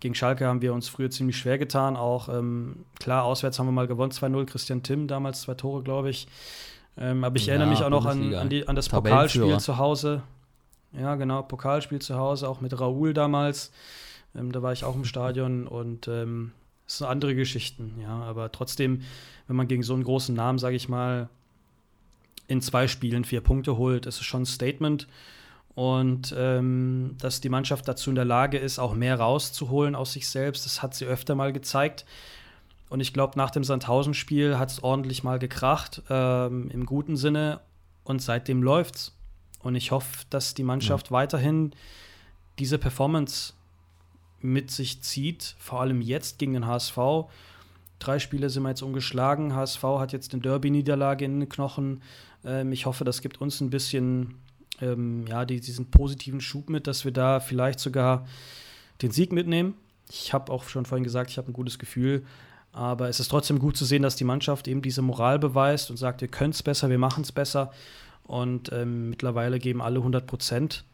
Gegen 0.00 0.14
Schalke 0.14 0.46
haben 0.46 0.62
wir 0.62 0.72
uns 0.74 0.88
früher 0.88 1.10
ziemlich 1.10 1.36
schwer 1.38 1.58
getan. 1.58 1.96
Auch 1.96 2.28
ähm, 2.28 2.84
klar, 3.00 3.24
auswärts 3.24 3.58
haben 3.58 3.66
wir 3.66 3.72
mal 3.72 3.86
gewonnen, 3.88 4.12
2-0. 4.12 4.46
Christian 4.46 4.82
Timm, 4.82 5.06
damals 5.08 5.42
zwei 5.42 5.54
Tore, 5.54 5.82
glaube 5.82 6.10
ich. 6.10 6.26
Ähm, 6.98 7.24
aber 7.24 7.36
ich 7.36 7.46
Ja, 7.46 7.54
erinnere 7.54 7.70
mich 7.70 7.82
auch 7.82 7.90
noch 7.90 8.06
an, 8.06 8.34
an, 8.34 8.48
die, 8.48 8.66
an 8.66 8.74
das. 8.76 8.88
Pokalspiel 8.88 9.58
zu 9.58 9.78
Hause. 9.78 10.22
Ja, 10.98 11.14
genau, 11.14 11.42
Pokalspiel 11.42 12.00
zu 12.00 12.16
Hause, 12.16 12.48
auch 12.48 12.60
mit 12.60 12.78
Raoul 12.78 13.12
damals. 13.12 13.72
Ähm, 14.34 14.52
da 14.52 14.62
war 14.62 14.72
ich 14.72 14.84
auch 14.84 14.94
im 14.94 15.04
Stadion 15.04 15.66
und 15.66 16.08
ähm, 16.08 16.52
sind 16.86 17.06
andere 17.06 17.34
Geschichten, 17.34 17.94
ja. 18.00 18.22
Aber 18.22 18.52
trotzdem, 18.52 19.02
wenn 19.46 19.56
man 19.56 19.68
gegen 19.68 19.82
so 19.82 19.94
einen 19.94 20.04
großen 20.04 20.34
Namen, 20.34 20.58
sage 20.58 20.76
ich 20.76 20.88
mal, 20.88 21.28
in 22.48 22.60
zwei 22.60 22.86
Spielen 22.88 23.24
vier 23.24 23.40
Punkte 23.40 23.76
holt, 23.76 24.06
ist 24.06 24.20
es 24.20 24.24
schon 24.24 24.42
ein 24.42 24.46
Statement. 24.46 25.08
Und 25.74 26.34
ähm, 26.38 27.16
dass 27.20 27.42
die 27.42 27.50
Mannschaft 27.50 27.86
dazu 27.86 28.08
in 28.08 28.16
der 28.16 28.24
Lage 28.24 28.56
ist, 28.56 28.78
auch 28.78 28.94
mehr 28.94 29.18
rauszuholen 29.18 29.94
aus 29.94 30.14
sich 30.14 30.28
selbst, 30.28 30.64
das 30.64 30.82
hat 30.82 30.94
sie 30.94 31.04
öfter 31.04 31.34
mal 31.34 31.52
gezeigt. 31.52 32.06
Und 32.88 33.00
ich 33.00 33.12
glaube, 33.12 33.36
nach 33.36 33.50
dem 33.50 33.64
Sandhausen-Spiel 33.64 34.58
hat 34.58 34.70
es 34.70 34.82
ordentlich 34.82 35.24
mal 35.24 35.38
gekracht, 35.38 36.02
ähm, 36.08 36.70
im 36.70 36.86
guten 36.86 37.16
Sinne. 37.16 37.60
Und 38.04 38.22
seitdem 38.22 38.62
läuft's. 38.62 39.12
Und 39.66 39.74
ich 39.74 39.90
hoffe, 39.90 40.24
dass 40.30 40.54
die 40.54 40.62
Mannschaft 40.62 41.10
weiterhin 41.10 41.72
diese 42.60 42.78
Performance 42.78 43.52
mit 44.40 44.70
sich 44.70 45.02
zieht, 45.02 45.56
vor 45.58 45.80
allem 45.80 46.00
jetzt 46.00 46.38
gegen 46.38 46.52
den 46.52 46.66
HSV. 46.66 46.96
Drei 47.98 48.20
Spiele 48.20 48.48
sind 48.48 48.62
wir 48.62 48.68
jetzt 48.68 48.82
ungeschlagen. 48.82 49.56
HSV 49.56 49.82
hat 49.98 50.12
jetzt 50.12 50.32
eine 50.32 50.42
Derby-Niederlage 50.42 51.24
in 51.24 51.40
den 51.40 51.48
Knochen. 51.48 52.02
Ähm, 52.44 52.70
ich 52.70 52.86
hoffe, 52.86 53.02
das 53.02 53.22
gibt 53.22 53.40
uns 53.40 53.60
ein 53.60 53.70
bisschen 53.70 54.36
ähm, 54.80 55.26
ja, 55.26 55.44
die, 55.44 55.58
diesen 55.58 55.90
positiven 55.90 56.40
Schub 56.40 56.70
mit, 56.70 56.86
dass 56.86 57.04
wir 57.04 57.12
da 57.12 57.40
vielleicht 57.40 57.80
sogar 57.80 58.24
den 59.02 59.10
Sieg 59.10 59.32
mitnehmen. 59.32 59.74
Ich 60.08 60.32
habe 60.32 60.52
auch 60.52 60.68
schon 60.68 60.86
vorhin 60.86 61.02
gesagt, 61.02 61.30
ich 61.30 61.38
habe 61.38 61.50
ein 61.50 61.54
gutes 61.54 61.80
Gefühl. 61.80 62.24
Aber 62.72 63.08
es 63.08 63.18
ist 63.18 63.28
trotzdem 63.28 63.58
gut 63.58 63.76
zu 63.76 63.84
sehen, 63.84 64.02
dass 64.02 64.14
die 64.14 64.24
Mannschaft 64.24 64.68
eben 64.68 64.80
diese 64.80 65.02
Moral 65.02 65.40
beweist 65.40 65.90
und 65.90 65.96
sagt, 65.96 66.20
wir 66.20 66.28
können 66.28 66.50
es 66.50 66.62
besser, 66.62 66.88
wir 66.88 66.98
machen 66.98 67.22
es 67.24 67.32
besser. 67.32 67.72
Und 68.26 68.72
ähm, 68.72 69.10
mittlerweile 69.10 69.58
geben 69.58 69.80
alle 69.80 69.98
100 69.98 70.26
Prozent. 70.26 70.84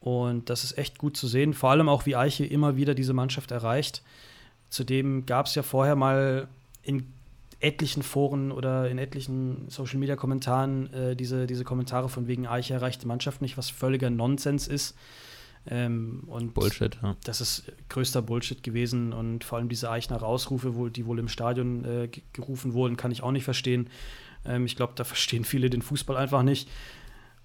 Und 0.00 0.50
das 0.50 0.64
ist 0.64 0.78
echt 0.78 0.98
gut 0.98 1.16
zu 1.16 1.28
sehen. 1.28 1.54
Vor 1.54 1.70
allem 1.70 1.88
auch, 1.88 2.06
wie 2.06 2.16
Eiche 2.16 2.44
immer 2.44 2.76
wieder 2.76 2.94
diese 2.94 3.12
Mannschaft 3.12 3.50
erreicht. 3.50 4.02
Zudem 4.70 5.26
gab 5.26 5.46
es 5.46 5.54
ja 5.54 5.62
vorher 5.62 5.96
mal 5.96 6.48
in 6.82 7.06
etlichen 7.60 8.02
Foren 8.02 8.50
oder 8.50 8.90
in 8.90 8.98
etlichen 8.98 9.68
Social-Media-Kommentaren 9.68 10.92
äh, 10.92 11.14
diese, 11.16 11.46
diese 11.46 11.62
Kommentare 11.62 12.08
von 12.08 12.26
wegen 12.26 12.46
Eiche 12.46 12.74
erreicht 12.74 13.02
die 13.02 13.06
Mannschaft 13.06 13.40
nicht, 13.42 13.56
was 13.56 13.70
völliger 13.70 14.10
Nonsens 14.10 14.66
ist. 14.66 14.96
Ähm, 15.66 16.24
und 16.26 16.54
Bullshit, 16.54 16.98
ja. 17.02 17.14
das 17.22 17.40
ist 17.40 17.70
größter 17.88 18.20
Bullshit 18.20 18.64
gewesen 18.64 19.12
und 19.12 19.44
vor 19.44 19.58
allem 19.58 19.68
diese 19.68 19.90
Eichner 19.90 20.16
Rausrufe, 20.16 20.74
wohl, 20.74 20.90
die 20.90 21.06
wohl 21.06 21.20
im 21.20 21.28
Stadion 21.28 21.84
äh, 21.84 22.08
ge- 22.08 22.24
gerufen 22.32 22.72
wurden, 22.72 22.96
kann 22.96 23.12
ich 23.12 23.22
auch 23.22 23.30
nicht 23.30 23.44
verstehen. 23.44 23.88
Ähm, 24.46 24.66
ich 24.66 24.76
glaube, 24.76 24.92
da 24.96 25.04
verstehen 25.04 25.44
viele 25.44 25.70
den 25.70 25.82
Fußball 25.82 26.16
einfach 26.16 26.42
nicht. 26.42 26.68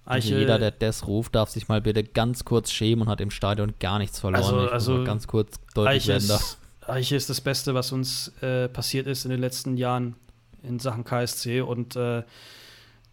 Also 0.04 0.34
jeder, 0.34 0.58
der 0.58 0.70
das 0.70 1.06
ruft, 1.06 1.34
darf 1.34 1.50
sich 1.50 1.68
mal 1.68 1.82
bitte 1.82 2.02
ganz 2.02 2.44
kurz 2.46 2.70
schämen 2.72 3.02
und 3.02 3.08
hat 3.08 3.20
im 3.20 3.30
Stadion 3.30 3.74
gar 3.78 3.98
nichts 3.98 4.18
verloren. 4.20 4.42
Also- 4.42 4.70
also 4.70 5.04
ganz 5.04 5.26
kurz 5.26 5.58
deutlich 5.74 6.04
Eiche 6.04 6.12
ist, 6.14 6.58
Eiche 6.86 7.16
ist 7.16 7.28
das 7.28 7.40
Beste, 7.42 7.74
was 7.74 7.92
uns 7.92 8.28
äh, 8.40 8.68
passiert 8.68 9.06
ist 9.06 9.24
in 9.26 9.30
den 9.30 9.40
letzten 9.40 9.76
Jahren 9.76 10.16
in 10.62 10.78
Sachen 10.78 11.04
KSC 11.04 11.60
und 11.60 11.94
äh, 11.96 12.22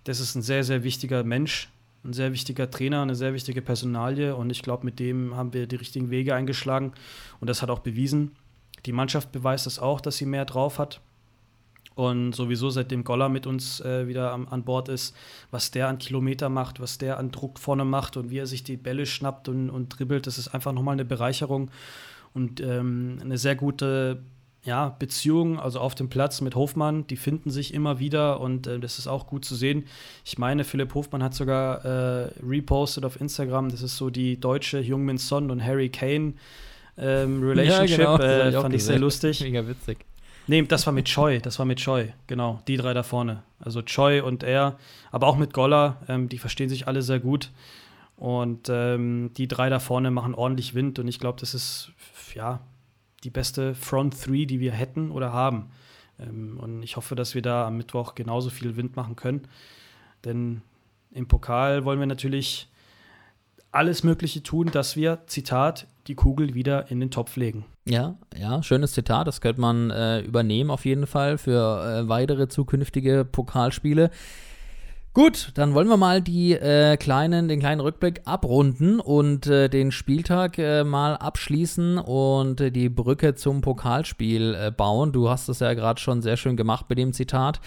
das 0.06 0.20
ist 0.22 0.36
ein 0.36 0.42
sehr, 0.42 0.64
sehr 0.64 0.84
wichtiger 0.84 1.24
Mensch. 1.24 1.70
ein 2.06 2.14
sehr 2.14 2.32
wichtiger 2.32 2.70
Trainer, 2.72 3.02
eine 3.02 3.16
sehr 3.16 3.34
wichtige 3.34 3.62
Personalie 3.62 4.36
und 4.36 4.50
ich 4.52 4.62
glaube, 4.62 4.86
mit 4.86 5.00
dem 5.00 5.36
haben 5.36 5.54
wir 5.54 5.68
die 5.68 5.76
richtigen 5.76 6.12
Wege 6.12 6.34
eingeschlagen 6.36 6.94
und 7.42 7.50
das 7.50 7.62
hat 7.62 7.70
auch 7.70 7.80
bewiesen. 7.80 8.32
Die 8.86 8.92
Mannschaft 8.94 9.32
beweist 9.32 9.66
es 9.68 9.80
auch, 9.80 10.00
dass 10.00 10.18
sie 10.18 10.26
mehr 10.28 10.46
drauf 10.46 10.78
hat. 10.80 11.02
Und 11.96 12.34
sowieso 12.34 12.70
seitdem 12.70 13.06
Goller 13.06 13.30
mit 13.30 13.48
uns 13.48 13.80
äh, 13.80 14.08
wieder 14.08 14.32
am, 14.32 14.48
an 14.50 14.64
Bord 14.64 14.90
ist, 14.90 15.16
was 15.50 15.72
der 15.72 15.88
an 15.88 15.98
Kilometer 15.98 16.50
macht, 16.50 16.82
was 16.82 16.98
der 16.98 17.18
an 17.18 17.32
Druck 17.32 17.58
vorne 17.58 17.86
macht 17.86 18.18
und 18.18 18.30
wie 18.30 18.38
er 18.38 18.48
sich 18.48 18.64
die 18.64 18.76
Bälle 18.76 19.06
schnappt 19.06 19.48
und, 19.48 19.70
und 19.70 19.98
dribbelt, 19.98 20.28
das 20.28 20.38
ist 20.38 20.50
einfach 20.50 20.74
nochmal 20.74 20.94
eine 20.94 21.06
Bereicherung 21.06 21.72
und 22.34 22.60
ähm, 22.60 23.20
eine 23.22 23.38
sehr 23.38 23.56
gute 23.56 24.22
ja, 24.66 24.90
Beziehung, 24.90 25.60
also 25.60 25.80
auf 25.80 25.96
dem 25.96 26.10
Platz 26.10 26.42
mit 26.42 26.56
Hofmann, 26.56 27.06
die 27.08 27.18
finden 27.18 27.52
sich 27.52 27.74
immer 27.74 28.00
wieder 28.00 28.42
und 28.42 28.68
äh, 28.68 28.80
das 28.80 29.00
ist 29.00 29.08
auch 29.08 29.28
gut 29.28 29.46
zu 29.46 29.56
sehen. 29.56 29.86
Ich 30.26 30.38
meine, 30.38 30.64
Philipp 30.64 30.94
Hofmann 30.96 31.24
hat 31.24 31.36
sogar 31.36 31.86
äh, 31.86 32.30
repostet 32.46 33.06
auf 33.06 33.22
Instagram, 33.22 33.70
das 33.70 33.82
ist 33.82 33.96
so 33.96 34.10
die 34.10 34.40
deutsche 34.40 34.80
Jungmin 34.80 35.18
Son 35.18 35.52
und 35.52 35.64
Harry 35.64 35.90
Kane 35.90 36.34
ähm, 36.98 37.44
Relationship, 37.44 38.00
ja, 38.00 38.18
genau, 38.18 38.24
äh, 38.24 38.52
fand 38.52 38.74
ich 38.74 38.84
sehr 38.84 39.00
lustig. 39.00 39.42
Mega 39.44 39.68
witzig. 39.68 40.05
Nee, 40.48 40.62
das 40.62 40.86
war 40.86 40.94
mit 40.94 41.08
Choi, 41.08 41.40
das 41.40 41.58
war 41.58 41.66
mit 41.66 41.80
Choi, 41.80 42.14
genau, 42.28 42.62
die 42.68 42.78
drei 42.78 42.94
da 42.94 43.02
vorne. 43.02 43.42
Also 43.60 43.82
Choi 43.82 44.22
und 44.22 44.44
er, 44.44 44.78
aber 45.12 45.28
auch 45.28 45.38
mit 45.38 45.54
Goller, 45.54 46.02
ähm, 46.08 46.30
die 46.30 46.38
verstehen 46.38 46.70
sich 46.70 46.88
alle 46.88 47.02
sehr 47.02 47.20
gut. 47.20 47.52
Und 48.16 48.70
ähm, 48.70 49.32
die 49.36 49.48
drei 49.48 49.70
da 49.70 49.80
vorne 49.80 50.12
machen 50.12 50.36
ordentlich 50.36 50.76
Wind 50.76 51.00
und 51.00 51.08
ich 51.08 51.20
glaube, 51.20 51.40
das 51.40 51.54
ist 51.54 51.92
ja 52.34 52.62
die 53.24 53.30
beste 53.30 53.76
Front 53.76 54.22
Three, 54.22 54.46
die 54.46 54.60
wir 54.60 54.72
hätten 54.72 55.12
oder 55.12 55.34
haben. 55.34 55.72
Ähm, 56.20 56.60
und 56.60 56.84
ich 56.84 56.96
hoffe, 56.96 57.16
dass 57.16 57.34
wir 57.34 57.42
da 57.42 57.66
am 57.66 57.78
Mittwoch 57.78 58.16
genauso 58.16 58.50
viel 58.50 58.78
Wind 58.78 58.96
machen 58.96 59.16
können. 59.16 59.48
Denn 60.24 60.62
im 61.12 61.28
Pokal 61.28 61.86
wollen 61.86 62.00
wir 62.00 62.06
natürlich 62.06 62.70
alles 63.72 64.04
Mögliche 64.04 64.44
tun, 64.44 64.70
dass 64.72 64.96
wir, 64.96 65.20
Zitat, 65.28 65.88
die 66.08 66.16
Kugel 66.16 66.54
wieder 66.54 66.90
in 66.92 67.00
den 67.00 67.12
Topf 67.12 67.36
legen. 67.36 67.66
Ja, 67.88 68.16
ja, 68.36 68.64
schönes 68.64 68.94
Zitat. 68.94 69.28
Das 69.28 69.42
könnte 69.42 69.62
man 69.62 69.92
äh, 69.92 70.22
übernehmen 70.22 70.72
auf 70.72 70.86
jeden 70.86 71.06
Fall 71.06 71.38
für 71.38 72.02
äh, 72.04 72.10
weitere 72.10 72.48
zukünftige 72.48 73.26
Pokalspiele. 73.32 74.10
Gut, 75.14 75.52
dann 75.54 75.74
wollen 75.76 75.88
wir 75.88 75.96
mal 75.96 76.22
die 76.22 76.54
äh, 76.54 76.98
kleinen, 76.98 77.48
den 77.48 77.60
kleinen 77.60 77.80
Rückblick 77.80 78.22
abrunden 78.26 79.00
und 79.00 79.48
äh, 79.48 79.70
den 79.70 79.92
Spieltag 79.92 80.58
äh, 80.58 80.84
mal 80.84 81.16
abschließen 81.16 82.00
und 82.00 82.60
äh, 82.60 82.72
die 82.72 82.90
Brücke 82.90 83.36
zum 83.36 83.62
Pokalspiel 83.62 84.56
äh, 84.56 84.72
bauen. 84.72 85.14
Du 85.14 85.30
hast 85.30 85.48
es 85.48 85.60
ja 85.60 85.74
gerade 85.74 86.02
schon 86.02 86.22
sehr 86.22 86.36
schön 86.38 86.58
gemacht 86.58 86.88
mit 86.90 86.98
dem 86.98 87.14
Zitat 87.14 87.62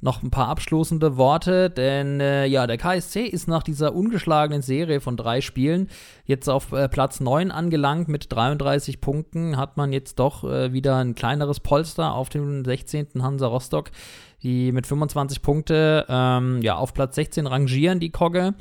noch 0.00 0.22
ein 0.22 0.30
paar 0.30 0.48
abschließende 0.48 1.16
Worte, 1.16 1.70
denn 1.70 2.20
äh, 2.20 2.46
ja, 2.46 2.66
der 2.66 2.76
KSC 2.76 3.24
ist 3.24 3.48
nach 3.48 3.62
dieser 3.62 3.94
ungeschlagenen 3.94 4.62
Serie 4.62 5.00
von 5.00 5.16
drei 5.16 5.40
Spielen 5.40 5.88
jetzt 6.24 6.48
auf 6.48 6.72
äh, 6.72 6.88
Platz 6.88 7.20
9 7.20 7.50
angelangt 7.50 8.08
mit 8.08 8.32
33 8.32 9.00
Punkten. 9.00 9.56
Hat 9.56 9.76
man 9.76 9.92
jetzt 9.92 10.18
doch 10.18 10.44
äh, 10.44 10.72
wieder 10.72 10.96
ein 10.96 11.14
kleineres 11.14 11.60
Polster 11.60 12.14
auf 12.14 12.28
dem 12.28 12.64
16. 12.64 13.22
Hansa 13.22 13.46
Rostock, 13.46 13.90
die 14.42 14.72
mit 14.72 14.86
25 14.86 15.42
Punkte 15.42 16.04
ähm, 16.08 16.60
ja, 16.62 16.76
auf 16.76 16.92
Platz 16.94 17.14
16 17.14 17.46
rangieren, 17.46 18.00
die 18.00 18.10
Kogge. 18.10 18.54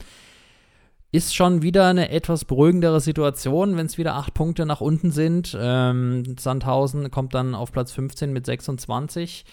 Ist 1.12 1.36
schon 1.36 1.62
wieder 1.62 1.88
eine 1.88 2.10
etwas 2.10 2.44
beruhigendere 2.44 3.00
Situation, 3.00 3.78
wenn 3.78 3.86
es 3.86 4.00
wieder 4.00 4.16
acht 4.16 4.34
Punkte 4.34 4.66
nach 4.66 4.82
unten 4.82 5.12
sind. 5.12 5.56
Ähm, 5.60 6.24
Sandhausen 6.40 7.12
kommt 7.12 7.36
dann 7.36 7.54
auf 7.54 7.72
Platz 7.72 7.92
15 7.92 8.34
mit 8.34 8.48
26. 8.48 9.46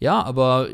Ja, 0.00 0.22
aber 0.22 0.68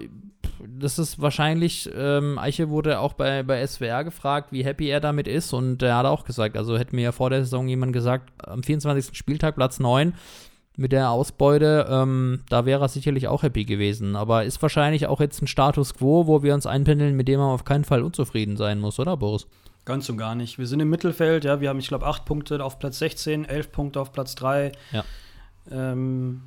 das 0.66 0.98
ist 0.98 1.20
wahrscheinlich, 1.20 1.90
ähm, 1.94 2.38
Eiche 2.38 2.70
wurde 2.70 3.00
auch 3.00 3.12
bei, 3.12 3.42
bei 3.42 3.66
SWR 3.66 4.04
gefragt, 4.04 4.52
wie 4.52 4.64
happy 4.64 4.88
er 4.88 5.00
damit 5.00 5.28
ist 5.28 5.52
und 5.52 5.82
er 5.82 5.96
hat 5.96 6.06
auch 6.06 6.24
gesagt, 6.24 6.56
also 6.56 6.78
hätte 6.78 6.94
mir 6.94 7.02
ja 7.02 7.12
vor 7.12 7.30
der 7.30 7.44
Saison 7.44 7.68
jemand 7.68 7.92
gesagt, 7.92 8.30
am 8.46 8.62
24. 8.62 9.16
Spieltag 9.16 9.56
Platz 9.56 9.78
9 9.78 10.14
mit 10.76 10.92
der 10.92 11.10
Ausbeute, 11.10 11.86
ähm, 11.88 12.42
da 12.48 12.66
wäre 12.66 12.84
er 12.84 12.88
sicherlich 12.88 13.28
auch 13.28 13.42
happy 13.42 13.64
gewesen. 13.64 14.14
Aber 14.14 14.44
ist 14.44 14.60
wahrscheinlich 14.60 15.06
auch 15.06 15.20
jetzt 15.20 15.42
ein 15.42 15.46
Status 15.46 15.94
quo, 15.94 16.26
wo 16.26 16.42
wir 16.42 16.54
uns 16.54 16.66
einpendeln, 16.66 17.16
mit 17.16 17.28
dem 17.28 17.40
man 17.40 17.50
auf 17.50 17.64
keinen 17.64 17.84
Fall 17.84 18.02
unzufrieden 18.02 18.56
sein 18.56 18.78
muss, 18.78 18.98
oder 18.98 19.16
Boris? 19.16 19.46
Ganz 19.86 20.08
und 20.10 20.18
gar 20.18 20.34
nicht. 20.34 20.58
Wir 20.58 20.66
sind 20.66 20.80
im 20.80 20.90
Mittelfeld, 20.90 21.44
ja, 21.44 21.60
wir 21.60 21.70
haben, 21.70 21.78
ich 21.78 21.88
glaube, 21.88 22.06
acht 22.06 22.26
Punkte 22.26 22.62
auf 22.62 22.78
Platz 22.78 22.98
16, 22.98 23.46
elf 23.46 23.72
Punkte 23.72 24.00
auf 24.00 24.12
Platz 24.12 24.34
3. 24.34 24.72
Ja. 24.92 25.04
Ähm, 25.70 26.42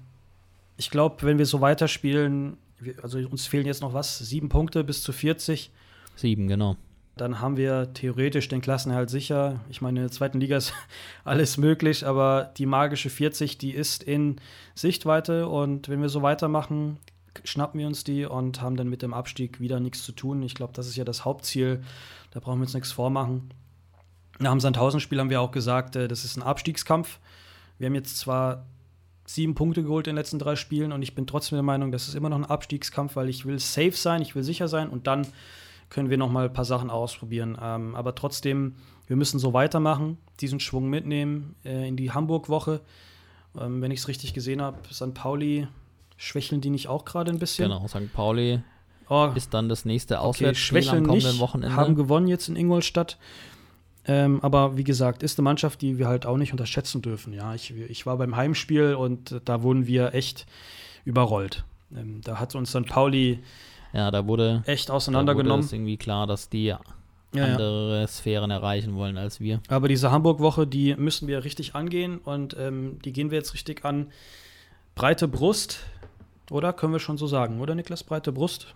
ich 0.77 0.91
glaube, 0.91 1.17
wenn 1.21 1.39
wir 1.39 1.45
so 1.45 1.59
weiterspielen, 1.61 2.57
also 3.01 3.19
uns 3.19 3.47
fehlen 3.47 3.65
jetzt 3.65 3.81
noch 3.81 3.93
was, 3.93 4.19
sieben 4.19 4.49
Punkte 4.49 4.83
bis 4.83 5.03
zu 5.03 5.11
40. 5.11 5.71
Sieben, 6.15 6.47
genau. 6.47 6.75
Dann 7.17 7.41
haben 7.41 7.57
wir 7.57 7.93
theoretisch 7.93 8.47
den 8.47 8.61
Klassenhalt 8.61 9.09
sicher. 9.09 9.59
Ich 9.69 9.81
meine, 9.81 9.99
in 9.99 10.05
der 10.05 10.11
zweiten 10.11 10.39
Liga 10.39 10.57
ist 10.57 10.73
alles 11.25 11.57
möglich, 11.57 12.05
aber 12.05 12.53
die 12.57 12.65
magische 12.65 13.09
40, 13.09 13.57
die 13.57 13.71
ist 13.71 14.03
in 14.03 14.37
Sichtweite 14.75 15.47
und 15.47 15.89
wenn 15.89 16.01
wir 16.01 16.09
so 16.09 16.21
weitermachen, 16.21 16.97
schnappen 17.43 17.79
wir 17.79 17.87
uns 17.87 18.03
die 18.03 18.25
und 18.25 18.61
haben 18.61 18.77
dann 18.77 18.89
mit 18.89 19.01
dem 19.01 19.13
Abstieg 19.13 19.59
wieder 19.59 19.79
nichts 19.79 20.03
zu 20.03 20.11
tun. 20.11 20.41
Ich 20.43 20.55
glaube, 20.55 20.73
das 20.73 20.87
ist 20.87 20.95
ja 20.95 21.03
das 21.03 21.25
Hauptziel. 21.25 21.83
Da 22.31 22.39
brauchen 22.39 22.59
wir 22.59 22.63
uns 22.63 22.73
nichts 22.73 22.91
vormachen. 22.91 23.53
Nach 24.39 24.51
dem 24.51 24.61
Sandhausen-Spiel 24.61 25.19
haben 25.19 25.29
wir 25.29 25.41
auch 25.41 25.51
gesagt, 25.51 25.95
äh, 25.95 26.07
das 26.07 26.23
ist 26.23 26.37
ein 26.37 26.43
Abstiegskampf. 26.43 27.19
Wir 27.77 27.87
haben 27.87 27.95
jetzt 27.95 28.17
zwar 28.17 28.65
sieben 29.29 29.53
Punkte 29.53 29.83
geholt 29.83 30.07
in 30.07 30.13
den 30.13 30.17
letzten 30.17 30.39
drei 30.39 30.55
Spielen 30.55 30.91
und 30.91 31.03
ich 31.03 31.13
bin 31.13 31.27
trotzdem 31.27 31.57
der 31.57 31.63
Meinung, 31.63 31.91
das 31.91 32.07
ist 32.07 32.15
immer 32.15 32.29
noch 32.29 32.37
ein 32.37 32.45
Abstiegskampf, 32.45 33.15
weil 33.15 33.29
ich 33.29 33.45
will 33.45 33.59
safe 33.59 33.91
sein, 33.91 34.23
ich 34.23 34.33
will 34.33 34.41
sicher 34.41 34.67
sein 34.67 34.89
und 34.89 35.05
dann 35.05 35.27
können 35.89 36.09
wir 36.09 36.17
noch 36.17 36.31
mal 36.31 36.45
ein 36.45 36.53
paar 36.53 36.65
Sachen 36.65 36.89
ausprobieren. 36.89 37.55
Ähm, 37.61 37.95
aber 37.95 38.15
trotzdem, 38.15 38.75
wir 39.05 39.15
müssen 39.15 39.37
so 39.37 39.53
weitermachen, 39.53 40.17
diesen 40.39 40.59
Schwung 40.59 40.89
mitnehmen 40.89 41.55
äh, 41.63 41.87
in 41.87 41.95
die 41.95 42.11
Hamburg-Woche. 42.11 42.81
Ähm, 43.59 43.83
wenn 43.83 43.91
ich 43.91 43.99
es 43.99 44.07
richtig 44.07 44.33
gesehen 44.33 44.63
habe, 44.63 44.79
St. 44.91 45.13
Pauli 45.13 45.67
schwächeln 46.17 46.59
die 46.59 46.71
nicht 46.71 46.87
auch 46.87 47.05
gerade 47.05 47.31
ein 47.31 47.37
bisschen? 47.37 47.69
Genau, 47.69 47.87
St. 47.87 48.11
Pauli 48.11 48.63
oh, 49.09 49.29
ist 49.35 49.53
dann 49.53 49.69
das 49.69 49.85
nächste 49.85 50.21
Auswärtsspiel 50.21 50.79
okay, 50.79 50.89
am 50.89 51.03
kommenden 51.03 51.31
nicht, 51.31 51.39
Wochenende. 51.39 51.75
Haben 51.75 51.95
gewonnen 51.95 52.27
jetzt 52.27 52.49
in 52.49 52.55
Ingolstadt. 52.55 53.19
Ähm, 54.09 54.39
aber 54.41 54.75
wie 54.75 54.83
gesagt, 54.83 55.21
ist 55.21 55.37
eine 55.37 55.43
Mannschaft, 55.43 55.81
die 55.81 55.97
wir 55.99 56.07
halt 56.07 56.25
auch 56.25 56.37
nicht 56.37 56.51
unterschätzen 56.51 57.01
dürfen. 57.01 57.31
Ja, 57.33 57.53
ich, 57.53 57.71
ich 57.71 58.05
war 58.05 58.17
beim 58.17 58.35
Heimspiel 58.35 58.95
und 58.95 59.41
da 59.45 59.61
wurden 59.61 59.85
wir 59.85 60.13
echt 60.13 60.47
überrollt. 61.05 61.63
Ähm, 61.95 62.21
da 62.23 62.39
hat 62.39 62.55
uns 62.55 62.71
dann 62.71 62.85
Pauli 62.85 63.39
ja, 63.93 64.11
da 64.11 64.27
wurde 64.27 64.63
echt 64.65 64.91
auseinandergenommen. 64.91 65.61
Da 65.61 65.65
ist 65.65 65.73
irgendwie 65.73 65.97
klar, 65.97 66.27
dass 66.27 66.49
die 66.49 66.65
ja, 66.65 66.79
andere 67.33 68.01
ja. 68.01 68.07
Sphären 68.07 68.51
erreichen 68.51 68.95
wollen 68.95 69.17
als 69.17 69.39
wir. 69.39 69.61
Aber 69.67 69.87
diese 69.87 70.11
Hamburg-Woche, 70.11 70.67
die 70.67 70.95
müssen 70.95 71.27
wir 71.27 71.43
richtig 71.43 71.75
angehen 71.75 72.19
und 72.19 72.55
ähm, 72.59 72.99
die 73.03 73.13
gehen 73.13 73.31
wir 73.31 73.37
jetzt 73.37 73.53
richtig 73.53 73.85
an. 73.85 74.11
Breite 74.95 75.27
Brust, 75.27 75.79
oder? 76.51 76.73
Können 76.73 76.93
wir 76.93 76.99
schon 76.99 77.17
so 77.17 77.27
sagen, 77.27 77.59
oder 77.61 77.75
Niklas? 77.75 78.03
Breite 78.03 78.31
Brust? 78.31 78.75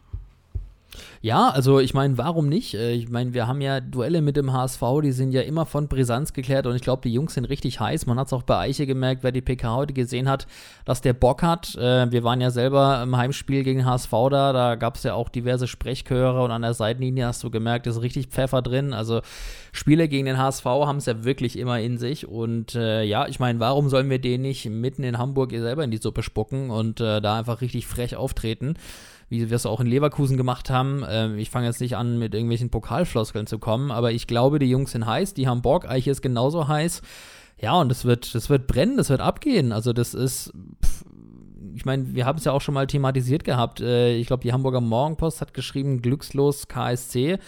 Ja, 1.22 1.50
also 1.50 1.80
ich 1.80 1.94
meine, 1.94 2.18
warum 2.18 2.50
nicht? 2.50 2.74
Äh, 2.74 2.94
ich 2.94 3.10
meine, 3.10 3.34
wir 3.34 3.48
haben 3.48 3.62
ja 3.62 3.80
Duelle 3.80 4.22
mit 4.22 4.38
dem 4.38 4.54
HSV, 4.54 4.82
die 5.04 5.12
sind 5.12 5.32
ja 5.32 5.42
immer 5.42 5.66
von 5.66 5.88
Brisanz 5.88 6.34
geklärt 6.34 6.68
und 6.68 6.76
ich 6.76 6.82
glaube, 6.82 7.02
die 7.04 7.14
Jungs 7.14 7.34
sind 7.34 7.46
richtig 7.46 7.80
heiß. 7.80 8.06
Man 8.06 8.20
hat 8.20 8.28
es 8.28 8.34
auch 8.34 8.44
bei 8.44 8.58
Eiche 8.58 8.86
gemerkt, 8.86 9.24
wer 9.24 9.32
die 9.32 9.42
PK 9.42 9.76
heute 9.76 9.94
gesehen 9.94 10.30
hat, 10.30 10.48
dass 10.86 11.02
der 11.02 11.14
Bock 11.14 11.42
hat. 11.42 11.76
Äh, 11.76 12.12
wir 12.12 12.24
waren 12.24 12.42
ja 12.42 12.52
selber 12.52 13.02
im 13.02 13.16
Heimspiel 13.16 13.64
gegen 13.64 13.86
HSV 13.86 14.12
da, 14.30 14.54
da 14.54 14.76
gab 14.76 14.96
es 14.96 15.04
ja 15.04 15.14
auch 15.14 15.30
diverse 15.30 15.68
Sprechchöre 15.68 16.44
und 16.44 16.52
an 16.52 16.62
der 16.62 16.74
Seitenlinie 16.74 17.28
hast 17.28 17.44
du 17.44 17.50
gemerkt, 17.50 17.88
ist 17.88 18.02
richtig 18.02 18.28
Pfeffer 18.28 18.62
drin. 18.62 18.94
Also 18.94 19.22
Spiele 19.72 20.08
gegen 20.08 20.26
den 20.26 20.38
HSV 20.38 20.66
haben 20.66 20.98
es 20.98 21.06
ja 21.06 21.24
wirklich 21.24 21.58
immer 21.58 21.80
in 21.80 21.98
sich 21.98 22.28
und 22.28 22.76
äh, 22.76 23.04
ja, 23.04 23.28
ich 23.28 23.40
meine, 23.40 23.60
warum 23.60 23.90
sollen 23.90 24.10
wir 24.10 24.20
den 24.20 24.42
nicht 24.42 24.70
mitten 24.70 25.04
in 25.04 25.18
Hamburg 25.18 25.52
selber 25.52 25.84
in 25.84 25.92
die 25.92 25.98
Suppe 25.98 26.24
spucken 26.24 26.70
und 26.70 27.00
äh, 27.00 27.22
da 27.22 27.38
einfach 27.38 27.62
richtig 27.62 27.88
frech 27.88 28.16
auftreten? 28.16 28.76
Wie 29.30 29.50
wir 29.50 29.56
es 29.56 29.66
auch 29.66 29.80
in 29.80 29.88
Leverkusen 29.88 30.38
gemacht 30.38 30.70
haben. 30.70 31.04
Ähm, 31.08 31.38
ich 31.38 31.50
fange 31.50 31.68
jetzt 31.68 31.82
nicht 31.82 31.98
an, 31.98 32.20
mit 32.20 32.34
irgendwelchen 32.34 32.70
Pokalfloskeln 32.70 33.48
zu 33.48 33.60
kommen, 33.60 33.92
aber 33.92 34.12
ich 34.12 34.28
glaube, 34.28 34.60
die 34.60 34.70
Jungs 34.70 34.92
sind 34.92 35.06
heiß, 35.06 35.34
die 35.34 35.48
haben 35.48 35.62
Bock, 35.62 35.88
Eiche 35.88 36.12
ist 36.12 36.22
genauso 36.22 36.68
heiß. 36.68 37.02
Ja, 37.60 37.80
und 37.80 37.90
das 37.90 38.04
wird, 38.04 38.36
das 38.36 38.50
wird 38.50 38.68
brennen, 38.68 38.98
das 38.98 39.10
wird 39.10 39.22
abgehen. 39.22 39.72
Also 39.72 39.94
das 39.94 40.14
ist, 40.14 40.52
ich 41.76 41.86
meine, 41.86 42.14
wir 42.14 42.26
haben 42.26 42.38
es 42.38 42.46
ja 42.46 42.52
auch 42.52 42.62
schon 42.62 42.74
mal 42.74 42.88
thematisiert 42.88 43.44
gehabt. 43.44 43.82
Äh, 43.82 44.16
ich 44.16 44.28
glaube, 44.28 44.44
die 44.44 44.54
Hamburger 44.54 44.82
Morgenpost 44.82 45.42
hat 45.42 45.54
geschrieben, 45.54 46.02
glückslos 46.02 46.68
KSC. 46.68 47.40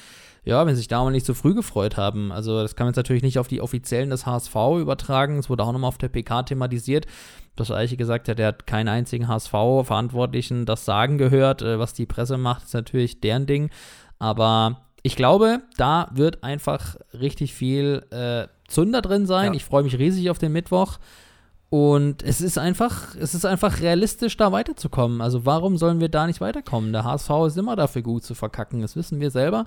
Ja, 0.43 0.65
wenn 0.65 0.75
sie 0.75 0.79
sich 0.79 0.87
da 0.87 1.03
mal 1.03 1.11
nicht 1.11 1.25
so 1.25 1.33
früh 1.33 1.55
gefreut 1.55 1.97
haben. 1.97 2.31
Also 2.31 2.61
das 2.61 2.75
kann 2.75 2.85
man 2.85 2.91
jetzt 2.91 2.97
natürlich 2.97 3.23
nicht 3.23 3.39
auf 3.39 3.47
die 3.47 3.61
Offiziellen 3.61 4.11
des 4.11 4.27
HSV 4.27 4.55
übertragen. 4.79 5.39
Es 5.39 5.49
wurde 5.49 5.63
auch 5.63 5.71
nochmal 5.71 5.87
auf 5.87 5.97
der 5.97 6.09
PK 6.09 6.43
thematisiert 6.43 7.07
dass 7.55 7.71
Eiche 7.71 7.97
gesagt 7.97 8.27
hat, 8.27 8.39
er 8.39 8.47
hat 8.47 8.67
keinen 8.67 8.89
einzigen 8.89 9.27
HSV-Verantwortlichen 9.27 10.65
das 10.65 10.85
Sagen 10.85 11.17
gehört. 11.17 11.61
Äh, 11.61 11.79
was 11.79 11.93
die 11.93 12.05
Presse 12.05 12.37
macht, 12.37 12.63
ist 12.63 12.73
natürlich 12.73 13.21
deren 13.21 13.45
Ding. 13.45 13.69
Aber 14.19 14.81
ich 15.03 15.15
glaube, 15.15 15.61
da 15.77 16.09
wird 16.13 16.43
einfach 16.43 16.95
richtig 17.13 17.53
viel 17.53 18.05
äh, 18.11 18.47
Zunder 18.67 19.01
drin 19.01 19.25
sein. 19.25 19.47
Ja. 19.47 19.53
Ich 19.53 19.65
freue 19.65 19.83
mich 19.83 19.97
riesig 19.97 20.29
auf 20.29 20.39
den 20.39 20.51
Mittwoch. 20.51 20.97
Und 21.75 22.23
es 22.23 22.39
ist 22.39 22.57
einfach, 22.57 23.15
es 23.19 23.33
ist 23.33 23.45
einfach 23.45 23.81
realistisch, 23.81 24.37
da 24.37 24.53
weiterzukommen. 24.53 25.19
Also 25.19 25.45
warum 25.45 25.75
sollen 25.75 25.99
wir 25.99 26.07
da 26.07 26.25
nicht 26.25 26.39
weiterkommen? 26.39 26.93
Der 26.93 27.03
HSV 27.03 27.29
ist 27.47 27.57
immer 27.57 27.75
dafür 27.75 28.01
gut 28.01 28.23
zu 28.23 28.33
verkacken, 28.33 28.79
das 28.79 28.95
wissen 28.95 29.19
wir 29.19 29.29
selber. 29.29 29.65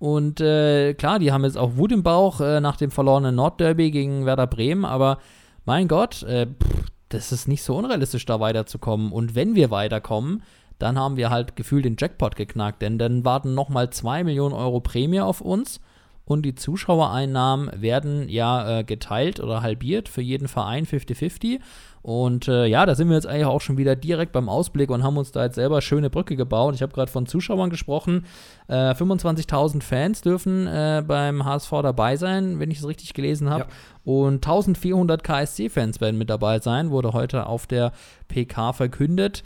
Und 0.00 0.40
äh, 0.40 0.94
klar, 0.94 1.20
die 1.20 1.30
haben 1.30 1.44
jetzt 1.44 1.56
auch 1.56 1.76
Wut 1.76 1.92
im 1.92 2.02
Bauch 2.02 2.40
äh, 2.40 2.60
nach 2.60 2.76
dem 2.76 2.90
verlorenen 2.90 3.36
Nordderby 3.36 3.92
gegen 3.92 4.26
Werder 4.26 4.48
Bremen, 4.48 4.84
aber 4.84 5.18
mein 5.64 5.86
Gott, 5.86 6.24
äh, 6.24 6.46
pff, 6.48 6.90
das 7.10 7.30
ist 7.30 7.46
nicht 7.46 7.62
so 7.62 7.76
unrealistisch, 7.76 8.26
da 8.26 8.40
weiterzukommen. 8.40 9.12
Und 9.12 9.36
wenn 9.36 9.54
wir 9.54 9.70
weiterkommen, 9.70 10.42
dann 10.80 10.98
haben 10.98 11.16
wir 11.16 11.30
halt 11.30 11.54
gefühlt 11.54 11.84
den 11.84 11.94
Jackpot 11.96 12.34
geknackt, 12.34 12.82
denn 12.82 12.98
dann 12.98 13.24
warten 13.24 13.54
nochmal 13.54 13.90
2 13.90 14.24
Millionen 14.24 14.52
Euro 14.52 14.80
Prämie 14.80 15.20
auf 15.20 15.40
uns 15.40 15.78
und 16.26 16.42
die 16.42 16.56
Zuschauereinnahmen 16.56 17.70
werden 17.80 18.28
ja 18.28 18.80
äh, 18.80 18.84
geteilt 18.84 19.38
oder 19.38 19.62
halbiert 19.62 20.08
für 20.08 20.22
jeden 20.22 20.48
Verein 20.48 20.84
50-50. 20.84 21.60
Und 22.02 22.48
äh, 22.48 22.66
ja, 22.66 22.84
da 22.84 22.96
sind 22.96 23.08
wir 23.08 23.14
jetzt 23.14 23.28
eigentlich 23.28 23.46
auch 23.46 23.60
schon 23.60 23.78
wieder 23.78 23.94
direkt 23.94 24.32
beim 24.32 24.48
Ausblick 24.48 24.90
und 24.90 25.04
haben 25.04 25.16
uns 25.16 25.30
da 25.30 25.44
jetzt 25.44 25.54
selber 25.54 25.80
schöne 25.80 26.10
Brücke 26.10 26.34
gebaut. 26.34 26.74
Ich 26.74 26.82
habe 26.82 26.92
gerade 26.92 27.10
von 27.10 27.26
Zuschauern 27.26 27.70
gesprochen. 27.70 28.26
Äh, 28.66 28.90
25.000 28.90 29.82
Fans 29.82 30.20
dürfen 30.20 30.66
äh, 30.66 31.04
beim 31.06 31.44
HSV 31.44 31.70
dabei 31.82 32.16
sein, 32.16 32.58
wenn 32.58 32.72
ich 32.72 32.78
es 32.78 32.88
richtig 32.88 33.14
gelesen 33.14 33.48
habe. 33.48 33.64
Ja. 33.64 33.68
Und 34.04 34.44
1400 34.44 35.22
KSC-Fans 35.22 36.00
werden 36.00 36.18
mit 36.18 36.28
dabei 36.28 36.58
sein, 36.58 36.90
wurde 36.90 37.12
heute 37.12 37.46
auf 37.46 37.68
der 37.68 37.92
PK 38.28 38.72
verkündet 38.72 39.44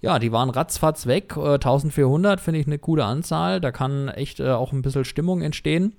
ja, 0.00 0.18
die 0.18 0.32
waren 0.32 0.50
ratzfatz 0.50 1.06
weg. 1.06 1.34
Äh, 1.34 1.54
1400 1.54 2.38
finde 2.38 2.60
ich 2.60 2.66
eine 2.66 2.78
gute 2.78 3.06
Anzahl. 3.06 3.58
Da 3.58 3.72
kann 3.72 4.08
echt 4.08 4.38
äh, 4.38 4.50
auch 4.50 4.72
ein 4.72 4.82
bisschen 4.82 5.06
Stimmung 5.06 5.40
entstehen. 5.40 5.94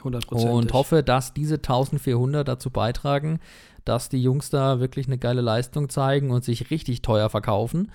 100%. 0.00 0.50
Und 0.50 0.72
hoffe, 0.72 1.02
dass 1.02 1.34
diese 1.34 1.56
1400 1.56 2.46
dazu 2.46 2.70
beitragen, 2.70 3.40
dass 3.84 4.08
die 4.08 4.22
Jungs 4.22 4.50
da 4.50 4.80
wirklich 4.80 5.06
eine 5.06 5.18
geile 5.18 5.40
Leistung 5.40 5.88
zeigen 5.88 6.30
und 6.30 6.44
sich 6.44 6.70
richtig 6.70 7.02
teuer 7.02 7.28
verkaufen. 7.30 7.90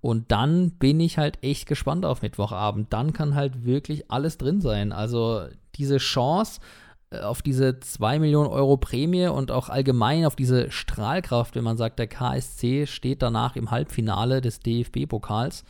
Und 0.00 0.30
dann 0.30 0.70
bin 0.72 1.00
ich 1.00 1.18
halt 1.18 1.42
echt 1.42 1.66
gespannt 1.66 2.04
auf 2.04 2.22
Mittwochabend. 2.22 2.92
Dann 2.92 3.12
kann 3.12 3.34
halt 3.34 3.64
wirklich 3.64 4.10
alles 4.10 4.38
drin 4.38 4.60
sein. 4.60 4.92
Also 4.92 5.42
diese 5.74 5.98
Chance, 5.98 6.60
äh, 7.10 7.20
auf 7.20 7.42
diese 7.42 7.80
2 7.80 8.18
Millionen 8.18 8.48
Euro 8.48 8.76
Prämie 8.76 9.26
und 9.26 9.50
auch 9.50 9.68
allgemein 9.68 10.24
auf 10.24 10.36
diese 10.36 10.70
Strahlkraft, 10.70 11.56
wenn 11.56 11.64
man 11.64 11.76
sagt, 11.76 11.98
der 11.98 12.06
KSC 12.06 12.86
steht 12.86 13.22
danach 13.22 13.56
im 13.56 13.70
Halbfinale 13.70 14.40
des 14.40 14.60
DFB-Pokals. 14.60 15.64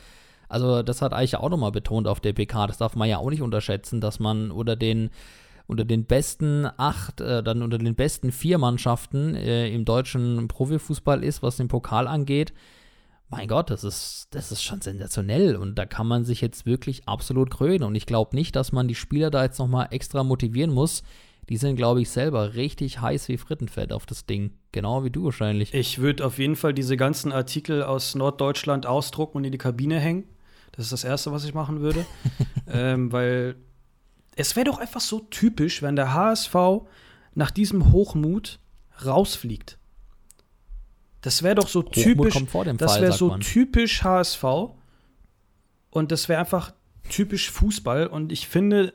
Also 0.47 0.83
das 0.83 1.01
hat 1.01 1.13
Eiche 1.13 1.39
auch 1.41 1.49
nochmal 1.49 1.71
betont 1.71 2.07
auf 2.07 2.19
der 2.19 2.33
PK. 2.33 2.67
Das 2.67 2.79
darf 2.79 2.95
man 2.95 3.07
ja 3.07 3.19
auch 3.19 3.29
nicht 3.29 3.41
unterschätzen, 3.41 4.01
dass 4.01 4.19
man 4.19 4.51
unter 4.51 4.75
den 4.75 5.11
unter 5.69 5.85
den 5.85 6.05
besten 6.05 6.65
acht, 6.77 7.21
äh, 7.21 7.43
dann 7.43 7.61
unter 7.61 7.77
den 7.77 7.93
besten 7.93 8.31
vier 8.31 8.57
Mannschaften 8.57 9.35
äh, 9.35 9.69
im 9.69 9.85
deutschen 9.85 10.47
Profifußball 10.47 11.23
ist, 11.23 11.43
was 11.43 11.57
den 11.57 11.67
Pokal 11.67 12.07
angeht. 12.07 12.53
Mein 13.29 13.47
Gott, 13.47 13.69
das 13.69 13.83
ist, 13.83 14.29
das 14.31 14.51
ist 14.51 14.63
schon 14.63 14.81
sensationell 14.81 15.55
und 15.55 15.75
da 15.75 15.85
kann 15.85 16.07
man 16.07 16.25
sich 16.25 16.41
jetzt 16.41 16.65
wirklich 16.65 17.07
absolut 17.07 17.51
krönen. 17.51 17.83
Und 17.83 17.93
ich 17.93 18.07
glaube 18.07 18.35
nicht, 18.35 18.55
dass 18.55 18.71
man 18.71 18.87
die 18.87 18.95
Spieler 18.95 19.29
da 19.29 19.43
jetzt 19.43 19.59
nochmal 19.59 19.89
extra 19.91 20.23
motivieren 20.23 20.71
muss, 20.71 21.03
die 21.49 21.57
sind, 21.57 21.75
glaube 21.75 22.01
ich, 22.01 22.09
selber 22.09 22.55
richtig 22.55 22.99
heiß 23.01 23.27
wie 23.27 23.37
Frittenfett 23.37 23.93
auf 23.93 24.07
das 24.07 24.25
Ding. 24.25 24.53
Genau 24.71 25.03
wie 25.03 25.11
du 25.11 25.25
wahrscheinlich. 25.25 25.71
Ich 25.75 25.99
würde 25.99 26.25
auf 26.25 26.39
jeden 26.39 26.55
Fall 26.55 26.73
diese 26.73 26.97
ganzen 26.97 27.31
Artikel 27.31 27.83
aus 27.83 28.15
Norddeutschland 28.15 28.87
ausdrucken 28.87 29.37
und 29.37 29.43
in 29.45 29.51
die 29.51 29.59
Kabine 29.59 29.99
hängen. 29.99 30.23
Das 30.71 30.85
ist 30.85 30.91
das 30.91 31.03
Erste, 31.03 31.31
was 31.31 31.45
ich 31.45 31.53
machen 31.53 31.81
würde. 31.81 32.07
ähm, 32.67 33.11
weil 33.11 33.55
es 34.39 34.55
wäre 34.55 34.63
doch 34.63 34.77
einfach 34.77 35.01
so 35.01 35.19
typisch, 35.19 35.81
wenn 35.81 35.97
der 35.97 36.13
HSV 36.13 36.55
nach 37.35 37.51
diesem 37.51 37.91
Hochmut 37.91 38.59
rausfliegt. 39.05 39.77
Das 41.19 41.43
wäre 41.43 41.55
doch 41.55 41.67
so 41.67 41.81
Hochmut 41.81 41.93
typisch. 41.93 42.45
das 42.77 43.01
wäre 43.01 43.11
so 43.11 43.27
man. 43.27 43.41
typisch 43.41 44.01
HSV. 44.01 44.43
Und 45.89 46.13
das 46.13 46.29
wäre 46.29 46.39
einfach 46.39 46.73
typisch 47.09 47.51
Fußball. 47.51 48.07
Und 48.07 48.31
ich 48.31 48.47
finde, 48.47 48.93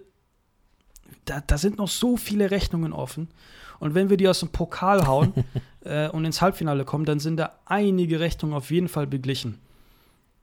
da, 1.26 1.42
da 1.42 1.58
sind 1.58 1.76
noch 1.76 1.88
so 1.88 2.16
viele 2.16 2.50
Rechnungen 2.50 2.94
offen. 2.94 3.28
Und 3.80 3.94
wenn 3.94 4.08
wir 4.08 4.16
die 4.16 4.28
aus 4.28 4.40
dem 4.40 4.48
Pokal 4.48 5.06
hauen 5.06 5.34
äh, 5.84 6.08
und 6.08 6.24
ins 6.24 6.40
Halbfinale 6.40 6.86
kommen, 6.86 7.04
dann 7.04 7.20
sind 7.20 7.36
da 7.36 7.58
einige 7.66 8.18
Rechnungen 8.18 8.56
auf 8.56 8.70
jeden 8.70 8.88
Fall 8.88 9.06
beglichen. 9.06 9.60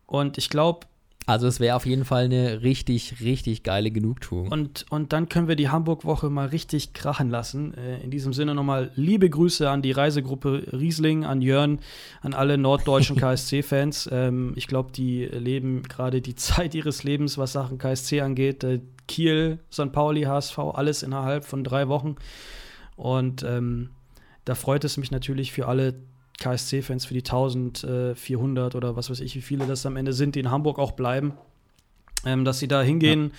Und 0.05 0.37
ich 0.37 0.49
glaube, 0.51 0.85
also 1.31 1.47
es 1.47 1.59
wäre 1.59 1.75
auf 1.75 1.85
jeden 1.85 2.05
Fall 2.05 2.25
eine 2.25 2.61
richtig, 2.61 3.21
richtig 3.21 3.63
geile 3.63 3.89
Genugtuung. 3.89 4.49
Und, 4.49 4.85
und 4.89 5.13
dann 5.13 5.29
können 5.29 5.47
wir 5.47 5.55
die 5.55 5.69
Hamburg-Woche 5.69 6.29
mal 6.29 6.47
richtig 6.47 6.93
krachen 6.93 7.29
lassen. 7.29 7.73
Äh, 7.73 8.01
in 8.01 8.11
diesem 8.11 8.33
Sinne 8.33 8.53
nochmal 8.53 8.91
liebe 8.95 9.29
Grüße 9.29 9.69
an 9.69 9.81
die 9.81 9.91
Reisegruppe 9.91 10.67
Riesling, 10.71 11.23
an 11.23 11.41
Jörn, 11.41 11.79
an 12.21 12.33
alle 12.33 12.57
norddeutschen 12.57 13.15
KSC-Fans. 13.17 14.09
Ähm, 14.11 14.53
ich 14.55 14.67
glaube, 14.67 14.91
die 14.91 15.25
leben 15.25 15.83
gerade 15.83 16.21
die 16.21 16.35
Zeit 16.41 16.75
ihres 16.75 17.03
Lebens, 17.03 17.37
was 17.37 17.53
Sachen 17.53 17.77
KSC 17.77 18.21
angeht. 18.21 18.63
Äh, 18.63 18.81
Kiel, 19.07 19.59
St. 19.71 19.91
Pauli, 19.91 20.23
HSV, 20.23 20.57
alles 20.59 21.03
innerhalb 21.03 21.45
von 21.45 21.63
drei 21.63 21.87
Wochen. 21.87 22.15
Und 22.95 23.43
ähm, 23.43 23.89
da 24.45 24.55
freut 24.55 24.83
es 24.83 24.97
mich 24.97 25.11
natürlich 25.11 25.51
für 25.51 25.67
alle 25.67 25.95
KSC-Fans 26.41 27.05
für 27.05 27.13
die 27.13 27.21
1400 27.21 28.75
oder 28.75 28.95
was 28.95 29.09
weiß 29.09 29.19
ich, 29.19 29.35
wie 29.35 29.41
viele 29.41 29.65
das 29.65 29.85
am 29.85 29.95
Ende 29.95 30.13
sind, 30.13 30.35
die 30.35 30.39
in 30.39 30.51
Hamburg 30.51 30.79
auch 30.79 30.91
bleiben, 30.91 31.33
ähm, 32.25 32.43
dass 32.43 32.59
sie 32.59 32.67
da 32.67 32.81
hingehen. 32.81 33.25
Ja. 33.25 33.37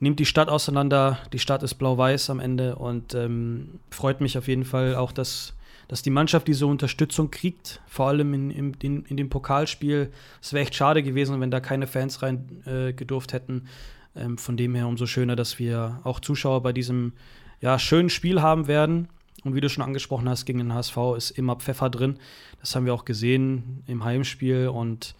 Nimmt 0.00 0.20
die 0.20 0.26
Stadt 0.26 0.48
auseinander. 0.48 1.18
Die 1.32 1.40
Stadt 1.40 1.64
ist 1.64 1.74
blau-weiß 1.74 2.30
am 2.30 2.38
Ende 2.38 2.76
und 2.76 3.14
ähm, 3.14 3.80
freut 3.90 4.20
mich 4.20 4.38
auf 4.38 4.46
jeden 4.46 4.64
Fall 4.64 4.94
auch, 4.94 5.10
dass, 5.10 5.54
dass 5.88 6.02
die 6.02 6.10
Mannschaft 6.10 6.46
diese 6.46 6.66
Unterstützung 6.68 7.32
kriegt, 7.32 7.80
vor 7.88 8.06
allem 8.06 8.32
in, 8.32 8.50
in, 8.50 8.74
in, 8.80 9.04
in 9.06 9.16
dem 9.16 9.28
Pokalspiel. 9.28 10.12
Es 10.40 10.52
wäre 10.52 10.62
echt 10.62 10.76
schade 10.76 11.02
gewesen, 11.02 11.40
wenn 11.40 11.50
da 11.50 11.58
keine 11.58 11.88
Fans 11.88 12.22
rein 12.22 12.62
äh, 12.64 12.92
gedurft 12.92 13.32
hätten. 13.32 13.66
Ähm, 14.14 14.38
von 14.38 14.56
dem 14.56 14.76
her 14.76 14.86
umso 14.86 15.06
schöner, 15.06 15.34
dass 15.34 15.58
wir 15.58 16.00
auch 16.04 16.20
Zuschauer 16.20 16.62
bei 16.62 16.72
diesem 16.72 17.12
ja, 17.60 17.78
schönen 17.80 18.08
Spiel 18.08 18.40
haben 18.40 18.68
werden. 18.68 19.08
Und 19.44 19.54
wie 19.54 19.60
du 19.60 19.68
schon 19.68 19.84
angesprochen 19.84 20.28
hast, 20.28 20.44
gegen 20.44 20.58
den 20.58 20.74
HSV 20.74 20.96
ist 21.16 21.30
immer 21.30 21.56
Pfeffer 21.56 21.90
drin. 21.90 22.18
Das 22.60 22.74
haben 22.74 22.86
wir 22.86 22.94
auch 22.94 23.04
gesehen 23.04 23.82
im 23.86 24.04
Heimspiel. 24.04 24.68
Und 24.68 25.14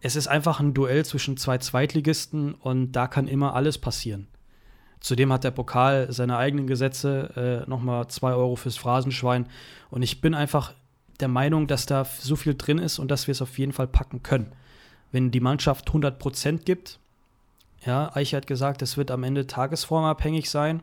es 0.00 0.16
ist 0.16 0.28
einfach 0.28 0.60
ein 0.60 0.72
Duell 0.72 1.04
zwischen 1.04 1.36
zwei 1.36 1.58
Zweitligisten 1.58 2.54
und 2.54 2.92
da 2.92 3.06
kann 3.06 3.28
immer 3.28 3.54
alles 3.54 3.78
passieren. 3.78 4.28
Zudem 5.00 5.32
hat 5.32 5.44
der 5.44 5.50
Pokal 5.50 6.12
seine 6.12 6.36
eigenen 6.36 6.66
Gesetze, 6.66 7.64
äh, 7.66 7.68
nochmal 7.68 8.08
zwei 8.08 8.32
Euro 8.32 8.56
fürs 8.56 8.76
Phrasenschwein. 8.76 9.46
Und 9.90 10.02
ich 10.02 10.20
bin 10.20 10.34
einfach 10.34 10.74
der 11.20 11.28
Meinung, 11.28 11.66
dass 11.66 11.86
da 11.86 12.04
so 12.04 12.36
viel 12.36 12.54
drin 12.54 12.78
ist 12.78 12.98
und 12.98 13.10
dass 13.10 13.26
wir 13.26 13.32
es 13.32 13.42
auf 13.42 13.58
jeden 13.58 13.72
Fall 13.72 13.86
packen 13.86 14.22
können. 14.22 14.52
Wenn 15.10 15.30
die 15.30 15.40
Mannschaft 15.40 15.88
100 15.88 16.18
Prozent 16.18 16.66
gibt, 16.66 16.98
ja, 17.84 18.14
Eiche 18.14 18.36
hat 18.36 18.46
gesagt, 18.46 18.82
es 18.82 18.96
wird 18.96 19.10
am 19.10 19.24
Ende 19.24 19.46
tagesformabhängig 19.46 20.50
sein. 20.50 20.82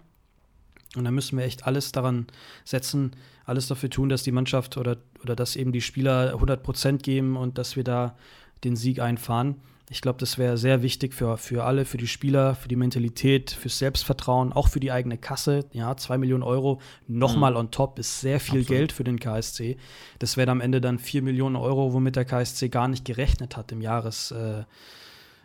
Und 0.95 1.03
da 1.03 1.11
müssen 1.11 1.37
wir 1.37 1.45
echt 1.45 1.65
alles 1.65 1.91
daran 1.91 2.27
setzen, 2.63 3.11
alles 3.45 3.67
dafür 3.67 3.89
tun, 3.89 4.09
dass 4.09 4.23
die 4.23 4.31
Mannschaft 4.31 4.77
oder, 4.77 4.97
oder 5.21 5.35
dass 5.35 5.55
eben 5.55 5.71
die 5.71 5.81
Spieler 5.81 6.33
100 6.33 6.63
Prozent 6.63 7.03
geben 7.03 7.37
und 7.37 7.57
dass 7.57 7.75
wir 7.75 7.83
da 7.83 8.15
den 8.63 8.75
Sieg 8.75 8.99
einfahren. 8.99 9.55
Ich 9.89 10.01
glaube, 10.01 10.19
das 10.19 10.37
wäre 10.37 10.57
sehr 10.57 10.81
wichtig 10.81 11.13
für, 11.13 11.37
für 11.37 11.63
alle, 11.63 11.85
für 11.85 11.97
die 11.97 12.07
Spieler, 12.07 12.55
für 12.55 12.67
die 12.67 12.75
Mentalität, 12.75 13.51
fürs 13.51 13.77
Selbstvertrauen, 13.77 14.51
auch 14.51 14.67
für 14.67 14.81
die 14.81 14.91
eigene 14.91 15.17
Kasse. 15.17 15.65
Ja, 15.71 15.95
zwei 15.95 16.17
Millionen 16.17 16.43
Euro 16.43 16.81
nochmal 17.07 17.51
mhm. 17.51 17.57
on 17.57 17.71
top 17.71 17.97
ist 17.97 18.19
sehr 18.19 18.41
viel 18.41 18.61
Absolut. 18.61 18.67
Geld 18.67 18.91
für 18.91 19.05
den 19.05 19.17
KSC. 19.17 19.77
Das 20.19 20.35
wäre 20.35 20.51
am 20.51 20.59
Ende 20.59 20.81
dann 20.81 20.99
vier 20.99 21.21
Millionen 21.21 21.55
Euro, 21.55 21.93
womit 21.93 22.17
der 22.17 22.25
KSC 22.25 22.67
gar 22.67 22.89
nicht 22.89 23.05
gerechnet 23.05 23.55
hat 23.55 23.71
im, 23.71 23.79
Jahres, 23.79 24.31
äh, 24.31 24.65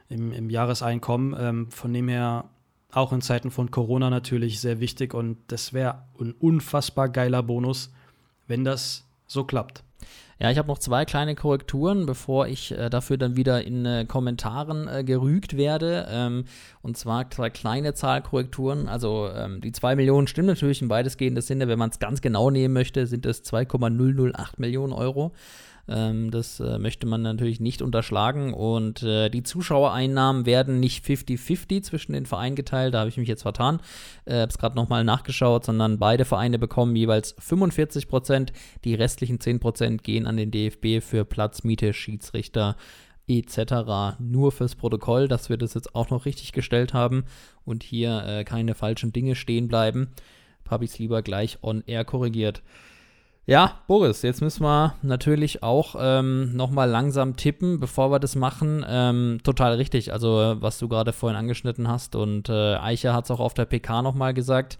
im, 0.08 0.32
im 0.32 0.50
Jahreseinkommen. 0.50 1.36
Ähm, 1.38 1.70
von 1.70 1.92
dem 1.92 2.08
her 2.08 2.50
auch 2.92 3.12
in 3.12 3.22
Zeiten 3.22 3.50
von 3.50 3.70
Corona 3.70 4.10
natürlich 4.10 4.60
sehr 4.60 4.78
wichtig 4.78 5.14
und 5.14 5.38
das 5.48 5.72
wäre 5.72 6.04
ein 6.20 6.32
unfassbar 6.32 7.08
geiler 7.08 7.42
Bonus, 7.42 7.90
wenn 8.46 8.64
das 8.64 9.04
so 9.26 9.44
klappt. 9.44 9.82
Ja, 10.38 10.50
ich 10.50 10.58
habe 10.58 10.66
noch 10.66 10.78
zwei 10.78 11.04
kleine 11.04 11.36
Korrekturen, 11.36 12.04
bevor 12.04 12.48
ich 12.48 12.72
äh, 12.72 12.90
dafür 12.90 13.16
dann 13.16 13.36
wieder 13.36 13.64
in 13.64 13.86
äh, 13.86 14.04
Kommentaren 14.06 14.88
äh, 14.88 15.04
gerügt 15.04 15.56
werde. 15.56 16.08
Ähm, 16.10 16.46
und 16.82 16.96
zwar 16.96 17.30
zwei 17.30 17.48
kleine 17.48 17.94
Zahlkorrekturen. 17.94 18.88
Also 18.88 19.30
ähm, 19.32 19.60
die 19.60 19.70
2 19.70 19.94
Millionen 19.94 20.26
stimmen 20.26 20.48
natürlich 20.48 20.82
in 20.82 20.90
weitestgehenden 20.90 21.42
Sinne. 21.42 21.68
Wenn 21.68 21.78
man 21.78 21.90
es 21.90 22.00
ganz 22.00 22.22
genau 22.22 22.50
nehmen 22.50 22.74
möchte, 22.74 23.06
sind 23.06 23.24
es 23.24 23.44
2,008 23.44 24.58
Millionen 24.58 24.92
Euro. 24.92 25.32
Ähm, 25.88 26.30
das 26.30 26.60
äh, 26.60 26.78
möchte 26.78 27.06
man 27.06 27.22
natürlich 27.22 27.60
nicht 27.60 27.82
unterschlagen. 27.82 28.54
Und 28.54 29.02
äh, 29.02 29.28
die 29.28 29.42
Zuschauereinnahmen 29.42 30.46
werden 30.46 30.80
nicht 30.80 31.04
50-50 31.04 31.82
zwischen 31.82 32.12
den 32.12 32.26
Vereinen 32.26 32.56
geteilt. 32.56 32.94
Da 32.94 33.00
habe 33.00 33.10
ich 33.10 33.16
mich 33.16 33.28
jetzt 33.28 33.42
vertan. 33.42 33.80
Äh, 34.24 34.40
habe 34.40 34.50
es 34.50 34.58
gerade 34.58 34.76
nochmal 34.76 35.04
nachgeschaut, 35.04 35.64
sondern 35.64 35.98
beide 35.98 36.24
Vereine 36.24 36.58
bekommen 36.58 36.94
jeweils 36.96 37.34
45 37.38 38.08
Prozent. 38.08 38.52
Die 38.84 38.94
restlichen 38.94 39.40
10 39.40 39.60
Prozent 39.60 40.04
gehen 40.04 40.26
an 40.26 40.36
den 40.36 40.50
DFB 40.50 41.04
für 41.04 41.24
Platz, 41.24 41.64
Miete, 41.64 41.92
Schiedsrichter 41.92 42.76
etc. 43.28 44.18
Nur 44.18 44.52
fürs 44.52 44.74
Protokoll, 44.74 45.28
dass 45.28 45.48
wir 45.48 45.56
das 45.56 45.74
jetzt 45.74 45.94
auch 45.94 46.10
noch 46.10 46.26
richtig 46.26 46.52
gestellt 46.52 46.92
haben 46.92 47.24
und 47.64 47.82
hier 47.82 48.24
äh, 48.26 48.44
keine 48.44 48.74
falschen 48.74 49.12
Dinge 49.12 49.34
stehen 49.34 49.68
bleiben. 49.68 50.10
Habe 50.68 50.84
ich 50.84 50.92
es 50.92 50.98
lieber 50.98 51.22
gleich 51.22 51.58
on 51.62 51.82
air 51.86 52.04
korrigiert. 52.04 52.62
Ja, 53.44 53.80
Boris, 53.88 54.22
jetzt 54.22 54.40
müssen 54.40 54.62
wir 54.62 54.94
natürlich 55.02 55.64
auch 55.64 55.96
ähm, 55.98 56.54
nochmal 56.54 56.88
langsam 56.88 57.34
tippen, 57.34 57.80
bevor 57.80 58.12
wir 58.12 58.20
das 58.20 58.36
machen. 58.36 58.84
Ähm, 58.88 59.40
total 59.42 59.74
richtig, 59.74 60.12
also 60.12 60.54
was 60.60 60.78
du 60.78 60.88
gerade 60.88 61.12
vorhin 61.12 61.36
angeschnitten 61.36 61.88
hast 61.88 62.14
und 62.14 62.48
äh, 62.48 62.76
Eicher 62.76 63.14
hat 63.14 63.24
es 63.24 63.32
auch 63.32 63.40
auf 63.40 63.54
der 63.54 63.64
PK 63.64 64.02
nochmal 64.02 64.32
gesagt. 64.32 64.78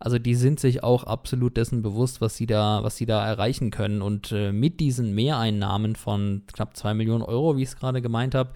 Also 0.00 0.18
die 0.18 0.34
sind 0.34 0.58
sich 0.58 0.82
auch 0.82 1.04
absolut 1.04 1.56
dessen 1.56 1.82
bewusst, 1.82 2.20
was 2.20 2.36
sie 2.36 2.46
da, 2.46 2.82
was 2.82 2.96
sie 2.96 3.06
da 3.06 3.24
erreichen 3.24 3.70
können. 3.70 4.02
Und 4.02 4.32
äh, 4.32 4.50
mit 4.50 4.80
diesen 4.80 5.14
Mehreinnahmen 5.14 5.94
von 5.94 6.42
knapp 6.52 6.76
2 6.76 6.92
Millionen 6.92 7.22
Euro, 7.22 7.56
wie 7.56 7.62
ich 7.62 7.68
es 7.68 7.76
gerade 7.76 8.02
gemeint 8.02 8.34
habe, 8.34 8.50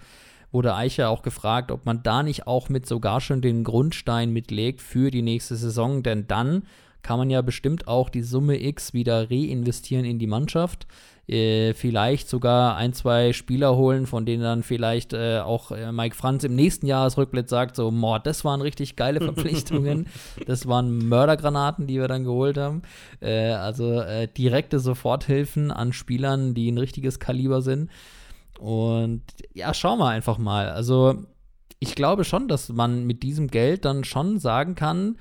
wurde 0.51 0.75
Eicher 0.75 1.09
auch 1.09 1.23
gefragt, 1.23 1.71
ob 1.71 1.85
man 1.85 2.03
da 2.03 2.21
nicht 2.21 2.47
auch 2.47 2.67
mit 2.67 2.85
sogar 2.85 3.21
schon 3.21 3.41
den 3.41 3.63
Grundstein 3.63 4.31
mitlegt 4.31 4.81
für 4.81 5.09
die 5.09 5.21
nächste 5.21 5.55
Saison, 5.55 6.03
denn 6.03 6.27
dann 6.27 6.63
kann 7.03 7.17
man 7.17 7.29
ja 7.29 7.41
bestimmt 7.41 7.87
auch 7.87 8.09
die 8.09 8.21
Summe 8.21 8.61
X 8.61 8.93
wieder 8.93 9.29
reinvestieren 9.29 10.05
in 10.05 10.19
die 10.19 10.27
Mannschaft. 10.27 10.87
Äh, 11.27 11.73
vielleicht 11.75 12.27
sogar 12.27 12.75
ein, 12.75 12.93
zwei 12.93 13.31
Spieler 13.31 13.77
holen, 13.77 14.05
von 14.05 14.25
denen 14.25 14.43
dann 14.43 14.63
vielleicht 14.63 15.13
äh, 15.13 15.39
auch 15.39 15.71
äh, 15.71 15.91
Mike 15.91 16.15
Franz 16.15 16.43
im 16.43 16.55
nächsten 16.55 16.87
Jahresrückblick 16.87 17.47
sagt, 17.47 17.75
so, 17.75 17.89
boah, 17.91 18.19
das 18.19 18.43
waren 18.43 18.61
richtig 18.61 18.95
geile 18.95 19.21
Verpflichtungen. 19.23 20.07
das 20.45 20.67
waren 20.67 21.07
Mördergranaten, 21.07 21.87
die 21.87 21.99
wir 21.99 22.07
dann 22.07 22.23
geholt 22.23 22.57
haben. 22.57 22.81
Äh, 23.21 23.51
also 23.51 24.01
äh, 24.01 24.27
direkte 24.27 24.79
Soforthilfen 24.79 25.71
an 25.71 25.93
Spielern, 25.93 26.53
die 26.53 26.71
ein 26.71 26.77
richtiges 26.77 27.19
Kaliber 27.19 27.61
sind. 27.61 27.89
Und 28.59 29.23
ja, 29.53 29.73
schauen 29.73 29.99
wir 29.99 30.09
einfach 30.09 30.37
mal. 30.37 30.69
Also 30.69 31.23
ich 31.79 31.95
glaube 31.95 32.25
schon, 32.25 32.47
dass 32.47 32.69
man 32.69 33.05
mit 33.05 33.23
diesem 33.23 33.47
Geld 33.47 33.85
dann 33.85 34.03
schon 34.03 34.37
sagen 34.37 34.75
kann, 34.75 35.17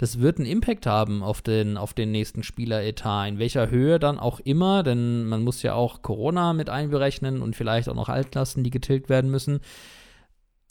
das 0.00 0.18
wird 0.18 0.38
einen 0.38 0.46
Impact 0.46 0.86
haben 0.86 1.22
auf 1.22 1.42
den, 1.42 1.76
auf 1.76 1.92
den 1.92 2.10
nächsten 2.10 2.42
Spieleretat. 2.42 3.28
In 3.28 3.38
welcher 3.38 3.68
Höhe 3.68 3.98
dann 3.98 4.18
auch 4.18 4.40
immer, 4.40 4.82
denn 4.82 5.26
man 5.26 5.44
muss 5.44 5.62
ja 5.62 5.74
auch 5.74 6.00
Corona 6.00 6.54
mit 6.54 6.70
einberechnen 6.70 7.42
und 7.42 7.54
vielleicht 7.54 7.86
auch 7.86 7.94
noch 7.94 8.08
Altlasten, 8.08 8.64
die 8.64 8.70
getilgt 8.70 9.10
werden 9.10 9.30
müssen. 9.30 9.60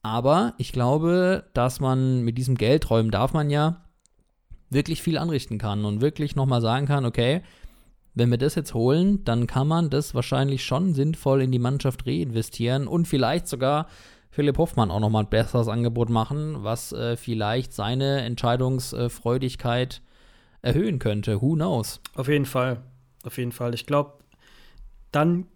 Aber 0.02 0.56
ich 0.58 0.72
glaube, 0.72 1.44
dass 1.54 1.80
man 1.80 2.24
mit 2.24 2.40
diesem 2.40 2.56
Geld, 2.56 2.90
räumen 2.90 3.12
darf 3.12 3.32
man 3.32 3.52
ja, 3.52 3.86
wirklich 4.72 5.04
viel 5.04 5.20
anrichten 5.20 5.60
kann 5.60 5.86
und 5.86 6.02
wirklich 6.02 6.36
nochmal 6.36 6.62
sagen 6.62 6.88
kann, 6.88 7.06
okay, 7.06 7.44
wenn 8.16 8.32
wir 8.32 8.40
das 8.40 8.56
jetzt 8.56 8.74
holen, 8.74 9.24
dann 9.26 9.46
kann 9.46 9.68
man 9.68 9.92
das 9.92 10.16
wahrscheinlich 10.16 10.66
schon 10.66 10.96
sinnvoll 10.96 11.44
in 11.44 11.52
die 11.52 11.60
Mannschaft 11.60 12.08
reinvestieren 12.08 12.88
und 12.88 13.08
vielleicht 13.08 13.48
sogar 13.48 13.86
Philipp 14.32 14.58
Hoffmann 14.58 14.92
auch 14.92 15.00
nochmal 15.00 15.24
ein 15.24 15.30
besseres 15.30 15.68
Angebot 15.68 16.10
machen, 16.10 16.64
was 16.64 16.92
äh, 16.92 17.18
vielleicht 17.18 17.74
seine 17.74 18.22
Entscheidungsfreudigkeit 18.22 20.02
erhöhen 20.62 21.00
könnte. 21.00 21.42
Who 21.42 21.56
knows? 21.56 22.00
Auf 22.16 22.28
jeden 22.28 22.46
Fall. 22.46 22.84
Auf 23.24 23.38
jeden 23.38 23.52
Fall. 23.52 23.74
Ich 23.74 23.86
glaube, 23.86 24.14
dann 25.12 25.48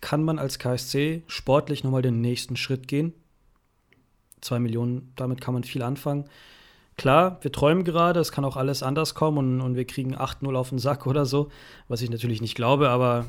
kann 0.00 0.24
man 0.24 0.38
als 0.38 0.58
KSC 0.58 1.22
sportlich 1.26 1.84
nochmal 1.84 2.02
den 2.02 2.20
nächsten 2.20 2.56
Schritt 2.56 2.88
gehen. 2.88 3.12
Zwei 4.40 4.58
Millionen, 4.58 5.12
damit 5.16 5.40
kann 5.40 5.54
man 5.54 5.64
viel 5.64 5.82
anfangen. 5.82 6.24
Klar, 6.96 7.38
wir 7.40 7.52
träumen 7.52 7.84
gerade, 7.84 8.20
es 8.20 8.32
kann 8.32 8.44
auch 8.44 8.56
alles 8.56 8.82
anders 8.82 9.14
kommen 9.14 9.38
und, 9.38 9.60
und 9.60 9.76
wir 9.76 9.86
kriegen 9.86 10.16
8-0 10.16 10.54
auf 10.54 10.68
den 10.68 10.78
Sack 10.78 11.06
oder 11.06 11.24
so, 11.24 11.50
was 11.88 12.02
ich 12.02 12.10
natürlich 12.10 12.40
nicht 12.40 12.54
glaube, 12.54 12.90
aber 12.90 13.26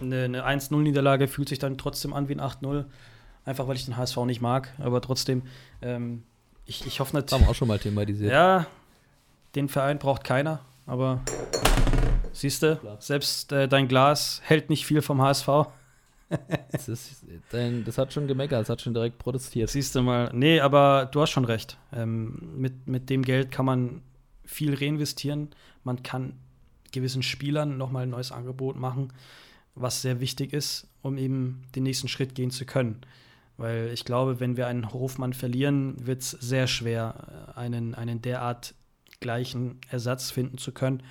eine, 0.00 0.24
eine 0.24 0.46
1-0-Niederlage 0.46 1.26
fühlt 1.26 1.48
sich 1.48 1.58
dann 1.58 1.76
trotzdem 1.76 2.12
an 2.12 2.28
wie 2.28 2.34
ein 2.34 2.40
8-0 2.40 2.84
einfach 3.44 3.66
weil 3.68 3.76
ich 3.76 3.84
den 3.84 3.96
HSV 3.96 4.16
nicht 4.26 4.40
mag. 4.40 4.72
Aber 4.78 5.00
trotzdem, 5.00 5.42
ähm, 5.82 6.22
ich, 6.66 6.86
ich 6.86 7.00
hoffe 7.00 7.16
nicht. 7.16 7.30
Haben 7.32 7.44
wir 7.44 7.50
auch 7.50 7.54
schon 7.54 7.68
mal 7.68 7.78
thematisiert. 7.78 8.32
Ja, 8.32 8.66
den 9.54 9.68
Verein 9.68 9.98
braucht 9.98 10.24
keiner, 10.24 10.60
aber 10.86 11.20
siehst 12.32 12.62
du, 12.62 12.80
selbst 13.00 13.52
äh, 13.52 13.68
dein 13.68 13.88
Glas 13.88 14.40
hält 14.44 14.70
nicht 14.70 14.86
viel 14.86 15.02
vom 15.02 15.20
HSV. 15.20 15.48
das, 16.70 16.88
ist, 16.88 17.24
das, 17.50 17.98
hat 17.98 18.12
schon 18.12 18.28
gemeckert, 18.28 18.60
das 18.60 18.68
hat 18.68 18.80
schon 18.80 18.94
direkt 18.94 19.18
protestiert. 19.18 19.68
Siehst 19.68 19.96
du 19.96 20.02
mal, 20.02 20.30
nee, 20.32 20.60
aber 20.60 21.08
du 21.10 21.20
hast 21.20 21.30
schon 21.30 21.44
recht. 21.44 21.76
Ähm, 21.92 22.52
mit, 22.56 22.86
mit 22.86 23.10
dem 23.10 23.22
Geld 23.22 23.50
kann 23.50 23.66
man 23.66 24.02
viel 24.44 24.74
reinvestieren. 24.74 25.48
Man 25.82 26.04
kann 26.04 26.34
gewissen 26.92 27.22
Spielern 27.22 27.76
nochmal 27.78 28.04
ein 28.04 28.10
neues 28.10 28.30
Angebot 28.30 28.76
machen, 28.76 29.12
was 29.74 30.02
sehr 30.02 30.20
wichtig 30.20 30.52
ist, 30.52 30.86
um 31.02 31.18
eben 31.18 31.62
den 31.74 31.82
nächsten 31.82 32.08
Schritt 32.08 32.34
gehen 32.34 32.50
zu 32.50 32.64
können. 32.64 33.00
Weil 33.60 33.90
ich 33.92 34.06
glaube, 34.06 34.40
wenn 34.40 34.56
wir 34.56 34.68
einen 34.68 34.90
Hofmann 34.90 35.34
verlieren, 35.34 35.94
wird 36.06 36.22
es 36.22 36.30
sehr 36.30 36.66
schwer, 36.66 37.52
einen, 37.56 37.94
einen 37.94 38.22
derart 38.22 38.74
gleichen 39.20 39.78
Ersatz 39.90 40.30
finden 40.30 40.56
zu 40.56 40.72
können. 40.72 41.02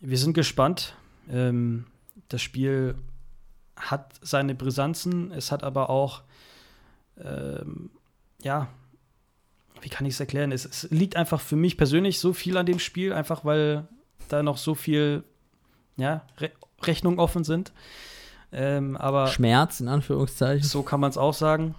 Wir 0.00 0.18
sind 0.18 0.34
gespannt. 0.34 0.96
Ähm, 1.30 1.86
das 2.28 2.42
Spiel 2.42 2.96
hat 3.76 4.14
seine 4.20 4.56
Brisanzen, 4.56 5.30
es 5.30 5.52
hat 5.52 5.62
aber 5.62 5.90
auch, 5.90 6.22
ähm, 7.22 7.90
ja, 8.42 8.66
wie 9.80 9.90
kann 9.90 10.06
ich 10.06 10.14
es 10.14 10.20
erklären? 10.20 10.50
Es, 10.50 10.88
liegt 10.90 11.14
einfach 11.14 11.40
für 11.40 11.54
mich 11.54 11.76
persönlich 11.76 12.18
so 12.18 12.32
viel 12.32 12.56
an 12.56 12.66
dem 12.66 12.80
Spiel, 12.80 13.12
einfach 13.12 13.44
weil 13.44 13.86
da 14.26 14.42
noch 14.42 14.56
so 14.56 14.74
viel 14.74 15.22
ja, 15.96 16.26
Re 16.38 16.50
Rechnungen 16.82 17.20
offen 17.20 17.44
sind. 17.44 17.72
Ähm, 18.52 18.96
aber 18.96 19.28
Schmerz 19.28 19.80
in 19.80 19.88
Anführungszeichen. 19.88 20.66
So 20.66 20.82
kann 20.82 21.00
man 21.00 21.10
es 21.10 21.18
auch 21.18 21.34
sagen. 21.34 21.74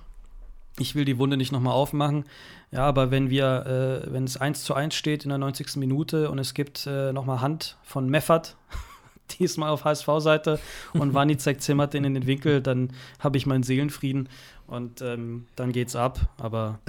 Ich 0.78 0.95
will 0.95 1.05
die 1.05 1.17
Wunde 1.17 1.36
nicht 1.36 1.51
nochmal 1.51 1.74
aufmachen. 1.74 2.26
Ja, 2.72 2.86
aber 2.86 3.11
wenn 3.11 3.30
wir, 3.30 4.03
äh, 4.05 4.13
wenn 4.13 4.24
es 4.24 4.38
1 4.38 4.63
zu 4.63 4.76
1 4.76 4.93
steht 4.93 5.24
in 5.24 5.30
der 5.30 5.39
90. 5.39 5.78
Minute 5.78 6.30
und 6.30 6.38
es 6.38 6.53
gibt 6.53 6.86
äh, 6.86 7.11
nochmal 7.11 7.41
Hand 7.41 7.78
von 7.84 8.07
Meffert, 8.09 8.55
diesmal 9.39 9.72
auf 9.72 9.86
HSV-Seite 9.86 10.59
und 10.93 11.13
Wanizek 11.13 11.61
zimmert 11.61 11.93
den 11.93 12.03
in 12.03 12.13
den 12.13 12.28
Winkel, 12.28 12.61
dann 12.61 12.93
habe 13.20 13.38
ich 13.38 13.45
meinen 13.45 13.63
Seelenfrieden 13.63 14.30
und 14.67 15.01
ähm, 15.01 15.47
dann 15.55 15.72
geht's 15.72 15.95
ab. 15.95 16.20
Aber 16.38 16.80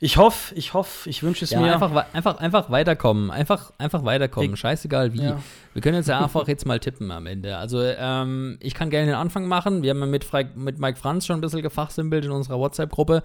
Ich 0.00 0.16
hoffe, 0.16 0.54
ich 0.54 0.74
hoffe, 0.74 1.10
ich 1.10 1.24
wünsche 1.24 1.44
es 1.44 1.50
ja, 1.50 1.60
mir. 1.60 1.72
Einfach, 1.72 1.92
einfach, 2.12 2.38
einfach 2.38 2.70
weiterkommen. 2.70 3.32
Einfach, 3.32 3.72
einfach 3.78 4.04
weiterkommen. 4.04 4.54
Ich, 4.54 4.60
Scheißegal 4.60 5.12
wie. 5.12 5.22
Ja. 5.22 5.42
Wir 5.72 5.82
können 5.82 5.96
jetzt 5.96 6.08
ja 6.08 6.20
einfach 6.20 6.46
jetzt 6.46 6.66
mal 6.66 6.78
tippen 6.78 7.10
am 7.10 7.26
Ende. 7.26 7.56
Also, 7.56 7.82
ähm, 7.82 8.58
ich 8.60 8.74
kann 8.74 8.90
gerne 8.90 9.06
den 9.06 9.16
Anfang 9.16 9.48
machen. 9.48 9.82
Wir 9.82 9.90
haben 9.90 9.98
ja 9.98 10.06
mit, 10.06 10.24
mit 10.54 10.78
Mike 10.78 10.98
Franz 10.98 11.26
schon 11.26 11.38
ein 11.38 11.40
bisschen 11.40 11.62
gefachsimpelt 11.62 12.24
in 12.24 12.30
unserer 12.30 12.60
WhatsApp-Gruppe. 12.60 13.24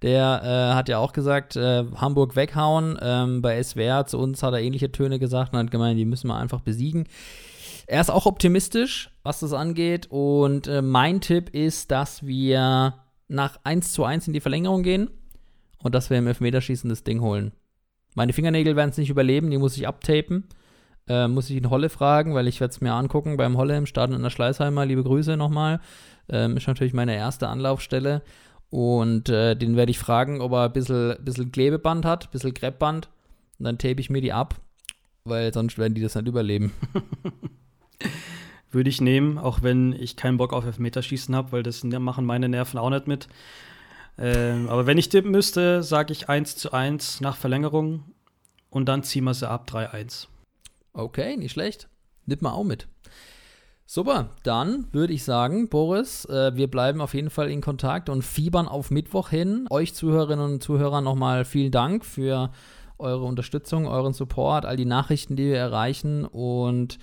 Der 0.00 0.40
äh, 0.42 0.74
hat 0.74 0.88
ja 0.88 0.96
auch 0.96 1.12
gesagt, 1.12 1.56
äh, 1.56 1.84
Hamburg 1.94 2.36
weghauen. 2.36 2.98
Ähm, 3.02 3.42
bei 3.42 3.62
SWR 3.62 4.06
zu 4.06 4.18
uns 4.18 4.42
hat 4.42 4.54
er 4.54 4.60
ähnliche 4.60 4.90
Töne 4.90 5.18
gesagt 5.18 5.52
und 5.52 5.58
hat 5.58 5.70
gemeint, 5.70 5.98
die 5.98 6.06
müssen 6.06 6.28
wir 6.28 6.38
einfach 6.38 6.62
besiegen. 6.62 7.06
Er 7.86 8.00
ist 8.00 8.10
auch 8.10 8.24
optimistisch, 8.24 9.10
was 9.24 9.40
das 9.40 9.52
angeht. 9.52 10.06
Und 10.08 10.68
äh, 10.68 10.80
mein 10.80 11.20
Tipp 11.20 11.50
ist, 11.50 11.90
dass 11.90 12.24
wir 12.24 12.94
nach 13.28 13.58
1 13.64 13.92
zu 13.92 14.04
1 14.04 14.26
in 14.26 14.32
die 14.32 14.40
Verlängerung 14.40 14.82
gehen 14.82 15.10
und 15.84 15.94
dass 15.94 16.10
wir 16.10 16.18
im 16.18 16.26
Elfmeterschießen 16.26 16.90
das 16.90 17.04
Ding 17.04 17.20
holen. 17.20 17.52
Meine 18.14 18.32
Fingernägel 18.32 18.74
werden 18.74 18.90
es 18.90 18.98
nicht 18.98 19.10
überleben, 19.10 19.50
die 19.50 19.58
muss 19.58 19.76
ich 19.76 19.86
abtapen. 19.86 20.44
Äh, 21.06 21.28
muss 21.28 21.50
ich 21.50 21.56
ihn 21.56 21.68
Holle 21.68 21.90
fragen, 21.90 22.34
weil 22.34 22.48
ich 22.48 22.60
werde 22.60 22.72
es 22.72 22.80
mir 22.80 22.94
angucken 22.94 23.36
beim 23.36 23.58
Holle 23.58 23.76
im 23.76 23.84
Stadion 23.84 24.16
in 24.16 24.22
der 24.22 24.30
Schleißheimer. 24.30 24.86
Liebe 24.86 25.04
Grüße 25.04 25.36
nochmal. 25.36 25.80
Ähm, 26.30 26.56
ist 26.56 26.66
natürlich 26.66 26.94
meine 26.94 27.14
erste 27.14 27.48
Anlaufstelle. 27.48 28.22
Und 28.70 29.28
äh, 29.28 29.54
den 29.54 29.76
werde 29.76 29.90
ich 29.90 29.98
fragen, 29.98 30.40
ob 30.40 30.52
er 30.52 30.64
ein 30.64 30.72
bisschen, 30.72 31.16
bisschen 31.22 31.52
Klebeband 31.52 32.06
hat, 32.06 32.24
ein 32.24 32.30
bisschen 32.30 32.54
Kreppband. 32.54 33.10
Und 33.58 33.66
dann 33.66 33.76
tape 33.76 34.00
ich 34.00 34.08
mir 34.08 34.22
die 34.22 34.32
ab, 34.32 34.54
weil 35.24 35.52
sonst 35.52 35.76
werden 35.76 35.94
die 35.94 36.00
das 36.00 36.14
nicht 36.14 36.26
überleben. 36.26 36.72
Würde 38.70 38.90
ich 38.90 39.02
nehmen, 39.02 39.36
auch 39.38 39.62
wenn 39.62 39.92
ich 39.92 40.16
keinen 40.16 40.38
Bock 40.38 40.52
auf 40.54 40.64
Elfmeterschießen 40.64 41.36
habe, 41.36 41.52
weil 41.52 41.62
das 41.62 41.84
machen 41.84 42.24
meine 42.24 42.48
Nerven 42.48 42.78
auch 42.78 42.90
nicht 42.90 43.06
mit. 43.06 43.28
Ähm, 44.16 44.68
aber 44.68 44.86
wenn 44.86 44.98
ich 44.98 45.08
tippen 45.08 45.30
müsste, 45.30 45.82
sage 45.82 46.12
ich 46.12 46.28
1 46.28 46.56
zu 46.56 46.72
1 46.72 47.20
nach 47.20 47.36
Verlängerung 47.36 48.04
und 48.70 48.86
dann 48.88 49.02
ziehen 49.02 49.24
wir 49.24 49.34
sie 49.34 49.48
ab 49.48 49.68
3-1. 49.68 50.28
Okay, 50.92 51.36
nicht 51.36 51.52
schlecht. 51.52 51.88
Nimm 52.26 52.38
mal 52.40 52.52
auch 52.52 52.64
mit. 52.64 52.86
Super, 53.86 54.30
dann 54.44 54.86
würde 54.92 55.12
ich 55.12 55.24
sagen, 55.24 55.68
Boris, 55.68 56.24
äh, 56.26 56.56
wir 56.56 56.68
bleiben 56.68 57.00
auf 57.02 57.12
jeden 57.12 57.28
Fall 57.28 57.50
in 57.50 57.60
Kontakt 57.60 58.08
und 58.08 58.22
fiebern 58.22 58.66
auf 58.66 58.90
Mittwoch 58.90 59.28
hin. 59.28 59.66
Euch 59.68 59.94
Zuhörerinnen 59.94 60.54
und 60.54 60.62
Zuhörer 60.62 61.02
nochmal 61.02 61.44
vielen 61.44 61.70
Dank 61.70 62.04
für 62.04 62.50
eure 62.98 63.24
Unterstützung, 63.24 63.86
euren 63.86 64.14
Support, 64.14 64.64
all 64.64 64.76
die 64.76 64.86
Nachrichten, 64.86 65.36
die 65.36 65.46
wir 65.46 65.58
erreichen 65.58 66.24
und 66.24 66.98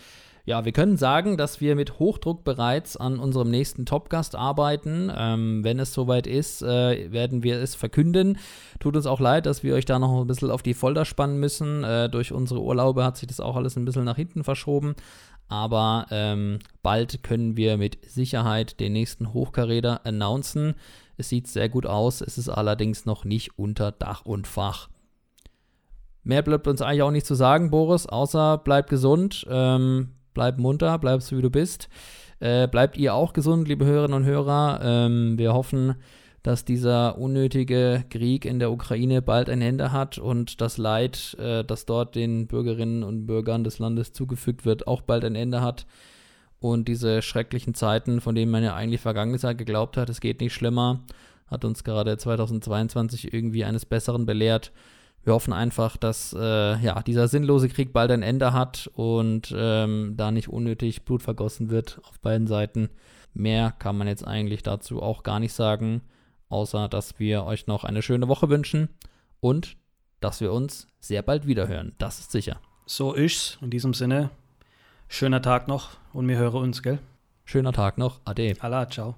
ja, 0.45 0.65
wir 0.65 0.71
können 0.71 0.97
sagen, 0.97 1.37
dass 1.37 1.61
wir 1.61 1.75
mit 1.75 1.99
Hochdruck 1.99 2.43
bereits 2.43 2.97
an 2.97 3.19
unserem 3.19 3.51
nächsten 3.51 3.85
Topgast 3.85 4.35
arbeiten. 4.35 5.11
Ähm, 5.15 5.63
wenn 5.63 5.79
es 5.79 5.93
soweit 5.93 6.27
ist, 6.27 6.61
äh, 6.61 7.11
werden 7.11 7.43
wir 7.43 7.59
es 7.59 7.75
verkünden. 7.75 8.37
Tut 8.79 8.95
uns 8.95 9.05
auch 9.05 9.19
leid, 9.19 9.45
dass 9.45 9.63
wir 9.63 9.75
euch 9.75 9.85
da 9.85 9.99
noch 9.99 10.21
ein 10.21 10.27
bisschen 10.27 10.51
auf 10.51 10.63
die 10.63 10.73
Folter 10.73 11.05
spannen 11.05 11.39
müssen. 11.39 11.83
Äh, 11.83 12.09
durch 12.09 12.31
unsere 12.31 12.61
Urlaube 12.61 13.03
hat 13.03 13.17
sich 13.17 13.27
das 13.27 13.39
auch 13.39 13.55
alles 13.55 13.75
ein 13.75 13.85
bisschen 13.85 14.05
nach 14.05 14.15
hinten 14.15 14.43
verschoben. 14.43 14.95
Aber 15.47 16.05
ähm, 16.11 16.59
bald 16.81 17.23
können 17.23 17.57
wir 17.57 17.77
mit 17.77 18.09
Sicherheit 18.09 18.79
den 18.79 18.93
nächsten 18.93 19.33
Hochkaräter 19.33 20.05
announcen. 20.05 20.75
Es 21.17 21.29
sieht 21.29 21.47
sehr 21.47 21.69
gut 21.69 21.85
aus, 21.85 22.21
es 22.21 22.37
ist 22.37 22.49
allerdings 22.49 23.05
noch 23.05 23.25
nicht 23.25 23.59
unter 23.59 23.91
Dach 23.91 24.25
und 24.25 24.47
Fach. 24.47 24.89
Mehr 26.23 26.41
bleibt 26.41 26.67
uns 26.67 26.81
eigentlich 26.81 27.01
auch 27.01 27.11
nicht 27.11 27.25
zu 27.25 27.35
sagen, 27.35 27.69
Boris, 27.69 28.05
außer 28.05 28.59
bleib 28.59 28.89
gesund, 28.89 29.45
ähm, 29.49 30.13
bleib 30.33 30.57
munter, 30.57 30.97
bleib 30.99 31.21
so 31.21 31.37
wie 31.37 31.41
du 31.41 31.49
bist. 31.49 31.89
Äh, 32.39 32.67
bleibt 32.67 32.97
ihr 32.97 33.13
auch 33.13 33.33
gesund, 33.33 33.67
liebe 33.67 33.85
Hörerinnen 33.85 34.17
und 34.17 34.25
Hörer. 34.25 34.79
Ähm, 34.83 35.37
wir 35.37 35.53
hoffen, 35.53 35.95
dass 36.43 36.65
dieser 36.65 37.17
unnötige 37.17 38.03
Krieg 38.09 38.45
in 38.45 38.59
der 38.59 38.71
Ukraine 38.71 39.21
bald 39.21 39.49
ein 39.49 39.61
Ende 39.61 39.91
hat 39.91 40.17
und 40.17 40.59
das 40.59 40.77
Leid, 40.77 41.37
äh, 41.39 41.63
das 41.63 41.85
dort 41.85 42.15
den 42.15 42.47
Bürgerinnen 42.47 43.03
und 43.03 43.27
Bürgern 43.27 43.63
des 43.63 43.77
Landes 43.77 44.11
zugefügt 44.13 44.65
wird, 44.65 44.87
auch 44.87 45.01
bald 45.01 45.23
ein 45.23 45.35
Ende 45.35 45.61
hat. 45.61 45.85
Und 46.59 46.87
diese 46.87 47.21
schrecklichen 47.21 47.73
Zeiten, 47.73 48.21
von 48.21 48.35
denen 48.35 48.51
man 48.51 48.63
ja 48.63 48.75
eigentlich 48.75 49.01
vergangene 49.01 49.39
Zeit 49.39 49.57
geglaubt 49.57 49.97
hat, 49.97 50.09
es 50.09 50.21
geht 50.21 50.41
nicht 50.41 50.53
schlimmer, 50.53 51.01
hat 51.47 51.65
uns 51.65 51.83
gerade 51.83 52.17
2022 52.17 53.33
irgendwie 53.33 53.65
eines 53.65 53.85
Besseren 53.85 54.25
belehrt. 54.25 54.71
Wir 55.23 55.33
hoffen 55.33 55.53
einfach, 55.53 55.97
dass 55.97 56.35
äh, 56.37 56.77
ja, 56.79 57.01
dieser 57.03 57.27
sinnlose 57.27 57.69
Krieg 57.69 57.93
bald 57.93 58.11
ein 58.11 58.23
Ende 58.23 58.53
hat 58.53 58.89
und 58.95 59.53
ähm, 59.55 60.15
da 60.17 60.31
nicht 60.31 60.49
unnötig 60.49 61.05
Blut 61.05 61.21
vergossen 61.21 61.69
wird 61.69 61.99
auf 62.03 62.19
beiden 62.19 62.47
Seiten. 62.47 62.89
Mehr 63.33 63.71
kann 63.71 63.97
man 63.97 64.07
jetzt 64.07 64.25
eigentlich 64.27 64.63
dazu 64.63 65.01
auch 65.01 65.23
gar 65.23 65.39
nicht 65.39 65.53
sagen 65.53 66.01
außer 66.51 66.87
dass 66.89 67.17
wir 67.19 67.45
euch 67.45 67.65
noch 67.67 67.83
eine 67.83 68.01
schöne 68.01 68.27
Woche 68.27 68.49
wünschen 68.49 68.89
und 69.39 69.77
dass 70.19 70.41
wir 70.41 70.53
uns 70.53 70.87
sehr 70.99 71.23
bald 71.23 71.47
wiederhören. 71.47 71.93
Das 71.97 72.19
ist 72.19 72.31
sicher. 72.31 72.59
So 72.85 73.13
ist's. 73.13 73.57
In 73.61 73.71
diesem 73.71 73.93
Sinne, 73.93 74.29
schöner 75.07 75.41
Tag 75.41 75.67
noch 75.67 75.91
und 76.13 76.27
wir 76.27 76.37
hören 76.37 76.61
uns, 76.61 76.83
gell? 76.83 76.99
Schöner 77.45 77.73
Tag 77.73 77.97
noch. 77.97 78.19
Ade. 78.25 78.55
Allah, 78.59 78.87
ciao. 78.87 79.15